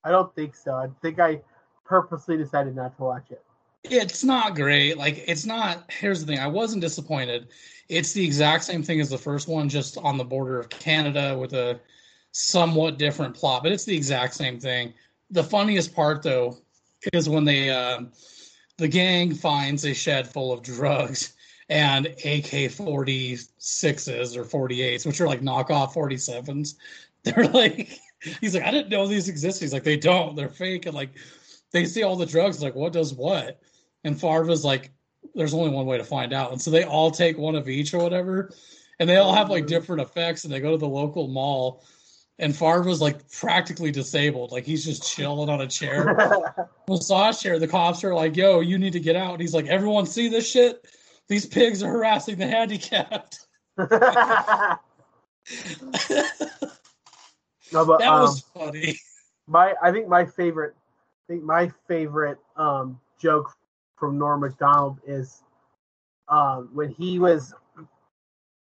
I 0.03 0.11
don't 0.11 0.33
think 0.35 0.55
so. 0.55 0.73
I 0.73 0.87
think 1.01 1.19
I 1.19 1.41
purposely 1.85 2.37
decided 2.37 2.75
not 2.75 2.95
to 2.97 3.03
watch 3.03 3.25
it. 3.31 3.43
It's 3.83 4.23
not 4.23 4.55
great. 4.55 4.97
Like 4.97 5.23
it's 5.27 5.45
not. 5.45 5.91
Here's 5.91 6.21
the 6.23 6.27
thing. 6.27 6.39
I 6.39 6.47
wasn't 6.47 6.81
disappointed. 6.81 7.49
It's 7.89 8.13
the 8.13 8.23
exact 8.23 8.63
same 8.63 8.81
thing 8.81 9.01
as 9.01 9.09
the 9.09 9.17
first 9.17 9.47
one, 9.47 9.67
just 9.67 9.97
on 9.97 10.17
the 10.17 10.23
border 10.23 10.59
of 10.59 10.69
Canada 10.69 11.37
with 11.37 11.53
a 11.53 11.79
somewhat 12.31 12.97
different 12.97 13.35
plot, 13.35 13.63
but 13.63 13.71
it's 13.71 13.85
the 13.85 13.95
exact 13.95 14.33
same 14.33 14.59
thing. 14.59 14.93
The 15.31 15.43
funniest 15.43 15.93
part 15.93 16.23
though 16.23 16.57
is 17.11 17.27
when 17.27 17.43
they 17.43 17.69
uh, 17.69 18.03
the 18.77 18.87
gang 18.87 19.33
finds 19.33 19.85
a 19.85 19.93
shed 19.93 20.27
full 20.27 20.51
of 20.51 20.63
drugs 20.63 21.33
and 21.69 22.07
AK 22.07 22.69
46s 22.69 24.37
or 24.37 24.45
48s, 24.45 25.05
which 25.05 25.21
are 25.21 25.27
like 25.27 25.41
knockoff 25.41 25.93
47s. 25.93 26.75
They're 27.23 27.47
like, 27.47 27.99
he's 28.41 28.53
like, 28.53 28.63
I 28.63 28.71
didn't 28.71 28.89
know 28.89 29.07
these 29.07 29.29
existed. 29.29 29.65
He's 29.65 29.73
like, 29.73 29.83
they 29.83 29.97
don't. 29.97 30.35
They're 30.35 30.49
fake. 30.49 30.85
And 30.85 30.95
like, 30.95 31.11
they 31.71 31.85
see 31.85 32.03
all 32.03 32.15
the 32.15 32.25
drugs. 32.25 32.61
Like, 32.61 32.75
what 32.75 32.93
does 32.93 33.13
what? 33.13 33.59
And 34.03 34.19
Farva's 34.19 34.65
like, 34.65 34.91
there's 35.35 35.53
only 35.53 35.69
one 35.69 35.85
way 35.85 35.97
to 35.97 36.03
find 36.03 36.33
out. 36.33 36.51
And 36.51 36.61
so 36.61 36.71
they 36.71 36.83
all 36.83 37.11
take 37.11 37.37
one 37.37 37.55
of 37.55 37.69
each 37.69 37.93
or 37.93 37.99
whatever. 37.99 38.51
And 38.99 39.09
they 39.09 39.17
all 39.17 39.33
have 39.33 39.49
like 39.49 39.63
mm-hmm. 39.63 39.69
different 39.69 40.01
effects. 40.01 40.43
And 40.43 40.53
they 40.53 40.59
go 40.59 40.71
to 40.71 40.77
the 40.77 40.87
local 40.87 41.27
mall. 41.27 41.85
And 42.39 42.55
Farva's 42.55 43.01
like 43.01 43.29
practically 43.31 43.91
disabled. 43.91 44.51
Like 44.51 44.65
he's 44.65 44.83
just 44.83 45.07
chilling 45.07 45.49
on 45.49 45.61
a 45.61 45.67
chair. 45.67 46.69
massage 46.87 47.39
chair. 47.39 47.59
The 47.59 47.67
cops 47.67 48.03
are 48.03 48.13
like, 48.13 48.35
"Yo, 48.35 48.59
you 48.59 48.79
need 48.79 48.93
to 48.93 48.99
get 48.99 49.15
out." 49.15 49.33
And 49.33 49.41
he's 49.41 49.53
like, 49.53 49.67
"Everyone 49.67 50.07
see 50.07 50.29
this 50.29 50.49
shit? 50.49 50.83
These 51.27 51.45
pigs 51.45 51.83
are 51.83 51.91
harassing 51.91 52.37
the 52.37 52.47
handicapped." 52.47 53.45
no, 57.73 57.85
but 57.85 58.05
that 58.05 58.13
um, 58.13 58.41
was 58.41 58.41
funny. 58.53 58.97
my 59.47 59.75
I 59.83 59.91
think 59.91 60.07
my 60.07 60.25
favorite 60.25 60.75
I 61.29 61.33
think 61.33 61.43
my 61.43 61.69
favorite 61.87 62.39
um 62.57 62.99
joke 63.19 63.49
from 63.97 64.17
Norm 64.17 64.41
Macdonald 64.41 64.99
is 65.07 65.43
um 66.29 66.69
when 66.73 66.89
he 66.89 67.19
was 67.19 67.53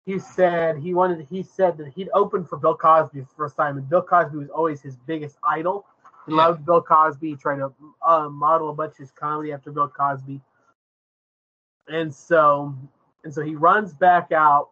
he 0.05 0.19
said 0.19 0.77
he 0.77 0.93
wanted 0.93 1.25
he 1.29 1.43
said 1.43 1.77
that 1.77 1.87
he'd 1.89 2.09
opened 2.13 2.47
for 2.47 2.57
Bill 2.57 2.75
Cosby 2.75 3.21
for 3.21 3.27
the 3.27 3.35
first 3.35 3.55
time 3.57 3.77
and 3.77 3.89
Bill 3.89 4.01
Cosby 4.01 4.37
was 4.37 4.49
always 4.49 4.81
his 4.81 4.95
biggest 4.97 5.37
idol. 5.43 5.85
He 6.25 6.31
Yeah. 6.31 6.37
loved 6.37 6.65
Bill 6.65 6.81
Cosby, 6.81 7.35
tried 7.37 7.57
to 7.57 7.73
uh, 8.05 8.29
model 8.29 8.69
a 8.69 8.73
bunch 8.73 8.93
of 8.93 8.97
his 8.97 9.11
comedy 9.11 9.51
after 9.51 9.71
Bill 9.71 9.87
Cosby. 9.89 10.41
And 11.87 12.13
so 12.13 12.73
and 13.23 13.33
so 13.33 13.41
he 13.41 13.55
runs 13.55 13.93
back 13.93 14.31
out 14.31 14.69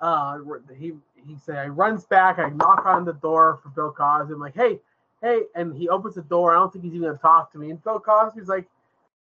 uh 0.00 0.38
he 0.76 0.92
he 1.26 1.36
said 1.44 1.64
he 1.64 1.70
runs 1.70 2.04
back, 2.04 2.38
I 2.38 2.50
knock 2.50 2.84
on 2.86 3.04
the 3.04 3.14
door 3.14 3.60
for 3.62 3.70
Bill 3.70 3.92
Cosby. 3.92 4.32
I'm 4.32 4.40
like, 4.40 4.54
hey, 4.54 4.78
hey, 5.22 5.42
and 5.54 5.76
he 5.76 5.88
opens 5.88 6.14
the 6.14 6.22
door. 6.22 6.54
I 6.54 6.58
don't 6.58 6.72
think 6.72 6.84
he's 6.84 6.94
even 6.94 7.08
gonna 7.08 7.18
talk 7.18 7.52
to 7.52 7.58
me. 7.58 7.70
And 7.70 7.82
Bill 7.82 8.00
Cosby's 8.00 8.48
like, 8.48 8.66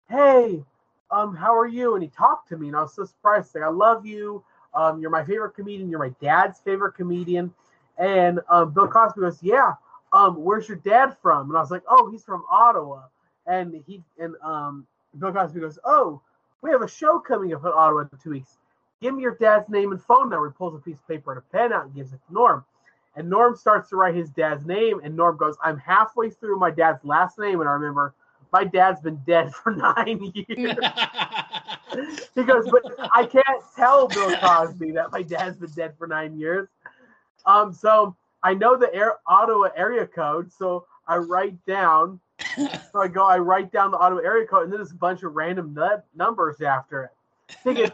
hey, 0.08 0.62
um, 1.10 1.34
how 1.34 1.56
are 1.56 1.66
you? 1.66 1.94
And 1.94 2.02
he 2.02 2.08
talked 2.08 2.48
to 2.50 2.56
me, 2.56 2.68
and 2.68 2.76
I 2.76 2.82
was 2.82 2.94
so 2.94 3.04
surprised. 3.04 3.54
Like, 3.54 3.64
I 3.64 3.68
love 3.68 4.06
you. 4.06 4.44
Um, 4.74 5.00
you're 5.00 5.10
my 5.10 5.24
favorite 5.24 5.54
comedian. 5.54 5.90
You're 5.90 5.98
my 5.98 6.14
dad's 6.20 6.60
favorite 6.60 6.92
comedian. 6.92 7.52
And 7.98 8.40
um, 8.48 8.72
Bill 8.72 8.88
Cosby 8.88 9.20
goes, 9.20 9.42
yeah. 9.42 9.74
Um, 10.12 10.36
where's 10.42 10.68
your 10.68 10.78
dad 10.78 11.16
from? 11.20 11.48
And 11.50 11.56
I 11.56 11.60
was 11.60 11.70
like, 11.70 11.82
oh, 11.88 12.10
he's 12.10 12.24
from 12.24 12.44
Ottawa. 12.50 13.02
And 13.46 13.82
he 13.86 14.02
and 14.18 14.34
um, 14.42 14.86
Bill 15.18 15.32
Cosby 15.32 15.60
goes, 15.60 15.78
oh, 15.84 16.20
we 16.62 16.70
have 16.70 16.82
a 16.82 16.88
show 16.88 17.18
coming 17.18 17.52
up 17.54 17.64
in 17.64 17.72
Ottawa 17.74 18.00
in 18.02 18.18
two 18.22 18.30
weeks. 18.30 18.58
Give 19.00 19.14
me 19.14 19.22
your 19.22 19.36
dad's 19.36 19.68
name 19.68 19.92
and 19.92 20.02
phone 20.02 20.28
number. 20.28 20.48
He 20.48 20.52
pulls 20.52 20.74
a 20.74 20.78
piece 20.78 20.98
of 20.98 21.08
paper 21.08 21.32
and 21.32 21.38
a 21.38 21.56
pen 21.56 21.72
out 21.72 21.86
and 21.86 21.94
gives 21.94 22.12
it 22.12 22.20
to 22.28 22.34
Norm. 22.34 22.64
And 23.16 23.28
Norm 23.28 23.56
starts 23.56 23.90
to 23.90 23.96
write 23.96 24.14
his 24.14 24.30
dad's 24.30 24.64
name, 24.66 25.00
and 25.02 25.16
Norm 25.16 25.36
goes, 25.36 25.56
I'm 25.62 25.78
halfway 25.78 26.30
through 26.30 26.58
my 26.58 26.70
dad's 26.70 27.04
last 27.04 27.38
name, 27.38 27.60
and 27.60 27.68
I 27.68 27.72
remember 27.72 28.14
my 28.52 28.64
dad's 28.64 29.00
been 29.00 29.20
dead 29.26 29.54
for 29.62 29.74
nine 29.74 30.32
years. 30.34 30.76
he 32.34 32.44
goes, 32.44 32.70
but 32.70 32.82
I 33.14 33.26
can't 33.26 33.64
tell 33.74 34.06
Bill 34.06 34.36
Cosby 34.36 34.92
that 34.92 35.12
my 35.12 35.22
dad's 35.22 35.56
been 35.56 35.70
dead 35.70 35.94
for 35.98 36.06
nine 36.06 36.38
years. 36.38 36.68
Um, 37.46 37.72
so 37.72 38.14
I 38.42 38.54
know 38.54 38.76
the 38.76 38.92
air, 38.94 39.16
Ottawa 39.26 39.68
area 39.76 40.06
code, 40.06 40.52
so 40.52 40.86
I 41.08 41.16
write 41.16 41.64
down. 41.66 42.20
So 42.56 43.00
I 43.00 43.08
go, 43.08 43.24
I 43.24 43.38
write 43.38 43.70
down 43.72 43.90
the 43.90 43.98
Ottawa 43.98 44.20
area 44.22 44.46
code, 44.46 44.64
and 44.64 44.72
then 44.72 44.78
there's 44.78 44.92
a 44.92 44.96
bunch 44.96 45.22
of 45.22 45.34
random 45.34 45.74
nut 45.74 46.06
numbers 46.14 46.60
after 46.60 47.04
it. 47.04 47.10
Thinking 47.64 47.90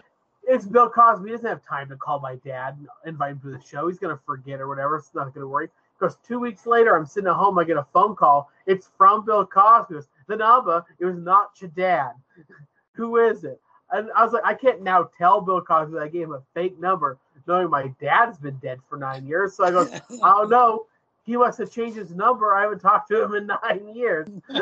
it's 0.47 0.65
Bill 0.65 0.89
Cosby. 0.89 1.29
He 1.29 1.33
doesn't 1.33 1.49
have 1.49 1.67
time 1.69 1.89
to 1.89 1.97
call 1.97 2.21
my 2.21 2.37
dad 2.37 2.77
and 2.79 2.89
invite 3.05 3.33
him 3.33 3.41
to 3.41 3.51
the 3.51 3.61
show. 3.61 3.89
He's 3.89 3.99
gonna 3.99 4.21
forget 4.25 4.61
or 4.61 4.69
whatever. 4.69 4.97
It's 4.97 5.15
not 5.15 5.35
gonna 5.35 5.47
worry. 5.47 5.69
Because 5.99 6.17
two 6.27 6.39
weeks 6.39 6.67
later, 6.67 6.97
I'm 6.97 7.07
sitting 7.07 7.29
at 7.29 7.35
home. 7.35 7.59
I 7.59 7.65
get 7.65 7.77
a 7.77 7.87
phone 7.93 8.15
call. 8.15 8.51
It's 8.67 8.91
from 8.97 9.25
Bill 9.25 9.47
Cosby. 9.47 9.95
It 9.95 9.97
was, 9.97 10.09
the 10.27 10.37
number. 10.37 10.85
It 10.99 11.05
was 11.05 11.17
not 11.17 11.51
your 11.61 11.71
dad. 11.71 12.13
Who 12.93 13.17
is 13.17 13.45
it? 13.45 13.61
And 13.91 14.11
I 14.17 14.25
was 14.25 14.33
like, 14.33 14.45
I 14.45 14.55
can't 14.55 14.83
now 14.83 15.09
tell 15.17 15.41
Bill 15.41 15.61
Cosby 15.61 15.95
that 15.95 16.03
I 16.03 16.09
gave 16.09 16.25
him 16.25 16.33
a 16.33 16.43
fake 16.55 16.79
number, 16.79 17.19
knowing 17.47 17.71
my 17.71 17.93
dad's 18.01 18.39
been 18.39 18.57
dead 18.57 18.81
for 18.89 18.99
nine 18.99 19.27
years. 19.27 19.55
So 19.55 19.65
I 19.65 19.71
go, 19.71 19.89
I 20.23 20.31
don't 20.31 20.51
know. 20.51 20.87
He 21.25 21.37
must 21.37 21.59
have 21.59 21.73
changed 21.73 21.97
his 21.97 22.11
number. 22.13 22.55
I 22.55 22.63
haven't 22.63 22.81
talked 22.81 23.09
to 23.09 23.23
him 23.23 23.35
in 23.35 23.47
nine 23.47 23.95
years. 23.95 24.29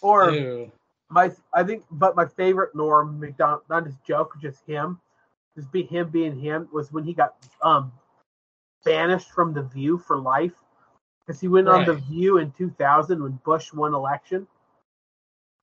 or 0.00 0.30
Ew. 0.30 0.72
My 1.12 1.30
I 1.52 1.62
think 1.62 1.84
but 1.90 2.16
my 2.16 2.24
favorite 2.24 2.74
Norm 2.74 3.20
Macdonald 3.20 3.62
not 3.68 3.84
his 3.84 3.96
joke, 4.06 4.34
just 4.40 4.64
him, 4.66 4.98
just 5.54 5.70
be 5.70 5.82
him 5.82 6.08
being 6.08 6.40
him 6.40 6.68
was 6.72 6.90
when 6.90 7.04
he 7.04 7.12
got 7.12 7.34
um 7.62 7.92
banished 8.84 9.30
from 9.30 9.52
the 9.52 9.62
view 9.62 9.98
for 9.98 10.18
life. 10.18 10.54
Because 11.20 11.40
he 11.40 11.48
went 11.48 11.68
on 11.68 11.84
the 11.84 11.94
view 11.94 12.38
in 12.38 12.50
two 12.52 12.70
thousand 12.70 13.22
when 13.22 13.38
Bush 13.44 13.72
won 13.72 13.92
election. 13.94 14.46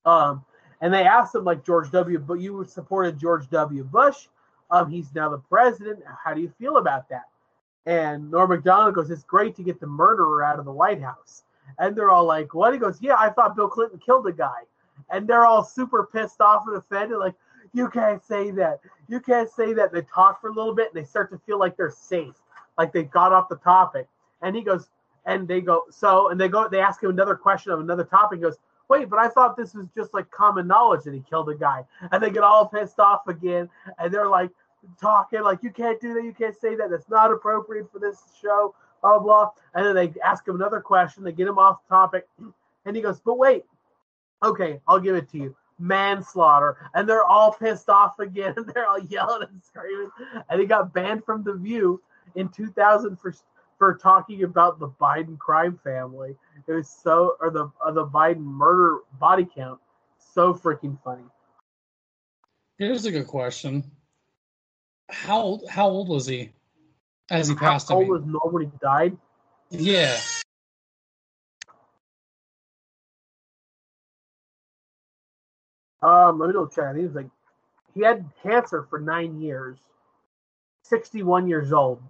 Um 0.04 0.44
and 0.80 0.94
they 0.94 1.04
asked 1.04 1.34
him 1.34 1.44
like 1.44 1.64
George 1.66 1.90
W. 1.90 2.18
But 2.20 2.34
you 2.34 2.64
supported 2.64 3.18
George 3.18 3.50
W. 3.50 3.84
Bush. 3.84 4.28
Um, 4.70 4.88
he's 4.88 5.12
now 5.14 5.28
the 5.28 5.38
president. 5.38 5.98
How 6.24 6.32
do 6.32 6.40
you 6.40 6.52
feel 6.58 6.76
about 6.76 7.08
that? 7.08 7.24
And 7.86 8.30
Norm 8.30 8.50
Macdonald 8.50 8.94
goes, 8.94 9.10
It's 9.10 9.24
great 9.24 9.56
to 9.56 9.62
get 9.62 9.80
the 9.80 9.86
murderer 9.86 10.44
out 10.44 10.58
of 10.58 10.64
the 10.64 10.72
White 10.72 11.02
House. 11.02 11.42
And 11.78 11.96
they're 11.96 12.10
all 12.10 12.24
like, 12.24 12.54
What? 12.54 12.72
He 12.72 12.78
goes, 12.78 13.02
Yeah, 13.02 13.16
I 13.18 13.30
thought 13.30 13.56
Bill 13.56 13.68
Clinton 13.68 13.98
killed 13.98 14.26
a 14.26 14.32
guy 14.32 14.62
and 15.10 15.26
they're 15.26 15.46
all 15.46 15.64
super 15.64 16.08
pissed 16.12 16.40
off 16.40 16.64
and 16.66 16.76
offended. 16.76 17.18
Like, 17.18 17.34
you 17.72 17.88
can't 17.88 18.24
say 18.24 18.50
that. 18.52 18.80
You 19.08 19.20
can't 19.20 19.50
say 19.50 19.72
that. 19.74 19.92
They 19.92 20.02
talk 20.02 20.40
for 20.40 20.48
a 20.48 20.52
little 20.52 20.74
bit 20.74 20.92
and 20.94 21.02
they 21.02 21.06
start 21.06 21.30
to 21.30 21.38
feel 21.38 21.58
like 21.58 21.76
they're 21.76 21.90
safe, 21.90 22.34
like 22.78 22.92
they 22.92 23.04
got 23.04 23.32
off 23.32 23.48
the 23.48 23.56
topic. 23.56 24.08
And 24.42 24.56
he 24.56 24.62
goes, 24.62 24.88
and 25.26 25.46
they 25.46 25.60
go, 25.60 25.84
so, 25.90 26.30
and 26.30 26.40
they 26.40 26.48
go, 26.48 26.68
they 26.68 26.80
ask 26.80 27.02
him 27.02 27.10
another 27.10 27.34
question 27.34 27.72
of 27.72 27.80
another 27.80 28.04
topic. 28.04 28.38
He 28.38 28.42
goes, 28.42 28.56
wait, 28.88 29.08
but 29.08 29.18
I 29.18 29.28
thought 29.28 29.56
this 29.56 29.74
was 29.74 29.86
just 29.94 30.12
like 30.14 30.30
common 30.30 30.66
knowledge 30.66 31.04
that 31.04 31.14
he 31.14 31.22
killed 31.28 31.48
a 31.50 31.54
guy. 31.54 31.84
And 32.10 32.22
they 32.22 32.30
get 32.30 32.42
all 32.42 32.66
pissed 32.66 32.98
off 32.98 33.28
again. 33.28 33.68
And 33.98 34.12
they're 34.12 34.28
like 34.28 34.50
talking, 35.00 35.42
like, 35.42 35.62
you 35.62 35.70
can't 35.70 36.00
do 36.00 36.14
that. 36.14 36.24
You 36.24 36.32
can't 36.32 36.58
say 36.58 36.74
that. 36.74 36.90
That's 36.90 37.08
not 37.08 37.30
appropriate 37.30 37.90
for 37.92 37.98
this 37.98 38.22
show, 38.40 38.74
blah, 39.02 39.18
blah, 39.18 39.24
blah. 39.24 39.50
And 39.74 39.86
then 39.86 39.94
they 39.94 40.20
ask 40.20 40.48
him 40.48 40.56
another 40.56 40.80
question. 40.80 41.22
They 41.22 41.32
get 41.32 41.46
him 41.48 41.58
off 41.58 41.78
topic. 41.88 42.26
And 42.86 42.96
he 42.96 43.02
goes, 43.02 43.20
but 43.20 43.36
wait, 43.36 43.66
okay, 44.42 44.80
I'll 44.86 45.00
give 45.00 45.16
it 45.16 45.30
to 45.30 45.38
you. 45.38 45.56
Manslaughter. 45.78 46.76
And 46.94 47.08
they're 47.08 47.24
all 47.24 47.52
pissed 47.52 47.88
off 47.88 48.18
again. 48.18 48.54
And 48.56 48.66
they're 48.68 48.86
all 48.86 49.00
yelling 49.00 49.48
and 49.48 49.62
screaming. 49.62 50.10
And 50.48 50.60
he 50.60 50.66
got 50.66 50.92
banned 50.92 51.24
from 51.24 51.42
The 51.42 51.54
View 51.54 52.02
in 52.34 52.48
2000 52.48 53.16
for 53.16 53.34
for 53.78 53.94
talking 53.94 54.42
about 54.42 54.78
the 54.78 54.88
Biden 54.88 55.38
crime 55.38 55.80
family. 55.82 56.36
It 56.68 56.72
was 56.72 56.88
so, 56.88 57.36
or 57.40 57.50
the 57.50 57.72
or 57.84 57.92
the 57.92 58.06
Biden 58.06 58.42
murder 58.42 58.98
body 59.18 59.48
count. 59.52 59.80
So 60.34 60.52
freaking 60.54 61.02
funny. 61.02 61.24
Here's 62.78 63.06
a 63.06 63.10
good 63.10 63.26
question. 63.26 63.84
How 65.10 65.40
old, 65.40 65.68
how 65.68 65.88
old 65.88 66.08
was 66.08 66.26
he 66.26 66.50
as 67.30 67.48
he 67.48 67.54
passed? 67.54 67.88
How 67.88 67.96
old 67.96 68.08
was 68.08 68.62
he 68.62 68.70
died? 68.80 69.16
Yeah. 69.70 70.18
Um, 76.02 76.38
let 76.38 76.48
me 76.48 76.52
go 76.52 76.66
check. 76.66 76.84
I 76.84 76.92
think 76.92 76.98
he 77.00 77.06
was 77.06 77.14
like, 77.14 77.30
he 77.94 78.00
had 78.00 78.24
cancer 78.42 78.86
for 78.88 78.98
nine 79.00 79.40
years. 79.40 79.78
61 80.84 81.48
years 81.48 81.72
old. 81.72 82.02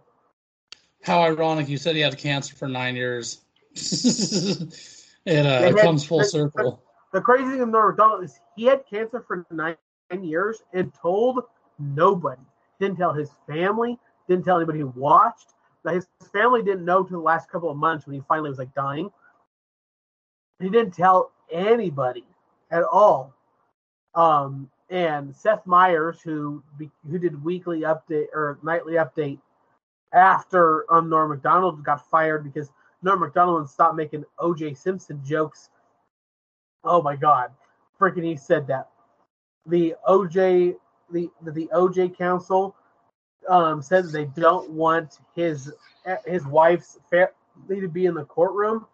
How 1.03 1.23
ironic 1.23 1.69
you 1.69 1.77
said 1.77 1.97
he 1.97 2.03
had 2.03 2.17
cancer 2.19 2.55
for 2.55 2.69
nine 2.69 2.95
years. 2.97 3.41
it 3.75 5.47
uh, 5.47 5.63
had- 5.63 5.77
comes 5.77 6.05
full 6.05 6.19
they- 6.19 6.25
circle. 6.25 6.83
The 7.13 7.21
crazy 7.21 7.45
thing 7.45 7.59
with 7.59 7.71
Norm 7.71 7.89
Macdonald 7.89 8.23
is 8.23 8.39
he 8.55 8.67
had 8.67 8.87
cancer 8.89 9.25
for 9.27 9.45
nine 9.51 9.77
years 10.23 10.63
and 10.73 10.95
told 10.95 11.43
nobody. 11.81 12.41
Didn't 12.79 12.99
tell 12.99 13.13
his 13.13 13.31
family. 13.49 13.99
Didn't 14.29 14.45
tell 14.45 14.59
anybody 14.59 14.79
who 14.79 14.93
watched. 14.95 15.55
Like, 15.83 15.97
His 15.97 16.07
family 16.33 16.63
didn't 16.63 16.85
know 16.85 17.03
till 17.03 17.19
the 17.19 17.25
last 17.25 17.51
couple 17.51 17.69
of 17.69 17.77
months 17.77 18.07
when 18.07 18.15
he 18.15 18.23
finally 18.29 18.49
was 18.49 18.59
like 18.61 18.73
dying. 18.75 19.11
He 20.61 20.69
didn't 20.69 20.93
tell 20.93 21.33
anybody 21.51 22.25
at 22.71 22.85
all. 22.85 23.35
Um, 24.15 24.71
and 24.91 25.35
Seth 25.35 25.67
Meyers, 25.67 26.21
who 26.21 26.63
who 27.09 27.19
did 27.19 27.43
weekly 27.45 27.83
update 27.83 28.27
or 28.35 28.59
nightly 28.63 28.95
update 28.95 29.39
after 30.13 30.93
um, 30.93 31.09
Norm 31.09 31.31
Macdonald 31.31 31.85
got 31.85 32.09
fired 32.11 32.45
because 32.45 32.71
Norm 33.03 33.21
Macdonald 33.21 33.71
stopped 33.71 33.97
making 33.97 34.25
O.J. 34.41 34.75
Simpson 34.75 35.21
jokes 35.25 35.71
Oh 36.85 37.03
my 37.03 37.17
God, 37.17 37.51
freaking! 37.99 38.25
He 38.25 38.37
said 38.37 38.67
that 38.69 38.89
the 39.67 39.95
OJ 40.09 40.77
the 41.11 41.31
the 41.43 41.69
OJ 41.75 42.17
Counsel 42.17 42.75
um, 43.49 43.83
said 43.83 44.05
that 44.07 44.13
they 44.13 44.25
don't 44.41 44.71
want 44.71 45.19
his 45.35 45.73
his 46.27 46.47
wife's 46.47 46.99
family 47.11 47.81
to 47.81 47.89
be 47.89 48.07
in 48.07 48.15
the 48.15 48.25
courtroom, 48.25 48.87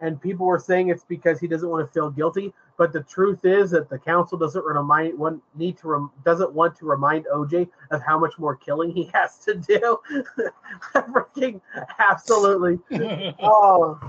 and 0.00 0.20
people 0.20 0.46
were 0.46 0.58
saying 0.58 0.88
it's 0.88 1.04
because 1.04 1.38
he 1.38 1.46
doesn't 1.46 1.68
want 1.68 1.86
to 1.86 1.92
feel 1.92 2.10
guilty. 2.10 2.54
But 2.76 2.92
the 2.92 3.02
truth 3.04 3.44
is 3.44 3.70
that 3.70 3.88
the 3.88 3.98
counsel 3.98 4.36
doesn't 4.36 4.64
remind 4.64 5.16
one 5.16 5.40
need 5.54 5.78
to 5.78 5.88
rem, 5.88 6.10
doesn't 6.24 6.52
want 6.52 6.76
to 6.78 6.86
remind 6.86 7.26
OJ 7.26 7.68
of 7.92 8.02
how 8.02 8.18
much 8.18 8.36
more 8.38 8.56
killing 8.56 8.90
he 8.90 9.10
has 9.14 9.38
to 9.40 9.54
do. 9.54 9.98
freaking 10.94 11.60
absolutely. 11.98 12.78
Oh, 13.40 14.00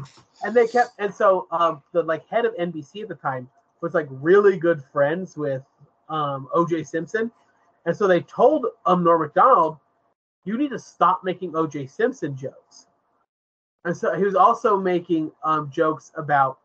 and 0.44 0.56
they 0.56 0.68
kept 0.68 0.92
and 1.00 1.14
so 1.14 1.48
um 1.52 1.82
the 1.92 2.02
like 2.02 2.28
head 2.28 2.46
of 2.46 2.56
NBC 2.56 3.04
at 3.04 3.10
the 3.10 3.16
time 3.16 3.50
was 3.82 3.94
like 3.94 4.08
really 4.10 4.58
good 4.58 4.84
friends 4.92 5.38
with 5.38 5.62
um 6.10 6.48
OJ 6.56 6.88
Simpson, 6.88 7.32
and 7.86 7.96
so 7.96 8.08
they 8.08 8.22
told 8.22 8.66
um 8.86 9.04
Norm 9.04 9.22
Macdonald, 9.22 9.78
you 10.44 10.58
need 10.58 10.72
to 10.72 10.80
stop 10.80 11.24
making 11.24 11.52
OJ 11.52 11.90
Simpson 11.90 12.36
jokes, 12.36 12.88
and 13.86 13.96
so 13.96 14.16
he 14.16 14.24
was 14.24 14.36
also 14.36 14.78
making 14.78 15.32
um 15.44 15.70
jokes 15.72 16.12
about 16.16 16.60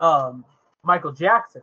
um 0.00 0.44
Michael 0.84 1.12
Jackson, 1.12 1.62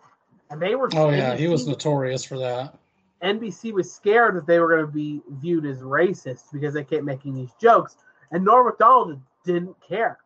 and 0.49 0.61
they 0.61 0.75
were 0.75 0.89
oh 0.93 1.09
yeah, 1.09 1.35
he 1.35 1.47
was 1.47 1.67
notorious 1.67 2.23
for 2.23 2.37
that. 2.39 2.77
NBC 3.21 3.73
was 3.73 3.91
scared 3.91 4.35
that 4.35 4.47
they 4.47 4.59
were 4.59 4.69
going 4.69 4.85
to 4.85 4.91
be 4.91 5.21
viewed 5.41 5.65
as 5.65 5.79
racist 5.79 6.43
because 6.53 6.73
they 6.73 6.83
kept 6.83 7.03
making 7.03 7.35
these 7.35 7.51
jokes, 7.59 7.97
and 8.31 8.45
Norm 8.45 8.67
Macdonald 8.67 9.19
didn't 9.45 9.75
care. 9.85 10.19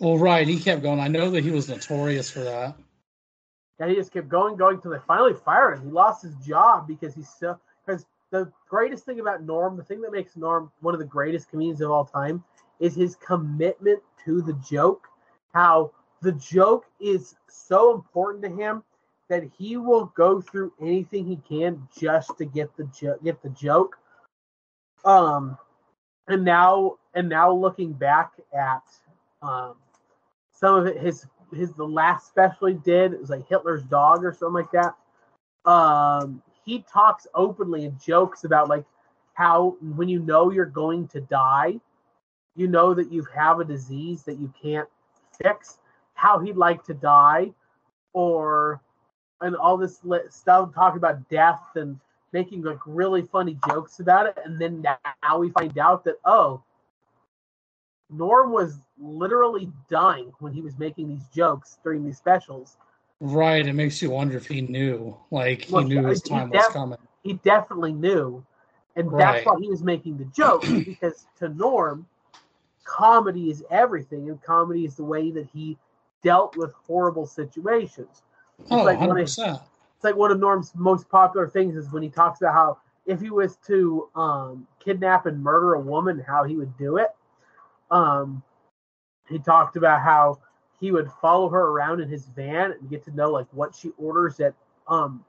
Well, 0.00 0.18
right, 0.18 0.46
he 0.46 0.60
kept 0.60 0.82
going. 0.82 1.00
I 1.00 1.08
know 1.08 1.30
that 1.30 1.42
he 1.42 1.50
was 1.50 1.68
notorious 1.68 2.30
for 2.30 2.40
that. 2.40 2.76
And 3.80 3.90
he 3.90 3.96
just 3.96 4.12
kept 4.12 4.28
going, 4.28 4.56
going 4.56 4.80
till 4.80 4.92
they 4.92 4.98
finally 5.06 5.34
fired 5.34 5.78
him. 5.78 5.86
He 5.86 5.90
lost 5.90 6.22
his 6.22 6.34
job 6.36 6.86
because 6.86 7.14
he's 7.14 7.28
so. 7.28 7.58
Because 7.84 8.06
the 8.30 8.52
greatest 8.68 9.04
thing 9.04 9.20
about 9.20 9.42
Norm, 9.42 9.76
the 9.76 9.82
thing 9.82 10.00
that 10.02 10.12
makes 10.12 10.36
Norm 10.36 10.70
one 10.80 10.94
of 10.94 11.00
the 11.00 11.06
greatest 11.06 11.50
comedians 11.50 11.80
of 11.80 11.90
all 11.90 12.04
time, 12.04 12.44
is 12.78 12.94
his 12.94 13.16
commitment 13.16 14.00
to 14.24 14.42
the 14.42 14.52
joke. 14.68 15.08
How 15.52 15.92
the 16.22 16.32
joke 16.32 16.86
is 17.00 17.36
so 17.48 17.94
important 17.94 18.42
to 18.44 18.50
him 18.50 18.82
that 19.28 19.44
he 19.56 19.76
will 19.76 20.06
go 20.16 20.40
through 20.40 20.72
anything 20.80 21.26
he 21.26 21.36
can 21.48 21.86
just 21.96 22.36
to 22.38 22.44
get 22.44 22.74
the 22.76 22.84
jo- 22.84 23.18
get 23.22 23.42
the 23.42 23.50
joke. 23.50 23.98
Um, 25.04 25.56
and 26.28 26.44
now 26.44 26.96
and 27.14 27.28
now 27.28 27.52
looking 27.52 27.92
back 27.92 28.32
at 28.52 28.82
um 29.42 29.76
some 30.52 30.74
of 30.74 30.86
it, 30.86 30.98
his 30.98 31.26
his 31.54 31.72
the 31.72 31.86
last 31.86 32.26
special 32.26 32.68
he 32.68 32.74
did 32.74 33.12
it 33.12 33.20
was 33.20 33.30
like 33.30 33.48
Hitler's 33.48 33.84
dog 33.84 34.24
or 34.24 34.32
something 34.32 34.54
like 34.54 34.72
that. 34.72 34.94
Um, 35.70 36.42
he 36.64 36.84
talks 36.90 37.26
openly 37.34 37.84
and 37.84 38.00
jokes 38.00 38.44
about 38.44 38.68
like 38.68 38.84
how 39.34 39.76
when 39.80 40.08
you 40.08 40.20
know 40.20 40.50
you're 40.50 40.66
going 40.66 41.06
to 41.08 41.20
die, 41.20 41.78
you 42.56 42.66
know 42.66 42.92
that 42.94 43.12
you 43.12 43.26
have 43.34 43.60
a 43.60 43.64
disease 43.64 44.22
that 44.24 44.38
you 44.38 44.52
can't 44.60 44.88
fix. 45.40 45.78
How 46.18 46.40
he'd 46.40 46.56
like 46.56 46.82
to 46.86 46.94
die, 46.94 47.52
or 48.12 48.80
and 49.40 49.54
all 49.54 49.76
this 49.76 50.00
stuff 50.30 50.74
talking 50.74 50.98
about 50.98 51.28
death 51.28 51.62
and 51.76 51.96
making 52.32 52.62
like 52.62 52.80
really 52.86 53.22
funny 53.22 53.56
jokes 53.68 54.00
about 54.00 54.26
it, 54.26 54.36
and 54.44 54.60
then 54.60 54.82
now 54.82 55.38
we 55.38 55.50
find 55.50 55.78
out 55.78 56.02
that 56.02 56.16
oh, 56.24 56.60
Norm 58.10 58.50
was 58.50 58.80
literally 58.98 59.70
dying 59.88 60.32
when 60.40 60.52
he 60.52 60.60
was 60.60 60.76
making 60.76 61.06
these 61.06 61.28
jokes 61.32 61.78
during 61.84 62.04
these 62.04 62.18
specials. 62.18 62.76
Right, 63.20 63.64
it 63.64 63.72
makes 63.74 64.02
you 64.02 64.10
wonder 64.10 64.36
if 64.36 64.46
he 64.48 64.60
knew, 64.60 65.16
like 65.30 65.62
he 65.62 65.72
Well, 65.72 65.84
knew 65.84 66.04
his 66.04 66.20
he 66.22 66.30
time 66.30 66.50
was 66.50 66.66
coming. 66.66 66.98
He 67.22 67.34
definitely 67.34 67.92
knew, 67.92 68.44
and 68.96 69.08
Right. 69.08 69.20
that's 69.20 69.46
why 69.46 69.54
he 69.60 69.68
was 69.68 69.84
making 69.84 70.18
the 70.18 70.24
jokes 70.24 70.66
because 70.84 71.26
to 71.38 71.48
Norm, 71.48 72.08
comedy 72.84 73.50
is 73.50 73.62
everything, 73.70 74.30
and 74.30 74.42
comedy 74.42 74.84
is 74.84 74.96
the 74.96 75.04
way 75.04 75.30
that 75.30 75.46
he 75.52 75.78
dealt 76.22 76.56
with 76.56 76.72
horrible 76.86 77.26
situations. 77.26 78.22
Oh, 78.70 78.82
like 78.82 79.00
one 79.00 79.10
100%. 79.10 79.54
of- 79.54 79.60
it's 79.94 80.04
like 80.04 80.16
one 80.16 80.30
of 80.30 80.38
Norm's 80.38 80.72
most 80.76 81.08
popular 81.08 81.48
things 81.48 81.74
is 81.74 81.90
when 81.90 82.02
he 82.04 82.08
talks 82.08 82.40
about 82.40 82.54
how 82.54 82.78
if 83.06 83.20
he 83.20 83.30
was 83.30 83.56
to 83.66 84.08
um, 84.14 84.66
kidnap 84.78 85.26
and 85.26 85.42
murder 85.42 85.74
a 85.74 85.80
woman, 85.80 86.22
how 86.24 86.44
he 86.44 86.56
would 86.56 86.76
do 86.76 86.98
it. 86.98 87.08
Um, 87.90 88.42
he 89.28 89.38
talked 89.38 89.76
about 89.76 90.02
how 90.02 90.38
he 90.78 90.92
would 90.92 91.10
follow 91.20 91.48
her 91.48 91.68
around 91.68 92.00
in 92.00 92.08
his 92.08 92.26
van 92.26 92.72
and 92.72 92.88
get 92.90 93.02
to 93.04 93.10
know 93.10 93.30
like 93.30 93.46
what 93.52 93.74
she 93.74 93.90
orders 93.98 94.38
at 94.40 94.54
um, 94.86 95.24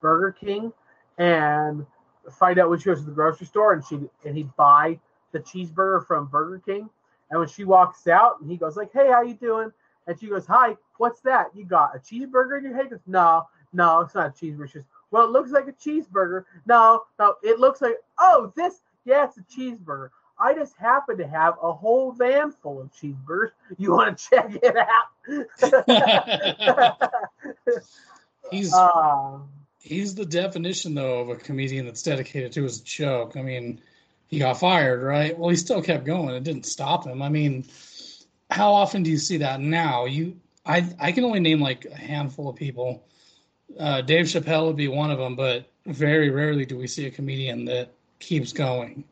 Burger 0.00 0.30
King 0.30 0.72
and 1.18 1.84
find 2.30 2.58
out 2.58 2.70
when 2.70 2.78
she 2.78 2.84
goes 2.84 3.00
to 3.00 3.06
the 3.06 3.12
grocery 3.12 3.46
store 3.46 3.72
and 3.72 3.84
she 3.84 3.98
and 4.24 4.36
he'd 4.36 4.54
buy 4.56 4.98
the 5.32 5.40
cheeseburger 5.40 6.06
from 6.06 6.26
Burger 6.26 6.62
King. 6.64 6.88
And 7.30 7.40
when 7.40 7.48
she 7.48 7.64
walks 7.64 8.06
out 8.06 8.40
and 8.40 8.50
he 8.50 8.56
goes 8.56 8.76
like, 8.76 8.92
"Hey, 8.92 9.08
how 9.10 9.22
you 9.22 9.34
doing?" 9.34 9.72
And 10.06 10.18
she 10.18 10.28
goes, 10.28 10.46
"Hi, 10.46 10.76
what's 10.98 11.20
that? 11.20 11.54
You 11.54 11.64
got 11.64 11.96
a 11.96 11.98
cheeseburger 11.98 12.58
in 12.58 12.64
your 12.64 12.74
head?" 12.74 12.84
He 12.84 12.90
goes, 12.90 13.00
"No, 13.06 13.46
no, 13.72 14.00
it's 14.00 14.14
not 14.14 14.26
a 14.26 14.30
cheeseburger." 14.30 14.68
She 14.68 14.78
goes, 14.78 14.86
"Well, 15.10 15.24
it 15.24 15.30
looks 15.30 15.50
like 15.50 15.68
a 15.68 15.72
cheeseburger." 15.72 16.44
No, 16.66 17.04
no, 17.18 17.36
it 17.42 17.58
looks 17.58 17.80
like 17.80 17.96
oh, 18.18 18.52
this 18.56 18.80
yeah, 19.04 19.24
it's 19.24 19.36
a 19.38 19.42
cheeseburger. 19.42 20.10
I 20.38 20.54
just 20.54 20.76
happen 20.76 21.18
to 21.18 21.26
have 21.26 21.54
a 21.62 21.72
whole 21.72 22.12
van 22.12 22.50
full 22.50 22.80
of 22.80 22.90
cheeseburgers. 22.92 23.50
You 23.78 23.92
want 23.92 24.18
to 24.18 24.24
check 24.30 24.58
it 24.62 24.76
out? 24.76 25.08
He's 28.50 28.74
uh, 28.74 29.38
he's 29.80 30.14
the 30.14 30.26
definition 30.26 30.94
though 30.94 31.20
of 31.20 31.28
a 31.30 31.36
comedian 31.36 31.86
that's 31.86 32.02
dedicated 32.02 32.52
to 32.52 32.64
his 32.64 32.80
joke. 32.80 33.36
I 33.36 33.42
mean, 33.42 33.80
he 34.26 34.38
got 34.38 34.58
fired, 34.58 35.02
right? 35.02 35.38
Well, 35.38 35.48
he 35.48 35.56
still 35.56 35.80
kept 35.80 36.04
going. 36.04 36.34
It 36.34 36.42
didn't 36.42 36.66
stop 36.66 37.06
him. 37.06 37.22
I 37.22 37.28
mean, 37.28 37.64
how 38.52 38.72
often 38.72 39.02
do 39.02 39.10
you 39.10 39.18
see 39.18 39.38
that 39.38 39.60
now? 39.60 40.04
You, 40.04 40.36
I, 40.66 40.86
I 41.00 41.12
can 41.12 41.24
only 41.24 41.40
name 41.40 41.60
like 41.60 41.86
a 41.86 41.96
handful 41.96 42.48
of 42.48 42.56
people. 42.56 43.04
Uh, 43.78 44.02
Dave 44.02 44.26
Chappelle 44.26 44.66
would 44.66 44.76
be 44.76 44.88
one 44.88 45.10
of 45.10 45.18
them, 45.18 45.34
but 45.34 45.70
very 45.86 46.30
rarely 46.30 46.66
do 46.66 46.76
we 46.76 46.86
see 46.86 47.06
a 47.06 47.10
comedian 47.10 47.64
that 47.64 47.92
keeps 48.18 48.52
going 48.52 49.04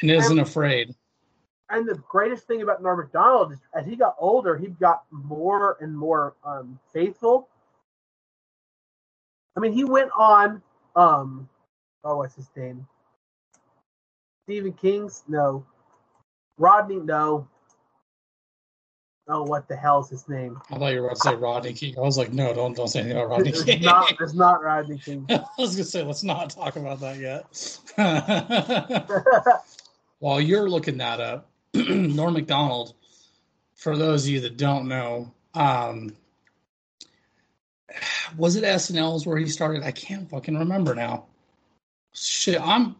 and 0.00 0.10
isn't 0.10 0.38
afraid. 0.38 0.94
and 1.70 1.86
the 1.86 2.00
greatest 2.08 2.46
thing 2.46 2.62
about 2.62 2.82
Norm 2.82 2.98
Macdonald 2.98 3.52
is 3.52 3.58
as 3.74 3.84
he 3.84 3.96
got 3.96 4.14
older, 4.18 4.56
he 4.56 4.68
got 4.68 5.02
more 5.10 5.76
and 5.80 5.96
more 5.96 6.34
um, 6.44 6.78
faithful. 6.92 7.48
I 9.56 9.60
mean, 9.60 9.72
he 9.72 9.84
went 9.84 10.10
on, 10.16 10.62
um, 10.94 11.48
oh, 12.04 12.18
what's 12.18 12.36
his 12.36 12.48
name? 12.56 12.86
Stephen 14.44 14.72
King's? 14.72 15.24
No. 15.26 15.66
Rodney? 16.56 16.96
No. 16.96 17.48
Oh, 19.30 19.42
what 19.42 19.68
the 19.68 19.76
hell's 19.76 20.08
his 20.08 20.26
name? 20.26 20.58
I 20.70 20.78
thought 20.78 20.92
you 20.92 21.00
were 21.02 21.08
about 21.08 21.16
to 21.16 21.20
say 21.28 21.34
Rodney 21.34 21.74
King. 21.74 21.98
I 21.98 22.00
was 22.00 22.16
like, 22.16 22.32
no, 22.32 22.54
don't 22.54 22.74
don't 22.74 22.88
say 22.88 23.00
anything 23.00 23.18
about 23.18 23.28
Rodney 23.30 23.50
It's 23.50 23.62
King. 23.62 23.82
not, 23.82 24.10
it's 24.18 24.32
not 24.32 24.62
Rodney 24.62 24.98
King. 25.04 25.26
I 25.28 25.44
was 25.58 25.76
gonna 25.76 25.84
say, 25.84 26.02
let's 26.02 26.24
not 26.24 26.48
talk 26.50 26.76
about 26.76 27.00
that 27.00 27.18
yet. 27.18 27.44
While 30.20 30.40
you're 30.40 30.68
looking 30.70 30.96
that 30.98 31.20
up, 31.20 31.50
Norm 31.74 32.32
Macdonald, 32.34 32.94
for 33.74 33.96
those 33.98 34.24
of 34.24 34.30
you 34.30 34.40
that 34.40 34.56
don't 34.56 34.88
know, 34.88 35.30
um, 35.54 36.16
was 38.36 38.56
it 38.56 38.64
SNL's 38.64 39.26
where 39.26 39.36
he 39.36 39.46
started? 39.46 39.82
I 39.84 39.92
can't 39.92 40.28
fucking 40.30 40.56
remember 40.58 40.94
now. 40.94 41.26
Shit, 42.14 42.58
I'm 42.60 42.96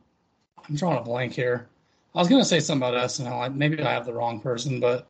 I'm 0.68 0.76
drawing 0.76 0.98
a 0.98 1.02
blank 1.02 1.32
here. 1.32 1.68
I 2.14 2.18
was 2.18 2.28
gonna 2.28 2.44
say 2.44 2.60
something 2.60 2.86
about 2.86 3.02
SNL. 3.08 3.54
Maybe 3.54 3.82
I 3.82 3.92
have 3.92 4.04
the 4.04 4.12
wrong 4.12 4.40
person, 4.40 4.78
but 4.78 5.08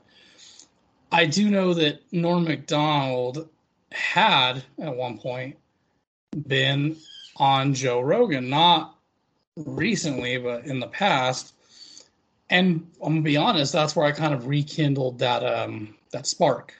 I 1.10 1.26
do 1.26 1.48
know 1.50 1.74
that 1.74 2.00
Norm 2.12 2.44
Macdonald 2.44 3.48
had 3.92 4.62
at 4.78 4.94
one 4.94 5.18
point 5.18 5.56
been 6.46 6.96
on 7.36 7.72
Joe 7.72 8.00
Rogan, 8.00 8.50
not 8.50 8.96
recently, 9.56 10.36
but 10.38 10.66
in 10.66 10.80
the 10.80 10.88
past. 10.88 11.54
And 12.50 12.86
I'm 13.02 13.14
gonna 13.14 13.22
be 13.22 13.36
honest, 13.36 13.72
that's 13.72 13.96
where 13.96 14.06
I 14.06 14.12
kind 14.12 14.34
of 14.34 14.46
rekindled 14.46 15.18
that 15.18 15.44
um 15.44 15.94
that 16.12 16.26
spark, 16.26 16.74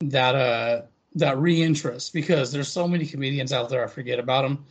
that 0.00 0.34
uh 0.34 0.82
that 1.14 1.36
reinterest 1.36 2.12
because 2.12 2.52
there's 2.52 2.68
so 2.68 2.86
many 2.86 3.04
comedians 3.04 3.52
out 3.52 3.68
there 3.68 3.84
I 3.84 3.88
forget 3.88 4.18
about 4.18 4.42
them. 4.42 4.64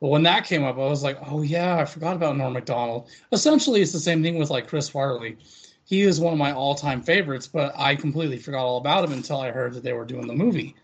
But 0.00 0.08
when 0.08 0.22
that 0.22 0.46
came 0.46 0.64
up, 0.64 0.76
I 0.76 0.86
was 0.86 1.02
like, 1.02 1.18
oh 1.26 1.42
yeah, 1.42 1.76
I 1.76 1.84
forgot 1.84 2.16
about 2.16 2.36
Norm 2.36 2.54
Macdonald. 2.54 3.08
Essentially, 3.32 3.82
it's 3.82 3.92
the 3.92 4.00
same 4.00 4.22
thing 4.22 4.38
with 4.38 4.50
like 4.50 4.66
Chris 4.66 4.88
Farley. 4.88 5.36
He 5.90 6.02
is 6.02 6.20
one 6.20 6.32
of 6.32 6.38
my 6.38 6.52
all-time 6.52 7.02
favorites, 7.02 7.48
but 7.48 7.74
I 7.76 7.96
completely 7.96 8.38
forgot 8.38 8.64
all 8.64 8.76
about 8.76 9.04
him 9.04 9.12
until 9.12 9.40
I 9.40 9.50
heard 9.50 9.74
that 9.74 9.82
they 9.82 9.92
were 9.92 10.04
doing 10.04 10.28
the 10.28 10.32
movie. 10.32 10.76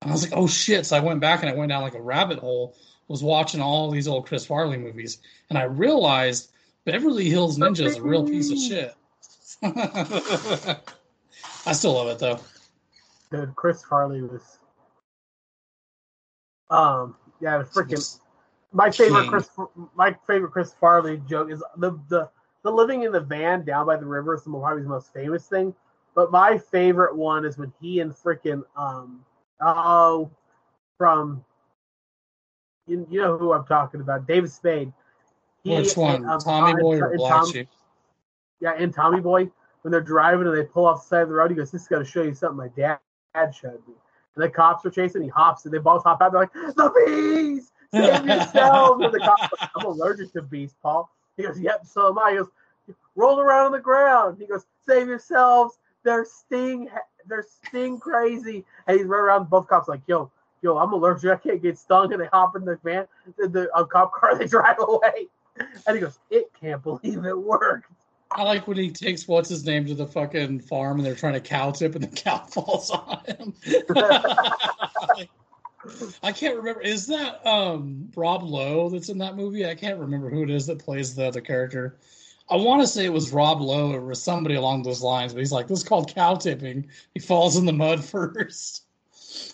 And 0.00 0.10
I 0.10 0.12
was 0.12 0.24
like, 0.24 0.36
oh 0.36 0.48
shit. 0.48 0.84
So 0.84 0.96
I 0.96 1.00
went 1.00 1.20
back 1.20 1.42
and 1.42 1.48
I 1.48 1.54
went 1.54 1.68
down 1.68 1.82
like 1.82 1.94
a 1.94 2.02
rabbit 2.02 2.40
hole, 2.40 2.74
was 3.06 3.22
watching 3.22 3.60
all 3.60 3.88
these 3.88 4.08
old 4.08 4.26
Chris 4.26 4.44
Farley 4.44 4.78
movies, 4.78 5.18
and 5.48 5.56
I 5.56 5.62
realized 5.62 6.50
Beverly 6.84 7.30
Hills 7.30 7.56
Ninja 7.56 7.86
is 7.86 7.98
a 7.98 8.02
real 8.02 8.26
piece 8.26 8.50
of 8.50 8.58
shit. 8.58 8.96
I 11.64 11.72
still 11.72 11.92
love 11.92 12.08
it 12.08 12.18
though. 12.18 12.40
Dude, 13.30 13.54
Chris 13.54 13.84
Farley 13.84 14.22
was. 14.22 14.58
Um, 16.68 17.14
yeah, 17.40 17.54
it 17.54 17.58
was 17.58 17.68
freaking. 17.68 18.18
My 18.72 18.90
favorite 18.90 19.20
King. 19.20 19.30
Chris, 19.30 19.50
my 19.94 20.16
favorite 20.26 20.50
Chris 20.50 20.74
Farley 20.80 21.22
joke 21.28 21.52
is 21.52 21.62
the 21.76 21.92
the 22.08 22.28
the 22.62 22.70
living 22.70 23.02
in 23.02 23.12
the 23.12 23.20
van 23.20 23.64
down 23.64 23.86
by 23.86 23.96
the 23.96 24.06
river 24.06 24.34
is 24.34 24.42
probably 24.42 24.80
his 24.80 24.88
most 24.88 25.12
famous 25.12 25.46
thing. 25.46 25.74
But 26.14 26.30
my 26.30 26.58
favorite 26.58 27.16
one 27.16 27.44
is 27.44 27.58
when 27.58 27.72
he 27.80 28.00
and 28.00 28.12
freaking 28.12 28.62
um 28.76 29.24
oh 29.60 30.30
from 30.98 31.44
you, 32.86 33.06
you 33.10 33.20
know 33.20 33.36
who 33.36 33.52
I'm 33.52 33.64
talking 33.64 34.00
about, 34.00 34.26
David 34.26 34.50
Spade. 34.50 34.92
He 35.64 35.74
Which 35.76 35.96
one, 35.96 36.16
and, 36.16 36.26
um, 36.26 36.40
Tommy 36.40 36.72
and- 36.72 36.80
Boy 36.80 36.98
or 36.98 37.10
and 37.10 37.18
Black 37.18 37.44
Tom- 37.44 37.68
yeah, 38.60 38.74
and 38.76 38.92
Tommy 38.92 39.20
Boy, 39.20 39.50
when 39.82 39.90
they're 39.90 40.00
driving 40.00 40.46
and 40.46 40.56
they 40.56 40.64
pull 40.64 40.86
off 40.86 41.02
the 41.02 41.08
side 41.08 41.22
of 41.22 41.28
the 41.28 41.34
road, 41.34 41.50
he 41.50 41.56
goes, 41.56 41.70
This 41.70 41.82
is 41.82 41.88
going 41.88 42.04
to 42.04 42.10
show 42.10 42.22
you 42.22 42.34
something 42.34 42.56
my 42.56 42.68
dad 42.68 42.98
dad 43.34 43.54
showed 43.54 43.80
me. 43.88 43.94
And 44.34 44.44
the 44.44 44.48
cops 44.48 44.84
are 44.86 44.90
chasing, 44.90 45.22
he 45.22 45.28
hops, 45.28 45.64
and 45.64 45.72
they 45.74 45.78
both 45.78 46.04
hop 46.04 46.20
out. 46.20 46.32
They're 46.32 46.42
like, 46.42 46.52
The 46.52 46.92
bees! 47.06 47.72
Save 47.92 48.26
yourselves! 48.26 49.04
And 49.04 49.12
the 49.12 49.18
cops 49.18 49.42
like, 49.60 49.70
I'm 49.76 49.86
allergic 49.86 50.32
to 50.32 50.42
bees, 50.42 50.74
Paul. 50.82 51.10
He 51.36 51.42
goes, 51.44 51.60
Yep, 51.60 51.86
so 51.86 52.08
am 52.08 52.18
I. 52.18 52.30
He 52.30 52.36
goes, 52.38 52.48
Roll 53.14 53.40
around 53.40 53.66
on 53.66 53.72
the 53.72 53.80
ground. 53.80 54.38
He 54.40 54.46
goes, 54.46 54.64
Save 54.86 55.08
yourselves. 55.08 55.78
They're 56.04 56.24
sting, 56.24 56.88
they're 57.26 57.46
sting 57.66 57.98
crazy. 57.98 58.64
And 58.86 58.98
he's 58.98 59.06
running 59.06 59.24
around, 59.24 59.50
both 59.50 59.68
cops 59.68 59.88
like, 59.88 60.02
Yo, 60.06 60.30
yo, 60.62 60.78
I'm 60.78 60.92
allergic. 60.92 61.30
I 61.30 61.36
can't 61.36 61.62
get 61.62 61.78
stung. 61.78 62.12
And 62.12 62.22
they 62.22 62.26
hop 62.26 62.56
in 62.56 62.64
the 62.64 62.78
van, 62.82 63.06
the, 63.38 63.48
the 63.48 63.70
uh, 63.74 63.84
cop 63.84 64.12
car, 64.12 64.36
they 64.38 64.46
drive 64.46 64.76
away. 64.80 65.28
And 65.86 65.94
he 65.94 66.00
goes, 66.00 66.18
It 66.30 66.50
can't 66.60 66.82
believe 66.82 67.24
it 67.24 67.38
worked. 67.38 67.90
I 68.34 68.44
like 68.44 68.66
when 68.66 68.78
he 68.78 68.90
takes 68.90 69.28
what's 69.28 69.50
his 69.50 69.64
name 69.64 69.84
to 69.86 69.94
the 69.94 70.06
fucking 70.06 70.60
farm 70.60 70.98
and 70.98 71.06
they're 71.06 71.14
trying 71.14 71.34
to 71.34 71.40
cow 71.40 71.70
tip 71.70 71.94
and 71.94 72.04
the 72.04 72.08
cow 72.08 72.38
falls 72.50 72.90
on 72.90 73.20
him. 73.26 73.54
I 76.22 76.32
can't 76.32 76.56
remember. 76.56 76.80
Is 76.80 77.06
that 77.08 77.44
um 77.46 78.10
Rob 78.14 78.42
Lowe 78.42 78.88
that's 78.88 79.08
in 79.08 79.18
that 79.18 79.36
movie? 79.36 79.66
I 79.66 79.74
can't 79.74 79.98
remember 79.98 80.30
who 80.30 80.42
it 80.42 80.50
is 80.50 80.66
that 80.66 80.78
plays 80.78 81.14
the 81.14 81.26
other 81.26 81.40
character. 81.40 81.96
I 82.48 82.56
want 82.56 82.82
to 82.82 82.86
say 82.86 83.04
it 83.04 83.12
was 83.12 83.32
Rob 83.32 83.60
Lowe 83.60 83.92
or 83.92 84.14
somebody 84.14 84.56
along 84.56 84.82
those 84.82 85.02
lines, 85.02 85.32
but 85.32 85.40
he's 85.40 85.52
like, 85.52 85.68
"This 85.68 85.78
is 85.78 85.84
called 85.84 86.14
cow 86.14 86.34
tipping." 86.34 86.88
He 87.14 87.20
falls 87.20 87.56
in 87.56 87.66
the 87.66 87.72
mud 87.72 88.04
first. 88.04 88.84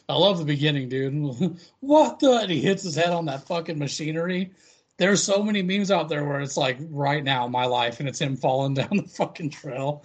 I 0.08 0.14
love 0.14 0.38
the 0.38 0.44
beginning, 0.44 0.88
dude. 0.88 1.58
what 1.80 2.18
the? 2.18 2.38
And 2.38 2.50
he 2.50 2.60
hits 2.60 2.82
his 2.82 2.96
head 2.96 3.10
on 3.10 3.26
that 3.26 3.46
fucking 3.46 3.78
machinery. 3.78 4.52
There's 4.96 5.22
so 5.22 5.42
many 5.42 5.62
memes 5.62 5.90
out 5.90 6.08
there 6.08 6.24
where 6.24 6.40
it's 6.40 6.56
like 6.56 6.78
right 6.90 7.22
now 7.22 7.46
my 7.46 7.66
life, 7.66 8.00
and 8.00 8.08
it's 8.08 8.20
him 8.20 8.36
falling 8.36 8.74
down 8.74 8.96
the 8.96 9.08
fucking 9.08 9.50
trail. 9.50 10.04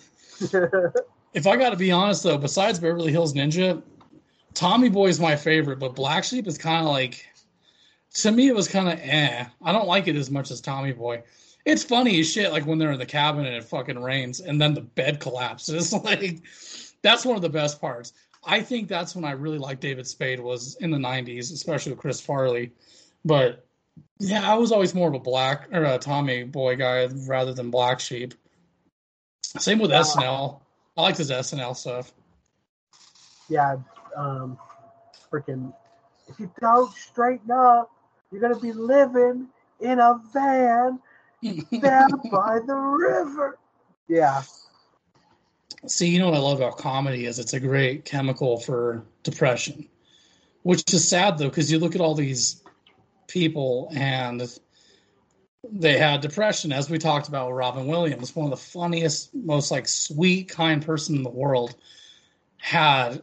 If 1.33 1.47
I 1.47 1.57
got 1.57 1.71
to 1.71 1.75
be 1.75 1.91
honest 1.91 2.23
though, 2.23 2.37
besides 2.37 2.79
Beverly 2.79 3.11
Hills 3.11 3.33
Ninja, 3.33 3.81
Tommy 4.53 4.89
Boy 4.89 5.07
is 5.07 5.19
my 5.19 5.35
favorite, 5.35 5.79
but 5.79 5.95
Black 5.95 6.23
Sheep 6.23 6.47
is 6.47 6.57
kind 6.57 6.85
of 6.85 6.91
like 6.91 7.25
to 8.15 8.31
me 8.31 8.47
it 8.47 8.55
was 8.55 8.67
kind 8.67 8.87
of 8.87 8.99
eh. 9.01 9.45
I 9.61 9.71
don't 9.71 9.87
like 9.87 10.07
it 10.07 10.15
as 10.15 10.29
much 10.29 10.51
as 10.51 10.61
Tommy 10.61 10.93
Boy. 10.93 11.23
It's 11.65 11.83
funny 11.83 12.19
as 12.19 12.29
shit, 12.29 12.51
like 12.51 12.65
when 12.65 12.77
they're 12.77 12.91
in 12.91 12.99
the 12.99 13.05
cabin 13.05 13.45
and 13.45 13.55
it 13.55 13.63
fucking 13.63 14.01
rains 14.01 14.41
and 14.41 14.61
then 14.61 14.73
the 14.73 14.81
bed 14.81 15.19
collapses. 15.19 15.93
Like 16.03 16.41
that's 17.01 17.25
one 17.25 17.35
of 17.35 17.41
the 17.41 17.49
best 17.49 17.81
parts. 17.81 18.13
I 18.45 18.61
think 18.61 18.87
that's 18.87 19.15
when 19.15 19.25
I 19.25 19.31
really 19.31 19.57
liked 19.57 19.81
David 19.81 20.05
Spade 20.07 20.39
was 20.39 20.75
in 20.75 20.91
the 20.91 20.97
'90s, 20.97 21.51
especially 21.51 21.93
with 21.93 21.99
Chris 21.99 22.21
Farley. 22.21 22.71
But 23.25 23.65
yeah, 24.19 24.49
I 24.49 24.55
was 24.55 24.71
always 24.71 24.93
more 24.93 25.07
of 25.07 25.13
a 25.13 25.19
black 25.19 25.67
or 25.71 25.83
a 25.83 25.97
Tommy 25.97 26.43
Boy 26.43 26.75
guy 26.75 27.07
rather 27.27 27.53
than 27.53 27.71
Black 27.71 27.99
Sheep. 27.99 28.33
Same 29.41 29.79
with. 29.79 29.91
SNL. 29.91 30.59
I 30.97 31.01
liked 31.01 31.17
his 31.17 31.31
SNL 31.31 31.75
stuff. 31.75 32.11
yeah, 33.49 33.77
um, 34.15 34.57
freaking, 35.31 35.73
if 36.27 36.39
you 36.39 36.51
don't 36.61 36.93
straighten 36.95 37.51
up, 37.51 37.91
you're 38.31 38.41
gonna 38.41 38.59
be 38.59 38.73
living 38.73 39.47
in 39.79 39.99
a 39.99 40.19
van 40.33 40.99
down 41.81 42.09
by 42.31 42.59
the 42.65 42.75
river. 42.75 43.57
Yeah, 44.07 44.43
See, 45.87 46.07
you 46.09 46.19
know 46.19 46.27
what 46.29 46.35
I 46.35 46.39
love 46.39 46.59
about 46.59 46.77
comedy 46.77 47.25
is 47.25 47.39
it's 47.39 47.53
a 47.53 47.59
great 47.59 48.05
chemical 48.05 48.57
for 48.59 49.03
depression. 49.23 49.87
which 50.63 50.83
is 50.93 51.07
sad 51.07 51.37
though 51.37 51.49
because 51.49 51.71
you 51.71 51.79
look 51.79 51.95
at 51.95 52.01
all 52.01 52.15
these 52.15 52.63
people 53.27 53.91
and 53.95 54.41
they 55.71 55.97
had 55.97 56.21
depression 56.21 56.71
as 56.71 56.89
we 56.89 56.97
talked 56.97 57.27
about 57.27 57.47
with 57.47 57.55
robin 57.57 57.87
williams 57.87 58.35
one 58.35 58.45
of 58.45 58.51
the 58.51 58.57
funniest 58.57 59.33
most 59.33 59.71
like 59.71 59.87
sweet 59.87 60.49
kind 60.49 60.85
person 60.85 61.15
in 61.15 61.23
the 61.23 61.29
world 61.29 61.75
had 62.57 63.21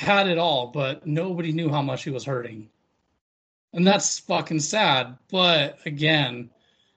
had 0.00 0.26
it 0.26 0.38
all 0.38 0.68
but 0.68 1.06
nobody 1.06 1.52
knew 1.52 1.68
how 1.68 1.82
much 1.82 2.04
he 2.04 2.10
was 2.10 2.24
hurting 2.24 2.68
and 3.72 3.86
that's 3.86 4.18
fucking 4.20 4.60
sad 4.60 5.16
but 5.30 5.78
again 5.84 6.50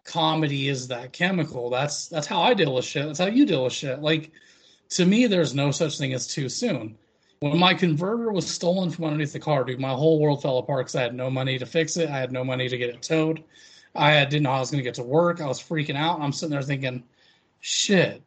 comedy 0.05 0.69
is 0.69 0.87
that 0.87 1.13
chemical 1.13 1.69
that's 1.69 2.07
that's 2.07 2.27
how 2.27 2.41
i 2.41 2.53
deal 2.53 2.73
with 2.73 2.85
shit 2.85 3.05
that's 3.05 3.19
how 3.19 3.25
you 3.25 3.45
deal 3.45 3.65
with 3.65 3.73
shit 3.73 3.99
like 4.01 4.31
to 4.89 5.05
me 5.05 5.27
there's 5.27 5.53
no 5.53 5.71
such 5.71 5.97
thing 5.97 6.13
as 6.13 6.27
too 6.27 6.47
soon 6.49 6.97
when 7.43 7.59
my 7.59 7.73
converter 7.73 8.31
was 8.31 8.49
stolen 8.49 8.89
from 8.89 9.03
underneath 9.03 9.33
the 9.33 9.39
car, 9.39 9.65
dude, 9.65 9.77
my 9.77 9.91
whole 9.91 10.17
world 10.17 10.41
fell 10.41 10.59
apart 10.59 10.85
because 10.85 10.95
I 10.95 11.01
had 11.01 11.13
no 11.13 11.29
money 11.29 11.59
to 11.59 11.65
fix 11.65 11.97
it. 11.97 12.09
I 12.09 12.17
had 12.17 12.31
no 12.31 12.45
money 12.45 12.69
to 12.69 12.77
get 12.77 12.89
it 12.89 13.01
towed. 13.01 13.43
I 13.93 14.23
didn't 14.23 14.43
know 14.43 14.51
how 14.51 14.57
I 14.57 14.59
was 14.61 14.71
going 14.71 14.81
to 14.81 14.87
get 14.87 14.93
to 14.93 15.03
work. 15.03 15.41
I 15.41 15.47
was 15.47 15.61
freaking 15.61 15.97
out. 15.97 16.21
I'm 16.21 16.31
sitting 16.31 16.51
there 16.51 16.61
thinking, 16.61 17.03
shit, 17.59 18.23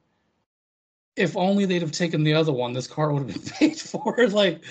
if 1.17 1.37
only 1.37 1.65
they'd 1.65 1.83
have 1.83 1.93
taken 1.93 2.23
the 2.23 2.35
other 2.35 2.53
one, 2.53 2.73
this 2.73 2.87
car 2.87 3.13
would 3.13 3.29
have 3.29 3.45
been 3.45 3.53
paid 3.59 3.79
for. 3.79 4.15
like, 4.29 4.63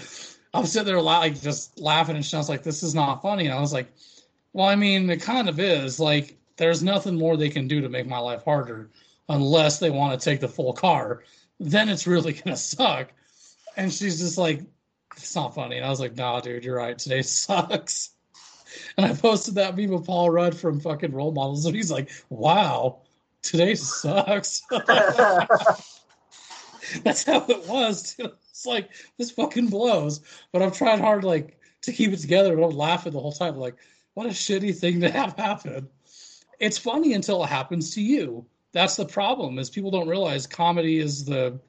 I 0.54 0.60
was 0.60 0.72
sitting 0.72 0.86
there 0.86 1.02
like 1.02 1.42
just 1.42 1.80
laughing 1.80 2.16
and 2.16 2.26
was 2.32 2.50
like, 2.50 2.64
this 2.64 2.84
is 2.84 2.96
not 2.96 3.22
funny. 3.22 3.46
And 3.46 3.54
I 3.54 3.60
was 3.60 3.74
like, 3.74 3.92
well, 4.54 4.68
I 4.68 4.76
mean, 4.76 5.10
it 5.10 5.22
kind 5.22 5.50
of 5.50 5.60
is. 5.60 6.00
Like, 6.00 6.38
there's 6.58 6.82
nothing 6.82 7.16
more 7.16 7.36
they 7.36 7.50
can 7.50 7.68
do 7.68 7.82
to 7.82 7.90
make 7.90 8.08
my 8.08 8.20
life 8.20 8.44
harder 8.46 8.90
unless 9.28 9.80
they 9.80 9.90
want 9.90 10.18
to 10.18 10.24
take 10.24 10.40
the 10.40 10.48
full 10.48 10.72
car. 10.72 11.24
Then 11.60 11.90
it's 11.90 12.08
really 12.08 12.34
going 12.44 12.56
to 12.56 12.58
suck 12.58 13.12
and 13.78 13.94
she's 13.94 14.20
just 14.20 14.38
like, 14.38 14.62
it's 15.16 15.36
not 15.36 15.56
funny. 15.56 15.78
And 15.78 15.86
I 15.86 15.90
was 15.90 16.00
like, 16.00 16.16
nah, 16.16 16.40
dude, 16.40 16.64
you're 16.64 16.78
right. 16.78 16.98
Today 16.98 17.22
sucks. 17.22 18.12
And 18.98 19.06
I 19.06 19.14
posted 19.14 19.56
that 19.56 19.78
meme 19.78 19.94
of 19.94 20.06
Paul 20.06 20.30
Rudd 20.30 20.58
from 20.58 20.80
fucking 20.80 21.14
Role 21.14 21.32
Models, 21.32 21.66
and 21.66 21.76
he's 21.76 21.92
like, 21.92 22.10
wow, 22.30 23.02
today 23.42 23.76
sucks. 23.76 24.64
That's 27.04 27.24
how 27.24 27.46
it 27.48 27.68
was. 27.68 28.16
Dude. 28.16 28.32
It's 28.50 28.66
like 28.66 28.90
this 29.18 29.32
fucking 29.32 29.68
blows. 29.68 30.22
But 30.52 30.62
I'm 30.62 30.72
trying 30.72 31.00
hard 31.00 31.24
like 31.24 31.60
to 31.82 31.92
keep 31.92 32.12
it 32.12 32.20
together, 32.20 32.56
but 32.56 32.64
I'm 32.64 32.76
laughing 32.78 33.14
the 33.14 33.20
whole 33.20 33.32
time. 33.32 33.58
Like, 33.58 33.76
what 34.14 34.28
a 34.28 34.30
shitty 34.30 34.78
thing 34.78 35.02
to 35.02 35.10
have 35.12 35.36
happen. 35.38 35.90
It's 36.60 36.78
funny 36.78 37.14
until 37.14 37.44
it 37.44 37.48
happens 37.48 37.96
to 37.96 38.02
you. 38.02 38.46
That's 38.72 38.96
the 38.96 39.06
problem, 39.06 39.60
is 39.60 39.70
people 39.70 39.92
don't 39.92 40.08
realize 40.08 40.48
comedy 40.48 41.00
is 41.00 41.26
the 41.26 41.60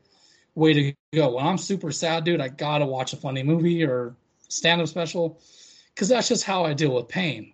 way 0.54 0.72
to 0.72 0.92
go. 1.14 1.36
When 1.36 1.46
I'm 1.46 1.58
super 1.58 1.92
sad, 1.92 2.24
dude, 2.24 2.40
I 2.40 2.48
gotta 2.48 2.86
watch 2.86 3.12
a 3.12 3.16
funny 3.16 3.42
movie 3.42 3.84
or 3.84 4.16
stand 4.48 4.80
up 4.80 4.88
special 4.88 5.40
because 5.94 6.08
that's 6.08 6.28
just 6.28 6.44
how 6.44 6.64
I 6.64 6.72
deal 6.72 6.94
with 6.94 7.08
pain. 7.08 7.52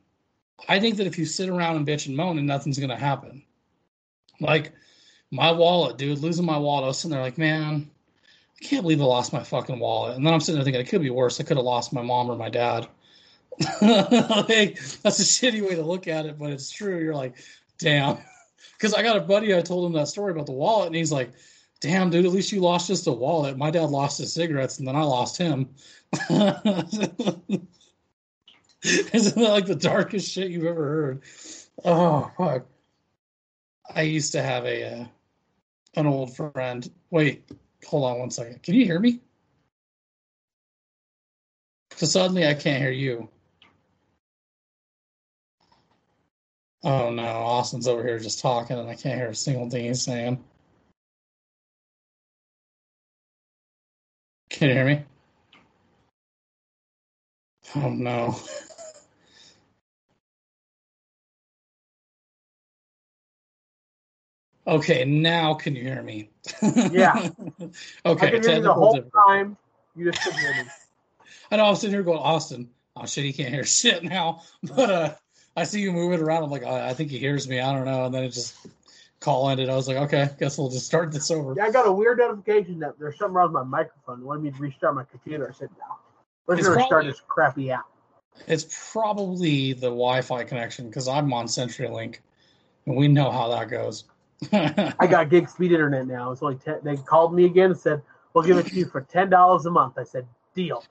I 0.69 0.79
think 0.79 0.97
that 0.97 1.07
if 1.07 1.19
you 1.19 1.27
sit 1.27 1.49
around 1.49 1.77
and 1.77 1.87
bitch 1.87 2.07
and 2.07 2.17
moan 2.17 2.39
and 2.39 2.47
nothing's 2.47 2.79
gonna 2.79 2.99
happen. 2.99 3.45
Like 4.41 4.73
my 5.33 5.51
wallet, 5.51 5.97
dude, 5.97 6.19
losing 6.19 6.45
my 6.45 6.59
wallet, 6.59 6.85
I 6.85 6.89
was 6.89 6.99
sitting 6.99 7.13
there 7.13 7.23
like, 7.23 7.39
man, 7.39 7.91
I 8.61 8.65
can't 8.65 8.83
believe 8.83 9.01
I 9.01 9.05
lost 9.05 9.33
my 9.33 9.43
fucking 9.43 9.81
wallet. 9.81 10.17
And 10.17 10.25
then 10.25 10.33
I'm 10.33 10.41
sitting 10.41 10.57
there 10.57 10.65
thinking 10.65 10.83
it 10.83 10.89
could 10.89 11.03
be 11.03 11.11
worse. 11.11 11.41
I 11.41 11.45
could 11.45 11.57
have 11.57 11.65
lost 11.65 11.93
my 11.93 12.03
mom 12.03 12.31
or 12.31 12.37
my 12.37 12.51
dad. 12.51 12.87
like, 13.81 14.79
that's 15.03 15.19
a 15.19 15.25
shitty 15.25 15.67
way 15.67 15.75
to 15.75 15.83
look 15.83 16.07
at 16.07 16.27
it, 16.27 16.39
but 16.39 16.51
it's 16.51 16.71
true. 16.71 17.03
You're 17.03 17.17
like, 17.17 17.35
damn. 17.79 18.19
Because 18.79 18.95
I 18.95 19.03
got 19.03 19.17
a 19.17 19.21
buddy, 19.21 19.57
I 19.57 19.61
told 19.61 19.87
him 19.87 19.93
that 19.93 20.09
story 20.09 20.33
about 20.33 20.47
the 20.47 20.53
wallet, 20.53 20.89
and 20.89 20.97
he's 20.97 21.13
like, 21.13 21.31
damn, 21.83 22.11
dude, 22.11 22.25
at 22.25 22.33
least 22.33 22.51
you 22.51 22.61
lost 22.61 22.89
just 22.89 23.07
a 23.07 23.13
wallet. 23.13 23.57
My 23.57 23.71
dad 23.71 23.91
lost 23.91 24.19
his 24.19 24.33
cigarettes 24.33 24.81
and 24.81 24.89
then 24.89 24.97
I 24.97 25.03
lost 25.03 25.39
him. 25.39 25.69
Isn't 26.31 27.69
that 29.37 29.37
like 29.37 29.67
the 29.67 29.79
darkest 29.79 30.31
shit 30.31 30.51
you've 30.51 30.65
ever 30.65 30.85
heard? 30.85 31.23
Oh, 31.85 32.31
fuck. 32.37 32.67
I 33.95 34.03
used 34.03 34.33
to 34.33 34.43
have 34.43 34.65
a 34.65 35.01
uh, 35.01 35.05
an 35.95 36.07
old 36.07 36.35
friend. 36.37 36.91
Wait, 37.11 37.45
hold 37.87 38.05
on 38.05 38.19
one 38.19 38.31
second. 38.31 38.63
Can 38.63 38.75
you 38.75 38.85
hear 38.85 38.99
me? 38.99 39.21
Because 41.91 42.13
suddenly 42.13 42.47
I 42.47 42.55
can't 42.55 42.83
hear 42.83 42.91
you. 42.91 43.29
Oh 46.85 47.11
no, 47.11 47.23
Austin's 47.23 47.87
over 47.87 48.03
here 48.03 48.19
just 48.19 48.41
talking 48.41 48.79
and 48.79 48.89
I 48.89 48.95
can't 48.95 49.19
hear 49.19 49.29
a 49.29 49.35
single 49.35 49.71
thing 49.71 49.85
he's 49.85 50.03
saying. 50.03 50.43
Can 54.51 54.69
you 54.69 54.75
hear 54.75 54.85
me? 54.85 55.03
Oh 57.77 57.91
no. 57.91 58.37
okay, 64.67 65.05
now 65.05 65.55
can 65.55 65.75
you 65.75 65.83
hear 65.83 66.03
me? 66.03 66.31
Yeah. 66.91 67.31
okay. 68.07 68.27
I 68.27 68.31
can 68.31 68.43
hear 68.43 68.57
you 68.57 68.63
the 68.63 68.73
whole 68.73 69.03
time. 69.27 69.57
You 69.97 70.11
just 70.11 70.23
couldn't 70.25 70.41
hear 70.41 70.65
me. 70.65 70.71
I 71.51 71.57
know 71.57 71.65
I 71.65 71.71
was 71.71 71.81
sitting 71.81 71.95
here 71.95 72.03
going, 72.03 72.19
Austin. 72.19 72.71
Oh 72.97 73.07
shit, 73.07 73.25
he 73.25 73.33
can't 73.33 73.53
hear 73.53 73.65
shit 73.67 74.03
now. 74.03 74.43
But 74.63 74.91
uh 74.91 75.15
I 75.57 75.65
see 75.65 75.81
you 75.81 75.93
moving 75.93 76.21
around. 76.21 76.45
I'm 76.45 76.51
like, 76.51 76.65
I, 76.65 76.91
I 76.91 76.95
think 76.95 77.11
he 77.11 77.19
hears 77.19 77.47
me. 77.47 77.61
I 77.61 77.73
don't 77.73 77.85
know. 77.85 78.07
And 78.07 78.15
then 78.15 78.25
it 78.25 78.31
just 78.31 78.57
call 79.21 79.49
ended. 79.49 79.69
I 79.69 79.77
was 79.77 79.87
like, 79.87 79.99
okay, 79.99 80.31
guess 80.39 80.59
we'll 80.59 80.71
just 80.71 80.87
start 80.87 81.13
this 81.13 81.31
over. 81.31 81.55
Yeah, 81.57 81.65
I 81.65 81.71
got 81.71 81.87
a 81.87 81.93
weird 81.93 82.19
notification 82.19 82.79
that 82.81 82.99
there's 82.99 83.19
something 83.19 83.35
wrong 83.35 83.53
with 83.53 83.63
my 83.63 83.65
microphone. 83.65 84.21
It 84.21 84.25
wanted 84.25 84.45
me 84.45 84.51
to 84.51 84.59
restart 84.59 84.95
my 84.95 85.05
computer. 85.05 85.49
I 85.49 85.53
said, 85.53 85.69
no. 85.79 85.97
Let's 86.47 86.67
It's 86.67 86.77
restart 86.77 87.05
this 87.05 87.21
crappy 87.27 87.71
app. 87.71 87.87
It's 88.47 88.91
probably 88.93 89.75
the 89.75 89.89
Wi-Fi 89.89 90.45
connection 90.45 90.89
because 90.89 91.07
I'm 91.07 91.33
on 91.33 91.47
CenturyLink, 91.47 92.19
and 92.87 92.97
we 92.97 93.07
know 93.09 93.31
how 93.31 93.49
that 93.49 93.69
goes. 93.69 94.05
I 94.53 95.07
got 95.07 95.31
gig 95.31 95.49
speed 95.49 95.73
internet 95.73 96.07
now. 96.07 96.33
It's 96.33 96.43
only 96.43 96.57
10, 96.57 96.81
they 96.83 96.97
called 96.97 97.35
me 97.35 97.45
again 97.45 97.71
and 97.71 97.79
said, 97.79 98.03
we'll 98.35 98.45
give 98.45 98.59
it 98.59 98.67
to 98.67 98.75
you 98.75 98.87
for 98.87 99.03
$10 99.03 99.65
a 99.65 99.71
month. 99.71 99.99
I 99.99 100.05
said, 100.05 100.27
deal. 100.55 100.85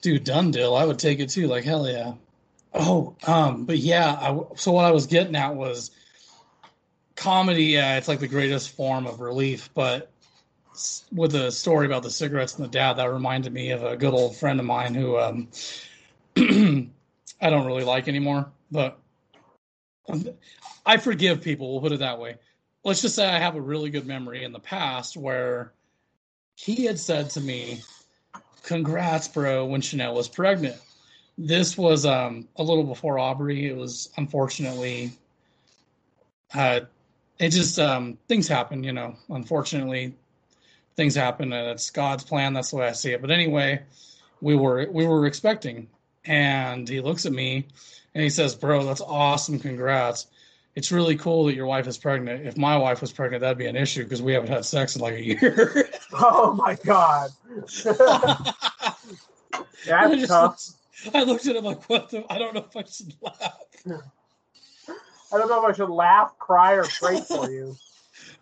Dude, 0.00 0.24
done 0.24 0.50
deal. 0.50 0.74
I 0.74 0.84
would 0.84 0.98
take 0.98 1.20
it 1.20 1.28
too. 1.28 1.46
Like 1.46 1.64
hell 1.64 1.88
yeah. 1.88 2.14
Oh, 2.72 3.14
um, 3.26 3.64
but 3.64 3.78
yeah. 3.78 4.12
I, 4.12 4.40
so 4.56 4.72
what 4.72 4.84
I 4.84 4.92
was 4.92 5.06
getting 5.06 5.36
at 5.36 5.54
was 5.54 5.90
comedy. 7.16 7.64
Yeah, 7.64 7.96
it's 7.96 8.08
like 8.08 8.20
the 8.20 8.28
greatest 8.28 8.70
form 8.70 9.06
of 9.06 9.20
relief. 9.20 9.70
But 9.74 10.10
with 11.12 11.32
the 11.32 11.50
story 11.50 11.86
about 11.86 12.02
the 12.02 12.10
cigarettes 12.10 12.56
and 12.56 12.64
the 12.64 12.70
dad, 12.70 12.94
that 12.94 13.12
reminded 13.12 13.52
me 13.52 13.70
of 13.70 13.82
a 13.84 13.96
good 13.96 14.14
old 14.14 14.36
friend 14.36 14.58
of 14.58 14.66
mine 14.66 14.94
who 14.94 15.18
um, 15.18 15.48
I 16.36 17.50
don't 17.50 17.66
really 17.66 17.84
like 17.84 18.08
anymore. 18.08 18.50
But 18.70 18.98
I 20.86 20.96
forgive 20.96 21.42
people. 21.42 21.72
We'll 21.72 21.82
put 21.82 21.92
it 21.92 22.00
that 22.00 22.18
way. 22.18 22.36
Let's 22.82 23.02
just 23.02 23.14
say 23.14 23.28
I 23.28 23.38
have 23.38 23.56
a 23.56 23.60
really 23.60 23.90
good 23.90 24.06
memory 24.06 24.44
in 24.44 24.52
the 24.52 24.58
past 24.58 25.16
where 25.16 25.72
he 26.54 26.84
had 26.84 26.98
said 26.98 27.30
to 27.30 27.40
me, 27.40 27.82
congrats, 28.62 29.28
bro, 29.28 29.66
when 29.66 29.80
Chanel 29.80 30.14
was 30.14 30.28
pregnant. 30.28 30.76
This 31.36 31.76
was 31.76 32.06
um, 32.06 32.48
a 32.56 32.62
little 32.62 32.84
before 32.84 33.18
Aubrey. 33.18 33.66
It 33.66 33.76
was 33.76 34.10
unfortunately, 34.16 35.12
uh, 36.54 36.80
it 37.38 37.50
just, 37.50 37.78
um, 37.78 38.18
things 38.28 38.48
happen, 38.48 38.82
you 38.84 38.92
know, 38.92 39.14
unfortunately, 39.28 40.14
things 40.96 41.14
happen 41.14 41.52
and 41.52 41.68
it's 41.70 41.90
God's 41.90 42.24
plan. 42.24 42.52
That's 42.52 42.70
the 42.70 42.76
way 42.76 42.88
I 42.88 42.92
see 42.92 43.12
it. 43.12 43.20
But 43.20 43.30
anyway, 43.30 43.82
we 44.40 44.56
were, 44.56 44.86
we 44.90 45.06
were 45.06 45.26
expecting 45.26 45.88
and 46.24 46.88
he 46.88 47.00
looks 47.00 47.26
at 47.26 47.32
me 47.32 47.66
and 48.14 48.22
he 48.22 48.30
says, 48.30 48.54
bro, 48.54 48.84
that's 48.84 49.00
awesome. 49.00 49.58
Congrats. 49.58 50.26
It's 50.76 50.92
really 50.92 51.16
cool 51.16 51.44
that 51.46 51.54
your 51.54 51.66
wife 51.66 51.86
is 51.88 51.98
pregnant. 51.98 52.46
If 52.46 52.56
my 52.56 52.76
wife 52.76 53.00
was 53.00 53.10
pregnant, 53.12 53.40
that'd 53.40 53.58
be 53.58 53.66
an 53.66 53.76
issue 53.76 54.04
because 54.04 54.22
we 54.22 54.32
haven't 54.32 54.50
had 54.50 54.64
sex 54.64 54.94
in 54.96 55.02
like 55.02 55.14
a 55.14 55.22
year. 55.24 55.88
Oh 56.12 56.52
my 56.54 56.74
God. 56.84 57.30
I 57.50 58.94
That's 59.86 60.14
just 60.16 60.28
tough. 60.28 60.68
looked- 61.04 61.14
I 61.16 61.22
looked 61.22 61.46
at 61.46 61.56
him 61.56 61.64
like, 61.64 61.88
what 61.88 62.10
the? 62.10 62.24
I 62.30 62.38
don't 62.38 62.52
know 62.54 62.66
if 62.68 62.76
I 62.76 62.82
should 62.84 63.14
laugh. 63.22 63.58
I 65.32 65.38
don't 65.38 65.48
know 65.48 65.64
if 65.64 65.72
I 65.72 65.76
should 65.76 65.88
laugh, 65.88 66.36
cry, 66.38 66.74
or 66.74 66.84
pray 66.84 67.20
for 67.20 67.48
you. 67.50 67.76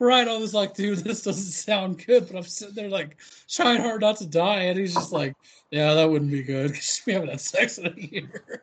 Right. 0.01 0.26
I 0.26 0.37
was 0.39 0.55
like, 0.55 0.74
dude, 0.74 0.99
this 0.99 1.22
doesn't 1.22 1.53
sound 1.53 2.05
good. 2.05 2.26
But 2.26 2.37
I'm 2.37 2.43
sitting 2.43 2.74
there 2.74 2.89
like 2.89 3.18
trying 3.49 3.81
hard 3.81 4.01
not 4.01 4.16
to 4.16 4.26
die. 4.26 4.62
And 4.62 4.79
he's 4.79 4.95
just 4.95 5.12
like, 5.12 5.37
yeah, 5.70 5.95
that 5.95 6.11
wouldn't 6.11 6.31
be 6.33 6.43
good 6.43 6.72
because 6.72 7.03
we 7.07 7.12
haven't 7.12 7.29
had 7.29 7.41
sex 7.41 7.79
in 7.79 7.87
a 7.87 7.95
year. 7.97 8.62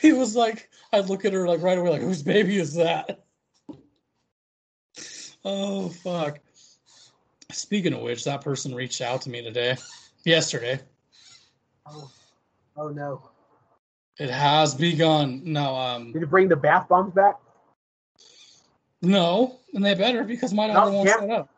he 0.00 0.12
was 0.12 0.36
like, 0.36 0.67
I 0.92 1.00
look 1.00 1.24
at 1.24 1.32
her 1.32 1.46
like 1.46 1.62
right 1.62 1.78
away, 1.78 1.90
like, 1.90 2.00
whose 2.02 2.22
baby 2.22 2.58
is 2.58 2.74
that? 2.74 3.24
Oh, 5.44 5.88
fuck. 5.88 6.38
Speaking 7.52 7.92
of 7.92 8.00
which, 8.00 8.24
that 8.24 8.42
person 8.42 8.74
reached 8.74 9.00
out 9.00 9.22
to 9.22 9.30
me 9.30 9.42
today, 9.42 9.76
yesterday. 10.24 10.80
Oh, 11.86 12.10
oh 12.76 12.88
no. 12.88 13.22
It 14.18 14.30
has 14.30 14.74
begun. 14.74 15.42
No, 15.44 15.74
um, 15.76 16.12
Did 16.12 16.20
you 16.20 16.26
bring 16.26 16.48
the 16.48 16.56
bath 16.56 16.88
bombs 16.88 17.14
back? 17.14 17.38
no, 19.00 19.60
and 19.74 19.84
they 19.84 19.94
better 19.94 20.24
because 20.24 20.52
my 20.52 20.66
No, 20.66 20.74
daughter 20.74 20.90
won't 20.90 21.08
shut 21.08 21.30
up. 21.30 21.48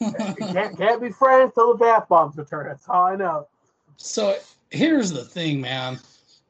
Can't, 0.52 0.76
can't 0.76 1.00
be 1.00 1.10
friends 1.10 1.52
till 1.54 1.72
the 1.72 1.78
bath 1.78 2.08
bombs 2.08 2.36
return. 2.36 2.66
That's 2.66 2.88
all 2.88 3.04
I 3.04 3.14
know. 3.14 3.46
So 3.96 4.36
here's 4.70 5.12
the 5.12 5.24
thing, 5.24 5.60
man. 5.60 6.00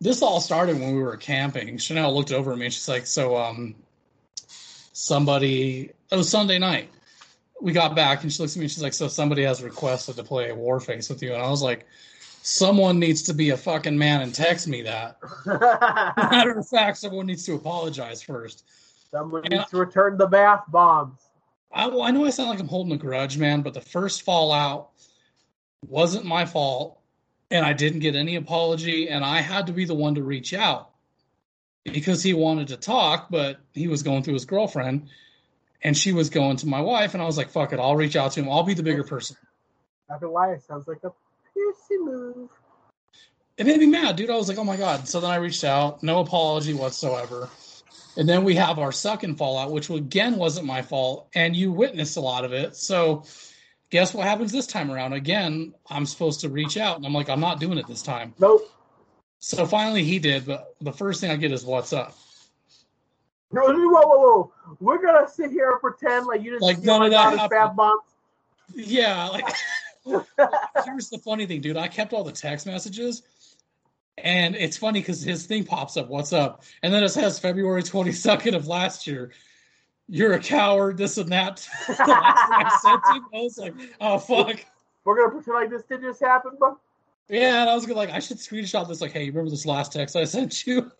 This 0.01 0.23
all 0.23 0.41
started 0.41 0.79
when 0.79 0.95
we 0.95 1.03
were 1.03 1.17
camping. 1.17 1.77
Chanel 1.79 2.15
looked 2.15 2.31
over 2.33 2.53
at 2.53 2.59
me 2.59 2.67
and 2.67 2.75
she's 2.75 2.89
like, 2.89 3.07
"So, 3.07 3.37
um, 3.37 3.75
somebody. 4.93 5.91
It 6.11 6.17
was 6.17 6.29
Sunday 6.29 6.59
night. 6.59 6.91
We 7.61 7.73
got 7.73 7.97
back 7.97 8.23
and 8.23 8.33
she 8.33 8.41
looks 8.43 8.55
at 8.55 8.59
me 8.61 8.65
and 8.65 8.71
she's 8.71 8.83
like, 8.83 8.95
"So 8.95 9.09
somebody 9.09 9.43
has 9.45 9.63
requested 9.63 10.17
to 10.17 10.25
play 10.25 10.51
Warface 10.51 11.09
with 11.11 11.23
you." 11.23 11.35
And 11.35 11.43
I 11.43 11.51
was 11.51 11.63
like, 11.63 11.87
"Someone 12.43 12.99
needs 13.01 13.23
to 13.25 13.35
be 13.35 13.51
a 13.51 13.57
fucking 13.57 13.99
man 13.99 14.21
and 14.23 14.35
text 14.35 14.69
me 14.69 14.83
that." 14.83 15.19
Matter 16.17 16.59
of 16.59 16.69
fact, 16.69 16.99
someone 16.99 17.27
needs 17.27 17.45
to 17.47 17.55
apologize 17.55 18.23
first. 18.23 18.65
Someone 19.11 19.43
And- 19.45 19.55
needs 19.55 19.71
to 19.71 19.79
return 19.79 20.17
the 20.19 20.27
bath 20.27 20.65
bombs. 20.69 21.19
I, 21.73 21.87
I 21.89 22.11
know 22.13 22.25
I 22.25 22.31
sound 22.31 22.49
like 22.49 22.61
I'm 22.61 22.69
holding 22.69 22.93
a 22.93 22.97
grudge, 22.97 23.37
man, 23.37 23.61
but 23.63 23.75
the 23.75 23.81
first 23.81 24.23
fallout 24.23 24.91
wasn't 25.87 26.25
my 26.25 26.47
fault, 26.47 26.98
and 27.51 27.65
I 27.65 27.73
didn't 27.73 28.01
get 28.01 28.15
any 28.15 28.37
apology, 28.37 29.09
and 29.09 29.25
I 29.25 29.41
had 29.41 29.67
to 29.69 29.73
be 29.73 29.85
the 29.85 29.95
one 29.95 30.15
to 30.17 30.23
reach 30.23 30.53
out 30.53 30.91
because 31.85 32.23
he 32.23 32.35
wanted 32.35 32.69
to 32.69 32.77
talk, 32.77 33.29
but 33.31 33.59
he 33.73 33.89
was 33.89 34.03
going 34.03 34.23
through 34.23 34.35
his 34.35 34.45
girlfriend, 34.45 35.09
and 35.83 35.97
she 35.97 36.13
was 36.13 36.31
going 36.31 36.57
to 36.59 36.67
my 36.67 36.81
wife, 36.81 37.15
and 37.15 37.23
I 37.23 37.27
was 37.27 37.39
like, 37.39 37.51
"Fuck 37.51 37.73
it, 37.73 37.81
I'll 37.81 37.97
reach 37.97 38.17
out 38.17 38.33
to 38.33 38.41
him. 38.41 38.51
I'll 38.51 38.65
be 38.65 38.75
the 38.75 38.83
bigger 38.83 39.05
person." 39.05 39.37
Lie, 40.21 40.53
it 40.53 40.63
sounds 40.63 40.89
like 40.89 41.05
a 41.05 41.13
piercing 41.55 42.05
move. 42.05 42.51
It 43.57 43.67
made 43.67 43.81
me 43.81 43.87
mad, 43.87 44.17
dude. 44.17 44.31
I 44.31 44.37
was 44.37 44.49
like, 44.49 44.59
"Oh 44.59 44.65
my 44.65 44.77
god!" 44.77 45.09
So 45.09 45.21
then 45.21 45.31
I 45.31 45.37
reached 45.37 45.65
out, 45.65 46.03
no 46.03 46.21
apology 46.21 46.75
whatsoever. 46.75 47.49
And 48.17 48.29
then 48.29 48.43
we 48.43 48.57
have 48.57 48.79
our 48.81 48.91
second 48.91 49.37
fallout, 49.37 49.71
which 49.71 49.91
again 49.91 50.37
wasn't 50.37 50.67
my 50.67 50.83
fault, 50.83 51.29
and 51.35 51.55
you 51.55 51.71
witnessed 51.71 52.17
a 52.17 52.21
lot 52.21 52.45
of 52.45 52.53
it. 52.53 52.75
So, 52.75 53.25
guess 53.91 54.15
what 54.15 54.27
happens 54.27 54.53
this 54.53 54.67
time 54.67 54.91
around? 54.91 55.13
Again, 55.13 55.75
I'm 55.89 56.07
supposed 56.07 56.41
to 56.41 56.49
reach 56.49 56.77
out, 56.77 56.97
and 56.97 57.07
I'm 57.07 57.13
like, 57.13 57.29
I'm 57.29 57.41
not 57.41 57.61
doing 57.61 57.79
it 57.79 57.87
this 57.87 58.03
time. 58.03 58.35
Nope. 58.39 58.71
So 59.41 59.67
finally, 59.67 60.05
he 60.05 60.19
did. 60.19 60.47
But 60.47 60.75
the 60.81 60.93
first 60.93 61.21
thing 61.21 61.31
I 61.31 61.37
get 61.37 61.53
is, 61.53 61.65
"What's 61.65 61.93
up?" 61.93 62.17
Whoa, 63.51 63.63
whoa, 63.63 63.89
whoa, 63.89 64.19
whoa. 64.19 64.53
We're 64.81 65.03
gonna 65.03 65.29
sit 65.29 65.51
here 65.51 65.71
and 65.71 65.81
pretend 65.81 66.27
like 66.27 66.43
you 66.43 66.51
didn't 66.51 66.63
Like 66.63 66.83
none 66.83 67.03
of 67.03 67.11
that 67.13 67.37
daughter's 67.37 67.59
happened. 67.59 68.01
Yeah, 68.75 69.29
like 69.29 69.47
here's 70.85 71.09
the 71.11 71.19
funny 71.19 71.47
thing, 71.47 71.61
dude. 71.61 71.77
I 71.77 71.89
kept 71.89 72.13
all 72.13 72.25
the 72.25 72.33
text 72.33 72.67
messages, 72.67 73.23
and 74.17 74.57
it's 74.57 74.77
funny 74.77 75.01
because 75.01 75.23
his 75.23 75.47
thing 75.47 75.65
pops 75.65 75.97
up, 75.97 76.09
"What's 76.09 76.33
up?" 76.33 76.65
and 76.83 76.93
then 76.93 77.05
it 77.05 77.11
says 77.11 77.39
February 77.39 77.83
22nd 77.83 78.55
of 78.55 78.67
last 78.67 79.07
year. 79.07 79.33
You're 80.09 80.33
a 80.33 80.39
coward, 80.39 80.97
this 80.97 81.19
and 81.19 81.31
that. 81.31 81.69
The 81.87 81.93
last 81.93 82.83
thing 82.83 82.93
I 82.95 83.17
him, 83.17 83.25
I 83.35 83.41
was 83.41 83.59
like, 83.59 83.75
"Oh 84.01 84.19
fuck." 84.19 84.65
We're 85.05 85.17
gonna 85.17 85.31
pretend 85.31 85.55
like 85.55 85.71
this 85.71 85.83
did 85.85 86.01
just 86.01 86.21
happen, 86.21 86.53
bro. 86.59 86.79
Yeah, 87.29 87.61
and 87.61 87.71
I 87.71 87.75
was 87.75 87.85
gonna 87.85 87.99
like, 87.99 88.11
I 88.11 88.19
should 88.19 88.39
screenshot 88.39 88.89
this. 88.89 89.01
Like, 89.01 89.13
hey, 89.13 89.25
you 89.25 89.33
remember 89.33 89.51
this 89.51 89.67
last 89.67 89.93
text 89.93 90.17
I 90.17 90.25
sent 90.25 90.67
you? 90.67 90.91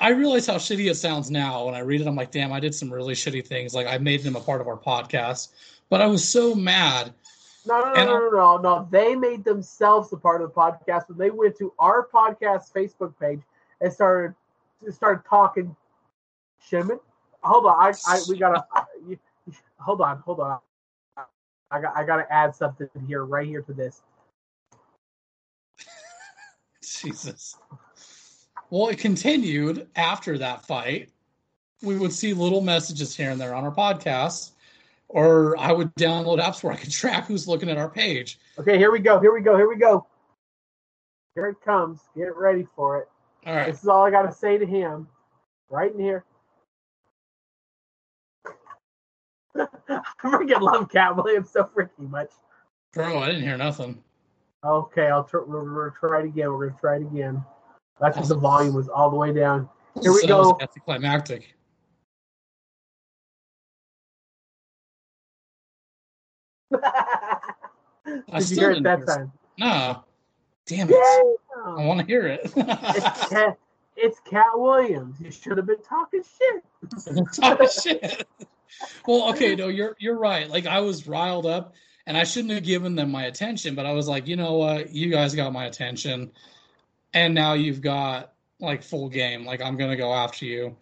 I 0.00 0.10
realize 0.10 0.46
how 0.46 0.54
shitty 0.54 0.90
it 0.90 0.96
sounds 0.96 1.30
now 1.30 1.66
when 1.66 1.74
I 1.74 1.80
read 1.80 2.00
it. 2.00 2.06
I'm 2.06 2.16
like, 2.16 2.30
damn, 2.30 2.52
I 2.52 2.60
did 2.60 2.74
some 2.74 2.92
really 2.92 3.14
shitty 3.14 3.46
things. 3.46 3.74
Like, 3.74 3.86
I 3.86 3.98
made 3.98 4.22
them 4.22 4.34
a 4.34 4.40
part 4.40 4.60
of 4.60 4.66
our 4.66 4.78
podcast, 4.78 5.48
but 5.88 6.00
I 6.00 6.06
was 6.06 6.26
so 6.26 6.54
mad. 6.54 7.12
No, 7.66 7.80
no, 7.80 7.92
no, 7.92 8.04
no, 8.04 8.18
no, 8.18 8.30
no, 8.30 8.56
no. 8.56 8.88
They 8.90 9.14
made 9.14 9.44
themselves 9.44 10.12
a 10.12 10.16
part 10.16 10.40
of 10.40 10.48
the 10.48 10.54
podcast 10.54 11.08
when 11.08 11.18
they 11.18 11.30
went 11.30 11.56
to 11.58 11.72
our 11.78 12.08
podcast 12.12 12.72
Facebook 12.72 13.12
page 13.20 13.40
and 13.80 13.92
started 13.92 14.34
started 14.90 15.22
talking. 15.28 15.76
Shimon, 16.68 17.00
hold 17.42 17.66
on. 17.66 17.74
I, 17.78 17.92
I 18.06 18.20
we 18.28 18.38
gotta. 18.38 18.64
Hold 19.80 20.02
on, 20.02 20.18
hold 20.26 20.40
on. 20.40 20.58
I 21.70 21.80
got, 21.80 21.96
I 21.96 22.04
gotta 22.04 22.30
add 22.30 22.54
something 22.54 22.88
here, 23.06 23.24
right 23.24 23.46
here 23.46 23.62
to 23.62 23.72
this. 23.72 24.02
Jesus. 26.82 27.56
Well, 28.68 28.88
it 28.88 28.98
continued 28.98 29.88
after 29.96 30.36
that 30.38 30.66
fight. 30.66 31.10
We 31.82 31.96
would 31.96 32.12
see 32.12 32.34
little 32.34 32.60
messages 32.60 33.16
here 33.16 33.30
and 33.30 33.40
there 33.40 33.54
on 33.54 33.64
our 33.64 33.74
podcast, 33.74 34.50
or 35.08 35.58
I 35.58 35.72
would 35.72 35.94
download 35.94 36.40
apps 36.40 36.62
where 36.62 36.72
I 36.72 36.76
could 36.76 36.90
track 36.92 37.26
who's 37.26 37.48
looking 37.48 37.70
at 37.70 37.78
our 37.78 37.88
page. 37.88 38.38
Okay, 38.58 38.76
here 38.76 38.92
we 38.92 38.98
go. 38.98 39.18
Here 39.18 39.32
we 39.32 39.40
go. 39.40 39.56
Here 39.56 39.68
we 39.68 39.76
go. 39.76 40.06
Here 41.34 41.46
it 41.46 41.60
comes. 41.64 42.00
Get 42.16 42.36
ready 42.36 42.66
for 42.76 42.98
it. 42.98 43.08
All 43.46 43.56
right. 43.56 43.66
This 43.66 43.82
is 43.82 43.88
all 43.88 44.04
I 44.04 44.10
gotta 44.10 44.32
say 44.32 44.58
to 44.58 44.66
him, 44.66 45.08
right 45.70 45.92
in 45.92 45.98
here. 45.98 46.24
I 49.56 49.66
freaking 50.22 50.60
love 50.60 50.88
Katt 50.90 51.16
Williams 51.16 51.50
so 51.50 51.64
freaking 51.64 52.10
much. 52.10 52.30
Bro, 52.92 53.18
I 53.18 53.26
didn't 53.26 53.42
hear 53.42 53.56
nothing. 53.56 54.02
Okay, 54.64 55.06
I'll 55.06 55.24
tr- 55.24 55.38
we're, 55.38 55.64
we're 55.64 55.90
gonna 55.90 56.08
try 56.08 56.20
it 56.20 56.26
again. 56.26 56.52
We're 56.52 56.68
gonna 56.68 56.80
try 56.80 56.96
it 56.96 57.02
again. 57.02 57.44
That's 58.00 58.16
because 58.16 58.28
the 58.28 58.36
volume 58.36 58.74
was 58.74 58.88
all 58.88 59.10
the 59.10 59.16
way 59.16 59.32
down. 59.32 59.68
Here 60.02 60.12
we 60.12 60.20
So 60.20 60.26
go. 60.26 60.58
Anticlimactic. 60.60 61.54
Did 68.38 68.50
you 68.50 68.56
hear 68.56 68.70
it 68.72 68.82
that 68.82 69.06
time? 69.06 69.32
No. 69.58 70.04
Damn 70.66 70.88
it. 70.90 70.96
I 70.96 71.84
want 71.84 72.00
to 72.00 72.06
hear 72.06 72.26
it. 72.26 72.40
It's 72.54 73.28
Katt, 73.28 73.58
it's 73.96 74.20
Katt 74.20 74.52
Williams. 74.54 75.20
You 75.20 75.30
should 75.30 75.56
have 75.56 75.66
been 75.66 75.82
talking 75.82 76.22
shit. 76.22 76.64
Talk 77.34 77.60
shit. 77.70 78.26
Well, 79.06 79.30
okay, 79.30 79.54
no, 79.54 79.68
you're 79.68 79.96
you're 79.98 80.18
right. 80.18 80.48
Like 80.48 80.66
I 80.66 80.80
was 80.80 81.06
riled 81.06 81.46
up 81.46 81.74
and 82.06 82.16
I 82.16 82.24
shouldn't 82.24 82.52
have 82.54 82.64
given 82.64 82.94
them 82.94 83.10
my 83.10 83.24
attention, 83.24 83.74
but 83.74 83.86
I 83.86 83.92
was 83.92 84.08
like, 84.08 84.26
you 84.26 84.36
know 84.36 84.54
what, 84.54 84.90
you 84.90 85.10
guys 85.10 85.34
got 85.34 85.52
my 85.52 85.66
attention. 85.66 86.30
And 87.12 87.34
now 87.34 87.54
you've 87.54 87.80
got 87.80 88.32
like 88.60 88.82
full 88.82 89.08
game. 89.08 89.44
Like 89.44 89.60
I'm 89.60 89.76
gonna 89.76 89.96
go 89.96 90.12
after 90.12 90.44
you. 90.44 90.76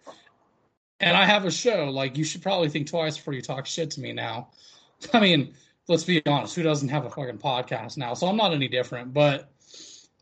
And 1.01 1.15
I 1.15 1.25
have 1.25 1.45
a 1.45 1.51
show. 1.51 1.89
Like 1.89 2.17
you 2.17 2.23
should 2.23 2.41
probably 2.41 2.69
think 2.69 2.87
twice 2.87 3.17
before 3.17 3.33
you 3.33 3.41
talk 3.41 3.65
shit 3.65 3.91
to 3.91 4.01
me 4.01 4.13
now. 4.13 4.49
I 5.13 5.19
mean, 5.19 5.53
let's 5.87 6.03
be 6.03 6.21
honest, 6.25 6.55
who 6.55 6.63
doesn't 6.63 6.89
have 6.89 7.05
a 7.05 7.09
fucking 7.09 7.39
podcast 7.39 7.97
now? 7.97 8.13
So 8.13 8.27
I'm 8.27 8.37
not 8.37 8.53
any 8.53 8.67
different, 8.67 9.13
but 9.13 9.51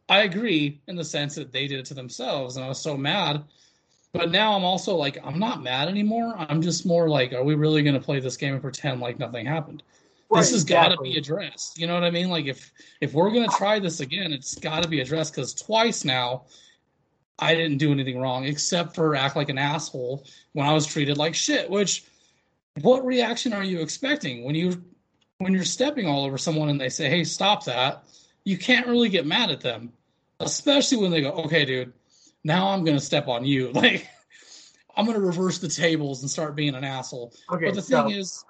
I 0.10 0.22
agree 0.22 0.82
in 0.88 0.96
the 0.96 1.04
sense 1.04 1.36
that 1.36 1.52
they 1.52 1.68
did 1.68 1.80
it 1.80 1.86
to 1.88 1.94
themselves, 1.94 2.56
and 2.56 2.66
I 2.66 2.70
was 2.70 2.80
so 2.80 2.96
mad. 2.96 3.44
But 4.14 4.32
now 4.32 4.54
I'm 4.54 4.64
also 4.64 4.96
like, 4.96 5.18
I'm 5.24 5.38
not 5.38 5.62
mad 5.62 5.90
anymore. 5.90 6.34
I'm 6.38 6.62
just 6.62 6.86
more 6.86 7.10
like, 7.10 7.34
are 7.34 7.44
we 7.44 7.56
really 7.56 7.84
going 7.84 7.94
to 7.94 8.02
play 8.02 8.20
this 8.20 8.38
game 8.38 8.54
and 8.54 8.62
pretend 8.62 9.02
like 9.02 9.20
nothing 9.20 9.46
happened? 9.46 9.84
this 10.32 10.48
Right, 10.48 10.54
has 10.54 10.64
got 10.64 10.90
to 10.90 10.98
be 11.02 11.18
addressed. 11.18 11.80
You 11.80 11.88
know 11.88 11.94
what 11.94 12.04
I 12.04 12.12
mean? 12.12 12.30
Like 12.30 12.46
if 12.46 12.72
if 13.00 13.14
we're 13.14 13.32
going 13.32 13.50
to 13.50 13.56
try 13.56 13.80
this 13.80 14.00
again, 14.00 14.34
it's 14.34 14.56
got 14.56 14.84
to 14.84 14.90
be 14.90 15.00
addressed 15.00 15.34
because 15.34 15.54
twice 15.54 16.04
now, 16.04 16.46
I 17.40 17.56
didn't 17.56 17.78
do 17.78 17.92
anything 17.92 18.20
wrong 18.20 18.46
except 18.46 18.96
for 18.96 19.16
act 19.16 19.36
like 19.36 19.50
an 19.50 19.58
asshole 19.58 20.26
when 20.54 20.68
I 20.68 20.74
was 20.74 20.86
treated 20.86 21.18
like 21.18 21.36
shit. 21.36 21.70
Which, 21.70 22.04
what 22.82 23.06
reaction 23.06 23.54
are 23.54 23.64
you 23.64 23.82
expecting 23.82 24.44
when 24.44 24.56
you 24.56 24.84
when 25.38 25.54
you're 25.54 25.64
stepping 25.64 26.08
all 26.08 26.26
over 26.26 26.38
someone 26.38 26.70
and 26.70 26.82
they 26.82 26.90
say, 26.90 27.10
"Hey, 27.10 27.24
stop 27.24 27.64
that"? 27.66 28.04
You 28.44 28.58
can't 28.58 28.88
really 28.88 29.10
get 29.10 29.26
mad 29.26 29.50
at 29.50 29.62
them, 29.62 29.94
especially 30.40 30.98
when 30.98 31.12
they 31.12 31.22
go, 31.22 31.32
"Okay, 31.32 31.64
dude, 31.64 31.94
now 32.48 32.70
I'm 32.70 32.84
going 32.84 32.98
to 32.98 33.04
step 33.04 33.28
on 33.28 33.46
you." 33.46 33.72
Like. 33.74 34.08
I'm 34.96 35.06
gonna 35.06 35.20
reverse 35.20 35.60
the 35.60 35.68
tables 35.68 36.24
and 36.24 36.32
start 36.32 36.56
being 36.56 36.74
an 36.74 36.84
asshole. 36.84 37.32
Okay, 37.52 37.66
but 37.66 37.76
the 37.76 37.84
so 37.84 38.08
thing 38.08 38.16
is, 38.18 38.44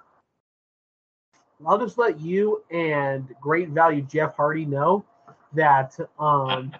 I'll 1.66 1.78
just 1.78 1.98
let 1.98 2.20
you 2.20 2.62
and 2.70 3.28
great 3.40 3.68
value 3.68 4.00
Jeff 4.02 4.34
Hardy 4.34 4.64
know 4.64 5.04
that 5.52 5.98
um 6.18 6.72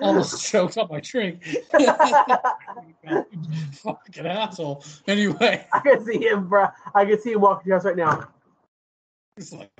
almost 0.00 0.44
choked 0.44 0.78
up 0.78 0.90
my 0.90 1.00
drink. 1.00 1.44
Fucking 3.72 4.26
asshole. 4.26 4.84
Anyway, 5.06 5.66
I 5.72 5.78
can 5.80 6.04
see 6.04 6.18
him, 6.26 6.48
bro. 6.48 6.66
I 6.94 7.04
can 7.04 7.20
see 7.20 7.32
him 7.32 7.40
walking 7.40 7.70
to 7.70 7.76
us 7.76 7.84
right 7.84 7.96
now. 7.96 8.28
it's 9.36 9.52
like, 9.52 9.70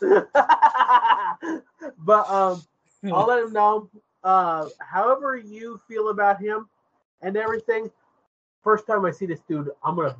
but 1.98 2.30
um, 2.30 2.62
I'll 3.12 3.26
let 3.26 3.42
him 3.44 3.52
know. 3.52 3.88
Uh, 4.24 4.68
however 4.80 5.36
you 5.36 5.80
feel 5.86 6.08
about 6.08 6.40
him 6.40 6.66
and 7.20 7.36
everything. 7.36 7.90
First 8.62 8.86
time 8.86 9.04
I 9.04 9.10
see 9.10 9.26
this 9.26 9.40
dude, 9.46 9.70
I'm 9.84 9.96
gonna 9.96 10.16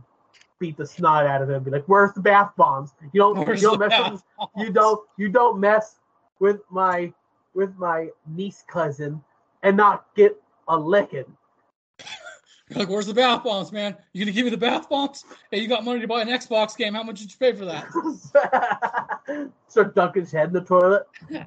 beat 0.59 0.77
the 0.77 0.87
snot 0.87 1.27
out 1.27 1.41
of 1.41 1.49
him. 1.49 1.63
Be 1.63 1.71
like, 1.71 1.85
"Where's 1.87 2.13
the 2.13 2.21
bath 2.21 2.53
bombs? 2.57 2.93
You 3.13 3.21
don't, 3.21 3.47
where's 3.47 3.63
you 3.63 3.71
don't 3.71 3.79
mess 3.89 4.11
with, 4.11 4.23
you 4.57 4.71
don't, 4.71 5.01
you 5.17 5.29
don't 5.31 5.59
mess 5.59 5.97
with 6.41 6.61
my, 6.71 7.13
with 7.55 7.75
my 7.77 8.11
niece 8.27 8.63
cousin 8.69 9.23
and 9.63 9.77
not 9.77 10.07
get 10.15 10.41
a 10.69 10.77
licking." 10.77 11.37
You're 12.71 12.79
like, 12.79 12.89
where's 12.89 13.07
the 13.07 13.15
bath 13.15 13.45
bombs, 13.45 13.73
man? 13.73 13.97
You 14.13 14.25
gonna 14.25 14.33
give 14.33 14.45
me 14.45 14.51
the 14.51 14.57
bath 14.57 14.89
bombs? 14.89 15.25
Hey, 15.51 15.61
you 15.61 15.69
got 15.69 15.85
money 15.85 16.01
to 16.01 16.09
buy 16.09 16.23
an 16.23 16.29
Xbox 16.29 16.77
game? 16.77 16.95
How 16.95 17.03
much 17.03 17.21
did 17.21 17.31
you 17.31 17.37
pay 17.39 17.53
for 17.53 17.67
that? 17.67 19.51
Start 19.69 19.95
dunking 19.95 20.23
his 20.23 20.33
head 20.33 20.49
in 20.49 20.55
the 20.55 20.63
toilet. 20.63 21.07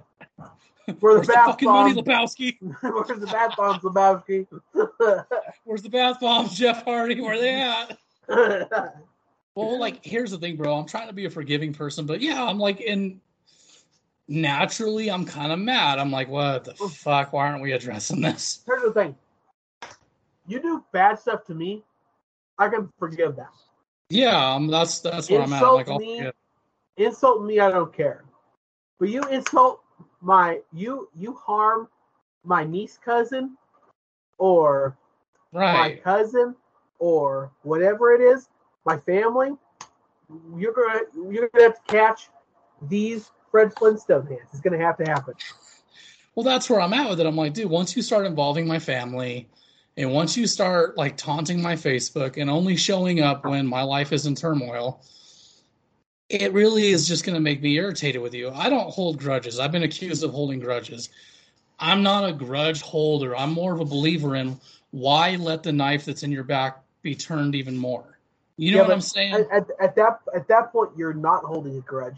Where 1.00 1.14
the 1.16 1.20
Where's 1.20 1.28
the 1.28 1.34
bath 1.34 1.46
fucking 1.48 1.68
money, 1.70 2.02
bombs? 2.02 2.36
Lebowski? 2.36 2.58
Where's 2.82 3.20
the 3.20 3.28
bath 3.28 3.56
bombs, 3.58 3.84
Lebowski? 3.84 4.48
Where's 5.64 5.82
the 5.82 5.90
bath 5.90 6.20
bombs, 6.20 6.58
Jeff 6.58 6.84
Hardy? 6.84 7.22
Where 7.22 7.34
are 7.34 7.40
they 7.40 7.62
at? 7.62 7.98
Well, 9.56 9.80
like, 9.80 10.06
here's 10.06 10.32
the 10.32 10.38
thing, 10.38 10.56
bro. 10.56 10.76
I'm 10.78 10.86
trying 10.86 11.08
to 11.08 11.14
be 11.14 11.26
a 11.26 11.30
forgiving 11.30 11.74
person, 11.74 12.06
but 12.06 12.22
yeah, 12.22 12.44
I'm 12.44 12.60
like 12.60 12.80
in. 12.80 13.20
naturally 14.28 15.10
I'm 15.10 15.26
kind 15.26 15.52
of 15.52 15.60
mad. 15.60 16.00
I'm 16.00 16.12
like, 16.12 16.30
what 16.30 16.66
the 16.66 16.74
fuck? 16.76 17.34
Why 17.34 17.50
aren't 17.50 17.62
we 17.62 17.72
addressing 17.74 18.22
this? 18.22 18.62
Here's 18.66 18.84
the 18.84 18.92
thing. 18.92 19.16
You 20.48 20.62
do 20.62 20.84
bad 20.94 21.20
stuff 21.20 21.44
to 21.46 21.54
me, 21.54 21.84
I 22.58 22.70
can 22.70 22.90
forgive 23.00 23.36
that. 23.36 23.50
Yeah, 24.10 24.54
um, 24.54 24.68
that's 24.68 25.00
that's 25.00 25.30
where 25.30 25.42
I'm 25.42 25.52
at. 25.52 25.62
Insult 25.62 25.88
Like, 25.88 26.00
me. 26.00 26.32
Insult 26.98 27.44
me, 27.44 27.60
I 27.60 27.70
don't 27.70 27.94
care. 27.94 28.24
But 29.00 29.10
you 29.10 29.22
insult 29.24 29.82
my 30.22 30.60
you 30.74 31.10
you 31.16 31.34
harm 31.34 31.88
my 32.44 32.64
niece 32.64 32.98
cousin 33.04 33.58
or 34.38 34.98
my 35.52 36.00
cousin 36.04 36.56
or 37.00 37.52
whatever 37.64 38.14
it 38.14 38.22
is, 38.22 38.50
my 38.86 38.98
family, 38.98 39.52
you're 40.56 40.74
gonna 40.74 41.02
you're 41.32 41.50
gonna 41.50 41.66
have 41.66 41.86
to 41.86 41.94
catch 41.94 42.30
these 42.90 43.32
Fred 43.52 43.74
Flintstone 43.78 44.28
hands. 44.28 44.50
It's 44.52 44.62
gonna 44.62 44.78
have 44.78 44.98
to 44.98 45.06
happen. 45.06 45.34
Well, 46.36 46.44
that's 46.44 46.70
where 46.70 46.80
I'm 46.80 46.94
at 46.94 47.10
with 47.10 47.20
it. 47.20 47.26
I'm 47.26 47.36
like, 47.36 47.54
dude, 47.54 47.70
once 47.70 47.96
you 47.96 48.02
start 48.02 48.26
involving 48.26 48.68
my 48.68 48.78
family, 48.78 49.50
and 49.98 50.12
once 50.12 50.38
you 50.38 50.46
start 50.46 50.96
like 50.96 51.18
taunting 51.18 51.62
my 51.62 51.74
Facebook 51.74 52.40
and 52.40 52.50
only 52.50 52.76
showing 52.76 53.22
up 53.22 53.46
when 53.46 53.66
my 53.66 53.82
life 53.82 54.14
is 54.14 54.28
in 54.28 54.36
turmoil, 54.36 55.02
it 56.30 56.52
really 56.54 56.88
is 56.88 57.08
just 57.08 57.26
going 57.26 57.36
to 57.36 57.42
make 57.42 57.62
me 57.62 57.76
irritated 57.76 58.22
with 58.22 58.34
you. 58.34 58.50
I 58.52 58.70
don't 58.70 58.90
hold 58.90 59.18
grudges. 59.18 59.60
I've 59.60 59.72
been 59.72 59.84
accused 59.84 60.24
of 60.24 60.32
holding 60.32 60.60
grudges. 60.60 61.10
I'm 61.80 62.04
not 62.04 62.28
a 62.28 62.34
grudge 62.34 62.82
holder. 62.82 63.36
I'm 63.36 63.54
more 63.54 63.74
of 63.74 63.80
a 63.80 63.86
believer 63.86 64.36
in 64.36 64.60
why 64.92 65.36
let 65.36 65.64
the 65.64 65.72
knife 65.72 66.06
that's 66.06 66.24
in 66.24 66.32
your 66.32 66.44
back 66.44 66.80
be 67.02 67.16
turned 67.16 67.56
even 67.56 67.78
more. 67.78 68.20
You 68.58 68.72
know 68.72 68.80
Yeah, 68.80 68.84
what 68.84 68.94
I'm 68.94 69.02
saying? 69.02 69.34
At, 69.34 69.52
at, 69.52 69.68
at 69.80 69.96
that 69.96 70.20
at 70.36 70.48
that 70.48 70.72
point, 70.72 70.92
you're 70.98 71.14
not 71.14 71.44
holding 71.44 71.78
a 71.78 71.82
grudge. 71.82 72.18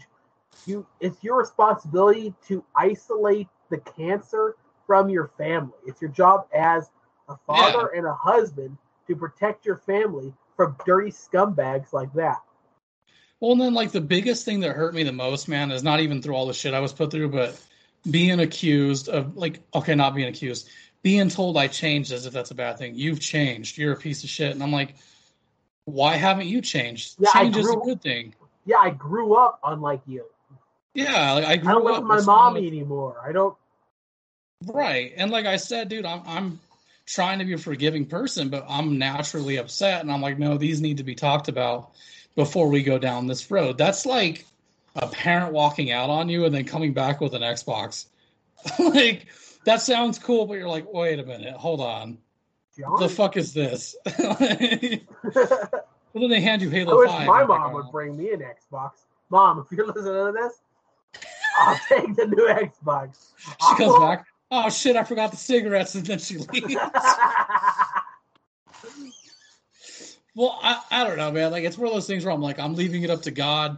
You 0.66 0.86
it's 1.00 1.22
your 1.22 1.38
responsibility 1.38 2.34
to 2.48 2.64
isolate 2.74 3.48
the 3.68 3.78
cancer 3.78 4.56
from 4.86 5.10
your 5.10 5.30
family. 5.36 5.74
It's 5.86 6.00
your 6.00 6.10
job 6.10 6.46
as 6.54 6.90
a 7.28 7.36
father 7.46 7.88
and 7.88 8.06
a 8.06 8.14
husband 8.14 8.76
to 9.06 9.14
protect 9.14 9.66
your 9.66 9.76
family 9.76 10.32
from 10.56 10.76
dirty 10.86 11.10
scumbags 11.10 11.92
like 11.92 12.12
that. 12.14 12.38
Well, 13.40 13.52
and 13.52 13.60
then 13.60 13.74
like 13.74 13.90
the 13.90 14.00
biggest 14.00 14.44
thing 14.44 14.60
that 14.60 14.72
hurt 14.72 14.94
me 14.94 15.02
the 15.02 15.12
most, 15.12 15.48
man, 15.48 15.70
is 15.70 15.82
not 15.82 16.00
even 16.00 16.20
through 16.20 16.34
all 16.34 16.46
the 16.46 16.52
shit 16.52 16.74
I 16.74 16.80
was 16.80 16.92
put 16.92 17.10
through, 17.10 17.30
but 17.30 17.60
being 18.08 18.40
accused 18.40 19.08
of 19.08 19.36
like 19.36 19.60
okay, 19.74 19.94
not 19.94 20.14
being 20.14 20.28
accused, 20.28 20.68
being 21.02 21.30
told 21.30 21.56
I 21.56 21.68
changed 21.68 22.12
as 22.12 22.26
if 22.26 22.32
that's 22.32 22.50
a 22.50 22.54
bad 22.54 22.78
thing. 22.78 22.94
You've 22.94 23.20
changed. 23.20 23.78
You're 23.78 23.92
a 23.92 23.96
piece 23.96 24.22
of 24.24 24.30
shit, 24.30 24.52
and 24.52 24.62
I'm 24.62 24.72
like, 24.72 24.94
why 25.84 26.16
haven't 26.16 26.46
you 26.46 26.60
changed? 26.60 27.16
Yeah, 27.18 27.28
Change 27.32 27.56
is 27.56 27.70
a 27.70 27.76
good 27.76 28.02
thing. 28.02 28.34
Yeah, 28.66 28.78
I 28.78 28.90
grew 28.90 29.34
up 29.34 29.58
unlike 29.64 30.02
you. 30.06 30.24
Yeah, 30.94 31.32
like, 31.32 31.44
I 31.44 31.52
I 31.52 31.56
don't 31.56 31.84
live 31.84 31.94
up 31.96 32.02
with 32.02 32.08
my 32.08 32.20
mommy 32.20 32.66
anymore. 32.66 33.16
I 33.24 33.32
don't. 33.32 33.56
Right. 34.66 35.12
And 35.16 35.30
like 35.30 35.46
I 35.46 35.56
said, 35.56 35.88
dude, 35.88 36.04
I'm 36.04 36.22
I'm 36.26 36.60
trying 37.06 37.38
to 37.38 37.44
be 37.44 37.54
a 37.54 37.58
forgiving 37.58 38.06
person, 38.06 38.50
but 38.50 38.66
I'm 38.68 38.98
naturally 38.98 39.56
upset 39.56 40.02
and 40.02 40.12
I'm 40.12 40.20
like, 40.20 40.38
no, 40.38 40.58
these 40.58 40.80
need 40.80 40.98
to 40.98 41.04
be 41.04 41.14
talked 41.14 41.48
about 41.48 41.92
before 42.40 42.68
we 42.68 42.82
go 42.82 42.98
down 42.98 43.26
this 43.26 43.50
road. 43.50 43.76
That's 43.76 44.06
like 44.06 44.46
a 44.96 45.06
parent 45.06 45.52
walking 45.52 45.90
out 45.92 46.08
on 46.08 46.30
you 46.30 46.46
and 46.46 46.54
then 46.54 46.64
coming 46.64 46.94
back 46.94 47.20
with 47.20 47.34
an 47.34 47.42
Xbox. 47.42 48.06
like 48.78 49.26
that 49.66 49.82
sounds 49.82 50.18
cool, 50.18 50.46
but 50.46 50.54
you're 50.54 50.68
like, 50.68 50.90
wait 50.90 51.18
a 51.18 51.24
minute, 51.24 51.54
hold 51.54 51.82
on. 51.82 52.16
The 52.98 53.10
fuck 53.10 53.36
is 53.36 53.52
this? 53.52 53.94
well, 54.18 54.40
then 56.14 56.30
they 56.30 56.40
hand 56.40 56.62
you 56.62 56.68
I 56.70 56.72
Halo 56.72 56.98
wish 56.98 57.10
5. 57.10 57.26
my 57.26 57.44
mom 57.44 57.74
would 57.74 57.90
bring 57.92 58.16
me 58.16 58.32
an 58.32 58.40
Xbox. 58.40 58.92
Mom, 59.28 59.58
if 59.58 59.76
you're 59.76 59.86
listening 59.86 60.04
to 60.04 60.32
this, 60.32 60.54
I'll 61.58 61.78
take 61.90 62.16
the 62.16 62.26
new 62.26 62.48
Xbox. 62.48 63.32
She 63.38 63.76
comes 63.76 63.98
back. 63.98 64.26
Oh 64.50 64.70
shit, 64.70 64.96
I 64.96 65.04
forgot 65.04 65.30
the 65.30 65.36
cigarettes, 65.36 65.94
and 65.94 66.06
then 66.06 66.18
she 66.18 66.38
leaves. 66.38 66.74
Well, 70.40 70.58
I, 70.62 70.80
I 70.90 71.04
don't 71.04 71.18
know, 71.18 71.30
man. 71.30 71.50
Like 71.50 71.64
it's 71.64 71.76
one 71.76 71.88
of 71.88 71.92
those 71.92 72.06
things 72.06 72.24
where 72.24 72.32
I'm 72.32 72.40
like, 72.40 72.58
I'm 72.58 72.74
leaving 72.74 73.02
it 73.02 73.10
up 73.10 73.20
to 73.22 73.30
God. 73.30 73.76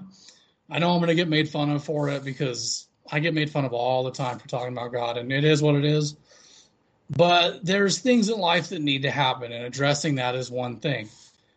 I 0.71 0.79
know 0.79 0.93
I'm 0.93 1.01
gonna 1.01 1.17
get 1.17 1.29
made 1.29 1.49
fun 1.49 1.69
of 1.71 1.83
for 1.83 2.09
it 2.09 2.25
because 2.25 2.87
I 3.11 3.19
get 3.19 3.35
made 3.35 3.51
fun 3.51 3.65
of 3.65 3.73
all 3.73 4.05
the 4.05 4.13
time 4.13 4.39
for 4.39 4.47
talking 4.47 4.73
about 4.73 4.93
God, 4.93 5.19
and 5.19 5.33
it 5.33 5.43
is 5.43 5.61
what 5.61 5.75
it 5.75 5.85
is. 5.85 6.15
But 7.11 7.67
there's 7.67 7.99
things 7.99 8.29
in 8.29 8.39
life 8.39 8.69
that 8.69 8.81
need 8.81 9.03
to 9.03 9.11
happen, 9.11 9.51
and 9.51 9.65
addressing 9.65 10.15
that 10.15 10.37
is 10.37 10.53
one 10.53 10.77
thing. 10.77 11.09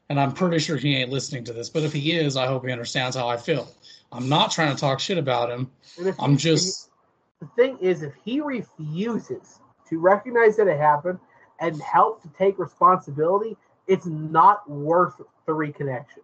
And 0.10 0.20
I'm 0.20 0.32
pretty 0.32 0.58
sure 0.58 0.76
he 0.76 0.95
ain't 0.95 1.12
listening 1.12 1.43
to 1.43 1.53
this, 1.53 1.70
but 1.70 1.84
if 1.84 1.93
he 1.93 2.14
is, 2.14 2.36
I 2.36 2.47
hope 2.47 2.66
he 2.66 2.72
understands 2.72 3.16
how 3.16 3.28
I 3.28 3.38
feel. 3.38 3.72
I'm 4.12 4.28
not 4.28 4.49
trying 4.49 4.74
to 4.74 4.82
talk 4.82 4.99
shit 4.99 5.20
about 5.20 5.51
him. 5.51 5.70
I'm 6.18 6.36
just 6.36 6.89
the 7.39 7.47
thing 7.56 7.78
is, 7.80 8.01
if 8.01 8.14
he 8.24 8.41
refuses 8.41 9.60
to 9.88 9.99
recognize 9.99 10.58
that 10.58 10.68
it 10.68 10.80
happened 10.80 11.20
and 11.60 11.80
help 11.80 12.24
to 12.24 12.30
take 12.39 12.58
responsibility, 12.58 13.56
it's 13.88 14.05
not 14.05 14.69
worth 14.69 15.21
the 15.45 15.51
reconnection 15.51 16.23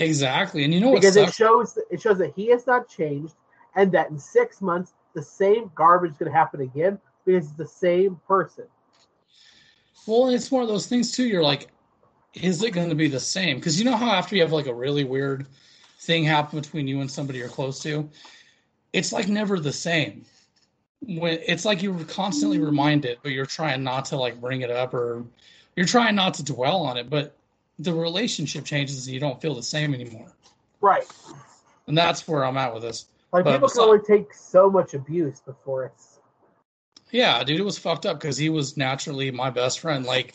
exactly. 0.00 0.64
And 0.64 0.72
you 0.72 0.80
know 0.80 0.94
because 0.94 1.16
it 1.16 1.34
shows 1.34 1.78
it 1.90 2.00
shows 2.00 2.18
that 2.18 2.32
he 2.34 2.48
has 2.48 2.66
not 2.66 2.88
changed, 2.88 3.34
and 3.74 3.92
that 3.92 4.10
in 4.10 4.18
six 4.18 4.60
months 4.60 4.94
the 5.14 5.22
same 5.22 5.70
garbage 5.74 6.12
is 6.12 6.18
going 6.18 6.30
to 6.30 6.36
happen 6.36 6.60
again 6.60 6.98
because 7.24 7.46
it's 7.46 7.56
the 7.56 7.66
same 7.66 8.20
person. 8.26 8.64
Well, 10.06 10.28
it's 10.28 10.50
one 10.50 10.62
of 10.62 10.68
those 10.68 10.86
things 10.86 11.12
too. 11.12 11.26
You're 11.26 11.42
like, 11.42 11.68
is 12.34 12.62
it 12.62 12.72
going 12.72 12.90
to 12.90 12.94
be 12.94 13.08
the 13.08 13.20
same? 13.20 13.56
Because 13.56 13.78
you 13.78 13.84
know 13.84 13.96
how 13.96 14.10
after 14.10 14.36
you 14.36 14.42
have 14.42 14.52
like 14.52 14.66
a 14.66 14.74
really 14.74 15.04
weird 15.04 15.46
thing 16.00 16.24
happen 16.24 16.60
between 16.60 16.86
you 16.86 17.00
and 17.00 17.10
somebody 17.10 17.38
you're 17.38 17.48
close 17.48 17.80
to, 17.80 18.08
it's 18.92 19.12
like 19.12 19.28
never 19.28 19.58
the 19.58 19.72
same. 19.72 20.24
When 21.00 21.38
it's 21.46 21.64
like 21.64 21.82
you're 21.82 22.04
constantly 22.04 22.58
reminded, 22.58 23.18
but 23.22 23.32
you're 23.32 23.46
trying 23.46 23.82
not 23.82 24.04
to 24.06 24.16
like 24.16 24.40
bring 24.40 24.60
it 24.62 24.70
up 24.70 24.94
or 24.94 25.24
you're 25.76 25.86
trying 25.86 26.14
not 26.14 26.34
to 26.34 26.42
dwell 26.42 26.80
on 26.80 26.96
it, 26.96 27.08
but 27.08 27.36
the 27.78 27.92
relationship 27.92 28.64
changes 28.64 29.06
and 29.06 29.14
you 29.14 29.20
don't 29.20 29.40
feel 29.40 29.54
the 29.54 29.62
same 29.62 29.94
anymore. 29.94 30.32
Right. 30.80 31.06
And 31.86 31.96
that's 31.96 32.26
where 32.26 32.44
I'm 32.44 32.56
at 32.56 32.72
with 32.72 32.82
this. 32.82 33.06
Like 33.32 33.44
But 33.44 33.52
people 33.52 33.68
can 33.68 33.80
only 33.80 34.04
take 34.04 34.32
so 34.32 34.70
much 34.70 34.94
abuse 34.94 35.40
before 35.40 35.84
it's 35.84 36.18
Yeah, 37.10 37.44
dude, 37.44 37.60
it 37.60 37.64
was 37.64 37.78
fucked 37.78 38.06
up 38.06 38.18
because 38.18 38.38
he 38.38 38.48
was 38.48 38.76
naturally 38.76 39.30
my 39.30 39.50
best 39.50 39.80
friend. 39.80 40.06
Like, 40.06 40.34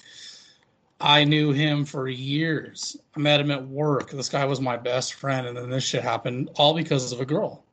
I 1.00 1.24
knew 1.24 1.52
him 1.52 1.84
for 1.84 2.08
years. 2.08 2.96
I 3.16 3.20
met 3.20 3.40
him 3.40 3.50
at 3.50 3.68
work. 3.68 4.12
This 4.12 4.30
guy 4.30 4.46
was 4.46 4.62
my 4.62 4.78
best 4.78 5.16
friend, 5.16 5.48
and 5.48 5.58
then 5.58 5.70
this 5.70 5.84
shit 5.84 6.04
happened 6.04 6.52
all 6.56 6.76
because 6.76 7.12
of 7.12 7.20
a 7.20 7.26
girl. 7.26 7.64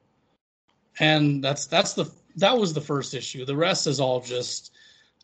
And 0.98 1.44
that's 1.44 1.66
that's 1.66 1.92
the 1.92 2.10
that 2.36 2.56
was 2.56 2.72
the 2.72 2.80
first 2.80 3.12
issue. 3.12 3.44
The 3.44 3.54
rest 3.54 3.86
is 3.86 4.00
all 4.00 4.20
just 4.20 4.72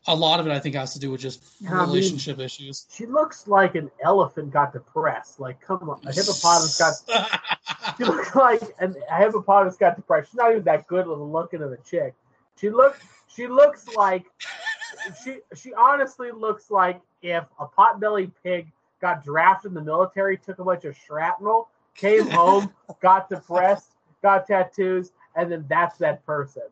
a 0.07 0.15
lot 0.15 0.41
of 0.41 0.47
it. 0.47 0.53
I 0.53 0.59
think 0.59 0.75
has 0.75 0.93
to 0.95 1.01
do 1.01 1.11
with 1.11 1.21
just 1.21 1.43
I 1.67 1.71
mean- 1.71 1.81
relationship 1.81 2.39
issues. 2.39 2.87
she 2.91 3.07
looks 3.07 3.47
like 3.47 3.75
an 3.75 3.91
elephant 4.03 4.53
got 4.53 4.73
depressed. 4.73 5.41
Like, 5.41 5.61
come 5.61 5.89
on, 5.89 6.01
a 6.07 6.13
hippopotamus 6.13 6.79
got. 6.79 7.41
She 7.99 8.05
looks 8.05 8.35
like 8.35 8.61
an, 8.81 8.97
a 9.11 9.17
hippopotamus 9.19 9.77
got 9.77 9.95
depressed. 9.97 10.31
She's 10.31 10.37
not 10.37 10.51
even 10.51 10.65
that 10.65 10.87
good 10.87 11.07
looking 11.07 11.63
of 11.63 11.71
a 11.71 11.77
chick. 11.79 12.15
She 12.59 12.71
look. 12.71 12.99
She 13.29 13.47
looks 13.47 13.89
like. 13.95 14.25
She 15.23 15.39
she 15.55 15.75
honestly 15.75 16.31
looks 16.31 16.71
like 16.71 17.01
if 17.23 17.45
a 17.59 17.67
potbelly 17.67 18.31
pig 18.43 18.71
got 19.01 19.25
drafted 19.25 19.71
in 19.71 19.75
the 19.75 19.83
military, 19.83 20.39
took 20.39 20.59
a 20.59 20.65
bunch 20.65 20.85
of 20.85 20.97
shrapnel, 20.97 21.69
came 21.95 22.27
home, 22.31 22.73
got 23.01 23.29
depressed, 23.29 23.91
got 24.23 24.47
tattoos, 24.47 25.13
and 25.37 25.51
then 25.53 25.65
that's 25.69 25.99
that 25.99 26.25
person. 26.25 26.63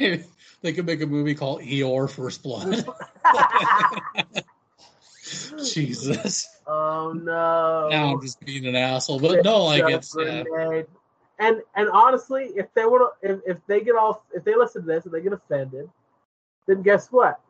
they 0.62 0.72
could 0.72 0.86
make 0.86 1.02
a 1.02 1.06
movie 1.06 1.34
called 1.34 1.60
Eeyore 1.62 2.10
First 2.10 2.42
Blood. 2.42 2.84
Jesus. 5.72 6.48
oh 6.66 7.12
no! 7.12 7.88
Now 7.90 8.12
I'm 8.12 8.20
just 8.20 8.40
being 8.40 8.66
an 8.66 8.74
asshole, 8.74 9.20
but 9.20 9.44
no, 9.44 9.66
like 9.66 9.84
it's 9.88 10.16
yeah. 10.18 10.82
And 11.38 11.62
and 11.74 11.88
honestly, 11.90 12.50
if 12.56 12.72
they 12.74 12.84
would, 12.84 13.02
if, 13.22 13.40
if 13.46 13.56
they 13.66 13.80
get 13.80 13.94
off, 13.94 14.20
if 14.34 14.44
they 14.44 14.54
listen 14.54 14.82
to 14.82 14.86
this 14.86 15.04
and 15.04 15.14
they 15.14 15.22
get 15.22 15.32
offended, 15.32 15.88
then 16.66 16.82
guess 16.82 17.08
what? 17.08 17.40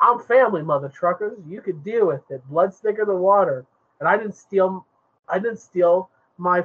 I'm 0.00 0.20
family, 0.20 0.62
mother 0.62 0.88
truckers. 0.88 1.38
You 1.46 1.60
could 1.60 1.84
deal 1.84 2.06
with 2.08 2.30
it. 2.30 2.46
Blood's 2.48 2.78
thicker 2.78 3.04
than 3.04 3.18
water. 3.20 3.64
And 4.00 4.08
I 4.08 4.16
didn't 4.16 4.36
steal, 4.36 4.86
I 5.28 5.38
didn't 5.38 5.60
steal 5.60 6.10
my 6.36 6.64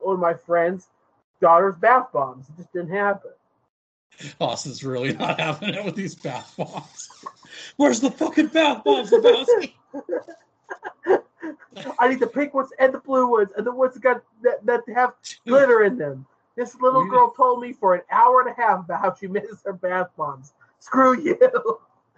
one 0.00 0.14
of 0.14 0.20
my 0.20 0.34
friend's 0.34 0.88
daughter's 1.40 1.76
bath 1.76 2.08
bombs. 2.12 2.48
It 2.48 2.56
just 2.56 2.72
didn't 2.72 2.90
happen. 2.90 3.30
Austin's 4.40 4.84
really 4.84 5.12
not 5.12 5.40
having 5.40 5.74
it 5.74 5.84
with 5.84 5.96
these 5.96 6.14
bath 6.14 6.54
bombs. 6.56 7.08
Where's 7.76 8.00
the 8.00 8.10
fucking 8.10 8.48
bath 8.48 8.84
bombs, 8.84 9.10
Lebowski? 9.10 9.74
I 11.98 12.08
need 12.08 12.20
the 12.20 12.26
pink 12.26 12.54
ones 12.54 12.70
and 12.78 12.92
the 12.92 12.98
blue 12.98 13.30
ones 13.30 13.50
and 13.56 13.66
the 13.66 13.72
ones 13.72 13.94
that 13.94 14.02
got 14.02 14.22
that, 14.42 14.64
that 14.66 14.82
have 14.94 15.14
glitter 15.46 15.84
in 15.84 15.96
them. 15.96 16.26
This 16.56 16.74
little 16.80 17.06
girl 17.06 17.30
told 17.30 17.62
me 17.62 17.72
for 17.72 17.94
an 17.94 18.02
hour 18.10 18.40
and 18.40 18.50
a 18.50 18.54
half 18.54 18.80
about 18.80 19.00
how 19.00 19.14
she 19.14 19.26
misses 19.26 19.62
her 19.64 19.72
bath 19.72 20.08
bombs. 20.16 20.52
Screw 20.80 21.18
you. 21.18 21.38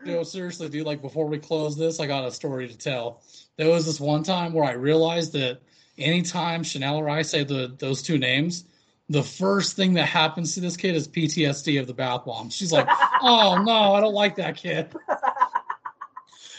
No, 0.04 0.24
seriously, 0.24 0.68
dude. 0.68 0.86
Like 0.86 1.00
before 1.00 1.26
we 1.26 1.38
close 1.38 1.76
this, 1.76 2.00
I 2.00 2.06
got 2.06 2.24
a 2.24 2.32
story 2.32 2.66
to 2.66 2.76
tell. 2.76 3.22
There 3.56 3.68
was 3.68 3.86
this 3.86 4.00
one 4.00 4.24
time 4.24 4.52
where 4.52 4.64
I 4.64 4.72
realized 4.72 5.32
that 5.34 5.60
anytime 5.96 6.64
Chanel 6.64 6.96
or 6.96 7.08
I 7.08 7.22
say 7.22 7.44
the 7.44 7.74
those 7.78 8.02
two 8.02 8.18
names, 8.18 8.64
the 9.12 9.22
first 9.22 9.76
thing 9.76 9.94
that 9.94 10.06
happens 10.06 10.54
to 10.54 10.60
this 10.60 10.76
kid 10.76 10.96
is 10.96 11.06
PTSD 11.06 11.78
of 11.78 11.86
the 11.86 11.92
bath 11.92 12.24
bomb. 12.24 12.48
She's 12.48 12.72
like, 12.72 12.88
"Oh 13.20 13.62
no, 13.62 13.94
I 13.94 14.00
don't 14.00 14.14
like 14.14 14.36
that 14.36 14.56
kid." 14.56 14.88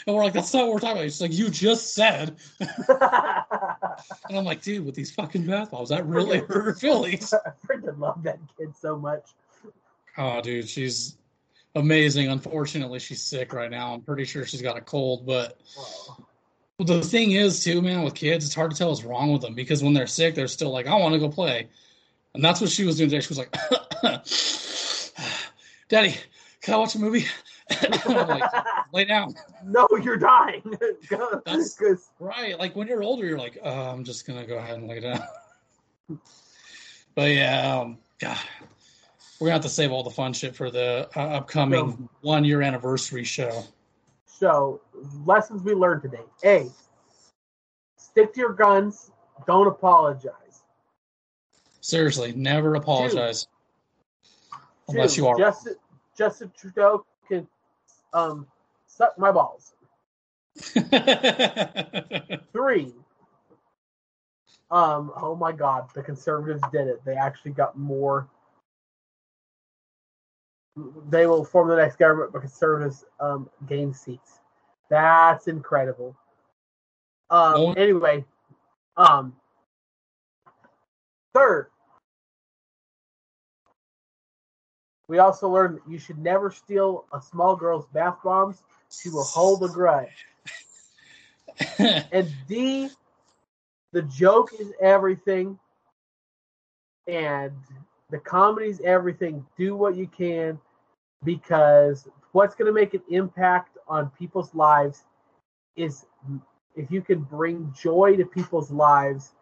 And 0.06 0.14
we're 0.14 0.22
like, 0.22 0.34
"That's 0.34 0.54
not 0.54 0.66
what 0.66 0.74
we're 0.74 0.80
talking 0.80 0.98
about." 0.98 1.04
She's 1.04 1.20
like, 1.20 1.32
"You 1.32 1.50
just 1.50 1.94
said," 1.94 2.36
and 2.60 4.38
I'm 4.38 4.44
like, 4.44 4.62
"Dude, 4.62 4.86
with 4.86 4.94
these 4.94 5.10
fucking 5.10 5.46
bath 5.46 5.72
bombs, 5.72 5.88
that 5.88 6.06
really 6.06 6.38
hurt 6.48 6.64
her 6.64 6.74
feelings." 6.74 7.34
I 7.34 7.50
freaking 7.66 7.98
love 7.98 8.22
that 8.22 8.38
kid 8.56 8.76
so 8.76 8.96
much. 8.96 9.30
Oh, 10.16 10.40
dude, 10.40 10.68
she's 10.68 11.16
amazing. 11.74 12.28
Unfortunately, 12.28 13.00
she's 13.00 13.22
sick 13.22 13.52
right 13.52 13.70
now. 13.70 13.94
I'm 13.94 14.02
pretty 14.02 14.24
sure 14.24 14.46
she's 14.46 14.62
got 14.62 14.76
a 14.76 14.80
cold, 14.80 15.26
but. 15.26 15.60
Well, 16.78 16.86
the 16.86 17.02
thing 17.02 17.32
is, 17.32 17.62
too, 17.62 17.80
man, 17.82 18.02
with 18.02 18.14
kids, 18.14 18.44
it's 18.44 18.54
hard 18.54 18.72
to 18.72 18.76
tell 18.76 18.90
what's 18.90 19.04
wrong 19.04 19.32
with 19.32 19.42
them 19.42 19.54
because 19.54 19.82
when 19.82 19.94
they're 19.94 20.08
sick, 20.08 20.34
they're 20.34 20.48
still 20.48 20.70
like, 20.70 20.88
I 20.88 20.96
want 20.96 21.14
to 21.14 21.20
go 21.20 21.28
play. 21.28 21.68
And 22.34 22.44
that's 22.44 22.60
what 22.60 22.70
she 22.70 22.84
was 22.84 22.96
doing 22.96 23.10
today. 23.10 23.20
She 23.20 23.28
was 23.28 23.38
like, 23.38 23.52
Daddy, 25.88 26.16
can 26.60 26.74
I 26.74 26.76
watch 26.78 26.94
a 26.94 26.98
movie? 26.98 27.26
I'm 28.06 28.28
like, 28.28 28.42
lay 28.92 29.04
down. 29.04 29.34
no, 29.64 29.86
you're 30.02 30.16
dying. 30.16 30.62
That's- 31.10 31.74
'Cause- 31.74 32.10
Right. 32.18 32.58
Like 32.58 32.74
when 32.76 32.88
you're 32.88 33.02
older, 33.02 33.24
you're 33.24 33.38
like, 33.38 33.58
oh, 33.62 33.70
I'm 33.90 34.04
just 34.04 34.26
going 34.26 34.40
to 34.40 34.46
go 34.46 34.58
ahead 34.58 34.78
and 34.78 34.88
lay 34.88 35.00
down. 35.00 35.20
but 37.14 37.30
yeah, 37.30 37.78
um, 37.80 37.98
God, 38.18 38.38
we're 39.40 39.46
going 39.48 39.50
to 39.50 39.54
have 39.54 39.62
to 39.62 39.68
save 39.68 39.92
all 39.92 40.02
the 40.02 40.10
fun 40.10 40.32
shit 40.32 40.54
for 40.56 40.70
the 40.70 41.08
uh, 41.16 41.20
upcoming 41.20 41.90
So- 41.92 42.08
one 42.22 42.44
year 42.44 42.62
anniversary 42.62 43.24
show. 43.24 43.64
so, 44.26 44.80
lessons 45.24 45.62
we 45.62 45.74
learned 45.74 46.02
today. 46.02 46.22
A, 46.44 46.66
stick 47.96 48.32
to 48.34 48.40
your 48.40 48.52
guns. 48.52 49.10
Don't 49.46 49.66
apologize. 49.66 50.32
Seriously, 51.84 52.32
never 52.32 52.76
apologize. 52.76 53.46
Unless 54.88 55.16
Two, 55.16 55.20
you 55.20 55.28
are. 55.28 55.36
Justin, 55.36 55.74
Justin 56.16 56.50
Trudeau 56.58 57.04
can 57.28 57.46
um, 58.14 58.46
suck 58.86 59.18
my 59.18 59.30
balls. 59.30 59.74
Three. 62.52 62.94
Um. 64.70 65.12
Oh 65.14 65.36
my 65.38 65.52
God, 65.52 65.90
the 65.92 66.02
conservatives 66.02 66.62
did 66.72 66.86
it. 66.86 67.04
They 67.04 67.16
actually 67.16 67.52
got 67.52 67.76
more. 67.76 68.30
They 71.10 71.26
will 71.26 71.44
form 71.44 71.68
the 71.68 71.76
next 71.76 71.96
government, 71.96 72.32
but 72.32 72.40
conservatives 72.40 73.04
um, 73.20 73.50
gain 73.68 73.92
seats. 73.92 74.38
That's 74.88 75.48
incredible. 75.48 76.16
Um. 77.28 77.74
Anyway, 77.76 78.24
um. 78.96 79.36
Third, 81.34 81.66
we 85.08 85.18
also 85.18 85.48
learned 85.48 85.76
that 85.76 85.90
you 85.90 85.98
should 85.98 86.18
never 86.18 86.50
steal 86.50 87.04
a 87.12 87.20
small 87.20 87.56
girl's 87.56 87.86
bath 87.92 88.18
bombs. 88.24 88.62
She 88.90 89.10
will 89.10 89.24
hold 89.24 89.62
a 89.64 89.68
grudge. 89.68 90.26
And 91.78 92.34
D, 92.48 92.88
the 93.92 94.02
joke 94.02 94.50
is 94.58 94.72
everything, 94.80 95.56
and 97.06 97.52
the 98.10 98.18
comedy 98.18 98.70
is 98.70 98.80
everything. 98.80 99.46
Do 99.56 99.76
what 99.76 99.94
you 99.94 100.08
can 100.08 100.58
because 101.22 102.08
what's 102.32 102.56
going 102.56 102.66
to 102.66 102.72
make 102.72 102.94
an 102.94 103.02
impact 103.08 103.78
on 103.86 104.10
people's 104.18 104.52
lives 104.52 105.04
is 105.76 106.06
if 106.74 106.90
you 106.90 107.02
can 107.02 107.20
bring 107.20 107.72
joy 107.80 108.16
to 108.16 108.24
people's 108.24 108.70
lives. 108.70 109.32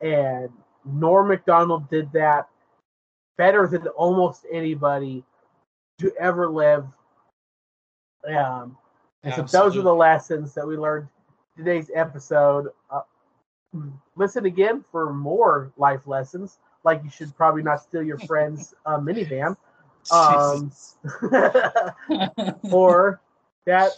And 0.00 0.50
Norm 0.84 1.28
Macdonald 1.28 1.88
did 1.90 2.10
that 2.12 2.48
better 3.40 3.66
than 3.66 3.86
almost 3.96 4.44
anybody 4.52 5.24
to 5.98 6.12
ever 6.20 6.46
live. 6.50 6.84
Um, 8.28 8.76
and 9.24 9.34
so 9.34 9.42
those 9.44 9.78
are 9.78 9.82
the 9.82 9.94
lessons 9.94 10.52
that 10.52 10.66
we 10.66 10.76
learned 10.76 11.08
today's 11.56 11.90
episode. 11.94 12.68
Uh, 12.90 13.00
listen 14.14 14.44
again 14.44 14.84
for 14.92 15.14
more 15.14 15.72
life 15.78 16.06
lessons, 16.06 16.58
like 16.84 17.02
you 17.02 17.08
should 17.08 17.34
probably 17.34 17.62
not 17.62 17.80
steal 17.80 18.02
your 18.02 18.18
friend's 18.18 18.74
uh, 18.84 18.98
minivan, 18.98 19.56
um, 20.10 20.70
or 22.70 23.22
that 23.64 23.92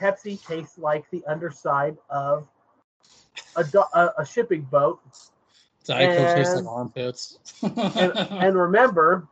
Pepsi 0.00 0.42
tastes 0.46 0.78
like 0.78 1.04
the 1.10 1.22
underside 1.26 1.98
of 2.08 2.48
a, 3.54 3.64
do- 3.64 3.84
a, 3.92 4.12
a 4.16 4.24
shipping 4.24 4.62
boat. 4.62 5.00
Diet 5.88 6.36
tastes 6.36 6.54
like 6.54 6.58
and- 6.60 6.68
armpits. 6.68 7.38
And, 7.62 7.78
and 8.30 8.56
remember 8.56 9.26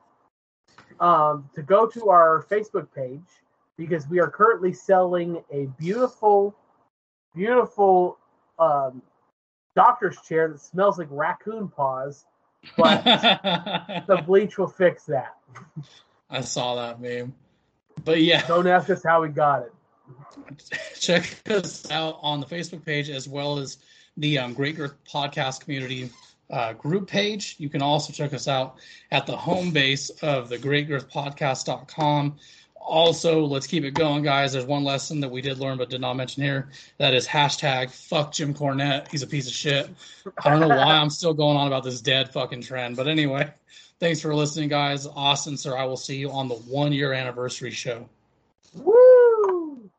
um, 1.01 1.49
to 1.55 1.63
go 1.63 1.87
to 1.87 2.09
our 2.09 2.45
Facebook 2.51 2.89
page 2.95 3.21
because 3.77 4.09
we 4.09 4.21
are 4.21 4.31
currently 4.31 4.73
selling 4.73 5.43
a 5.53 5.67
beautiful, 5.79 6.55
beautiful 7.35 8.19
um, 8.59 9.03
doctor's 9.75 10.17
chair 10.23 10.49
that 10.49 10.61
smells 10.61 10.99
like 10.99 11.09
raccoon 11.11 11.69
paws, 11.69 12.25
but 12.77 13.05
the 14.07 14.23
bleach 14.27 14.57
will 14.57 14.67
fix 14.67 15.05
that. 15.05 15.37
I 16.31 16.41
saw 16.41 16.77
that 16.77 17.01
meme. 17.01 17.35
But 18.05 18.23
yeah, 18.23 18.47
Don't 18.47 18.67
ask 18.67 18.89
us 18.91 19.03
how 19.05 19.23
we 19.23 19.29
got 19.29 19.63
it. 19.63 19.73
check 21.01 21.41
us 21.51 21.91
out 21.91 22.19
on 22.23 22.41
the 22.41 22.47
Facebook 22.47 22.85
page 22.85 23.11
as 23.11 23.29
well 23.29 23.59
as 23.59 23.79
the 24.17 24.39
um, 24.39 24.55
Great 24.55 24.77
Girth 24.77 24.95
Podcast 25.05 25.61
Community 25.61 26.11
uh, 26.51 26.73
group 26.75 27.09
page. 27.09 27.57
You 27.59 27.69
can 27.69 27.83
also 27.83 28.13
check 28.13 28.33
us 28.33 28.49
out 28.49 28.77
at 29.11 29.27
the 29.27 29.37
home 29.37 29.71
base 29.71 30.11
of 30.23 30.49
the 30.49 30.59
Great 30.59 30.89
Girth 30.89 31.11
Podcast.com. 31.11 32.37
Also, 32.87 33.45
let's 33.45 33.67
keep 33.67 33.83
it 33.83 33.95
going, 33.95 34.23
guys. 34.23 34.53
There's 34.53 34.65
one 34.65 34.85
lesson 34.85 35.19
that 35.21 35.29
we 35.29 35.41
did 35.41 35.59
learn 35.59 35.77
but 35.77 35.91
did 35.91 36.01
not 36.01 36.15
mention 36.15 36.45
here. 36.45 36.71
That 36.99 37.15
is 37.15 37.27
hashtag 37.27 37.91
fuck 37.91 38.33
Jim 38.33 38.55
Cornette. 38.55 39.09
He's 39.11 39.25
a 39.25 39.27
piece 39.27 39.49
of 39.49 39.53
shit. 39.53 39.91
I 40.45 40.51
don't 40.51 40.61
know 40.61 40.69
why 40.69 40.93
I'm 40.93 41.11
still 41.11 41.35
going 41.35 41.57
on 41.57 41.67
about 41.67 41.83
this 41.83 42.01
dead 42.01 42.33
fucking 42.33 42.63
trend. 42.63 42.97
But 42.97 43.09
anyway, 43.09 43.53
thanks 43.99 44.21
for 44.21 44.33
listening, 44.35 44.69
guys. 44.69 45.05
Austin, 45.07 45.57
sir, 45.57 45.77
I 45.77 45.85
will 45.85 45.97
see 45.97 46.17
you 46.17 46.31
on 46.31 46.47
the 46.47 46.55
one 46.55 46.93
year 46.93 47.13
anniversary 47.13 47.73
show. 47.73 48.09
Woo! 48.75 49.91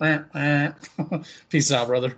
Peace 1.50 1.72
out, 1.72 1.88
brother. 1.88 2.16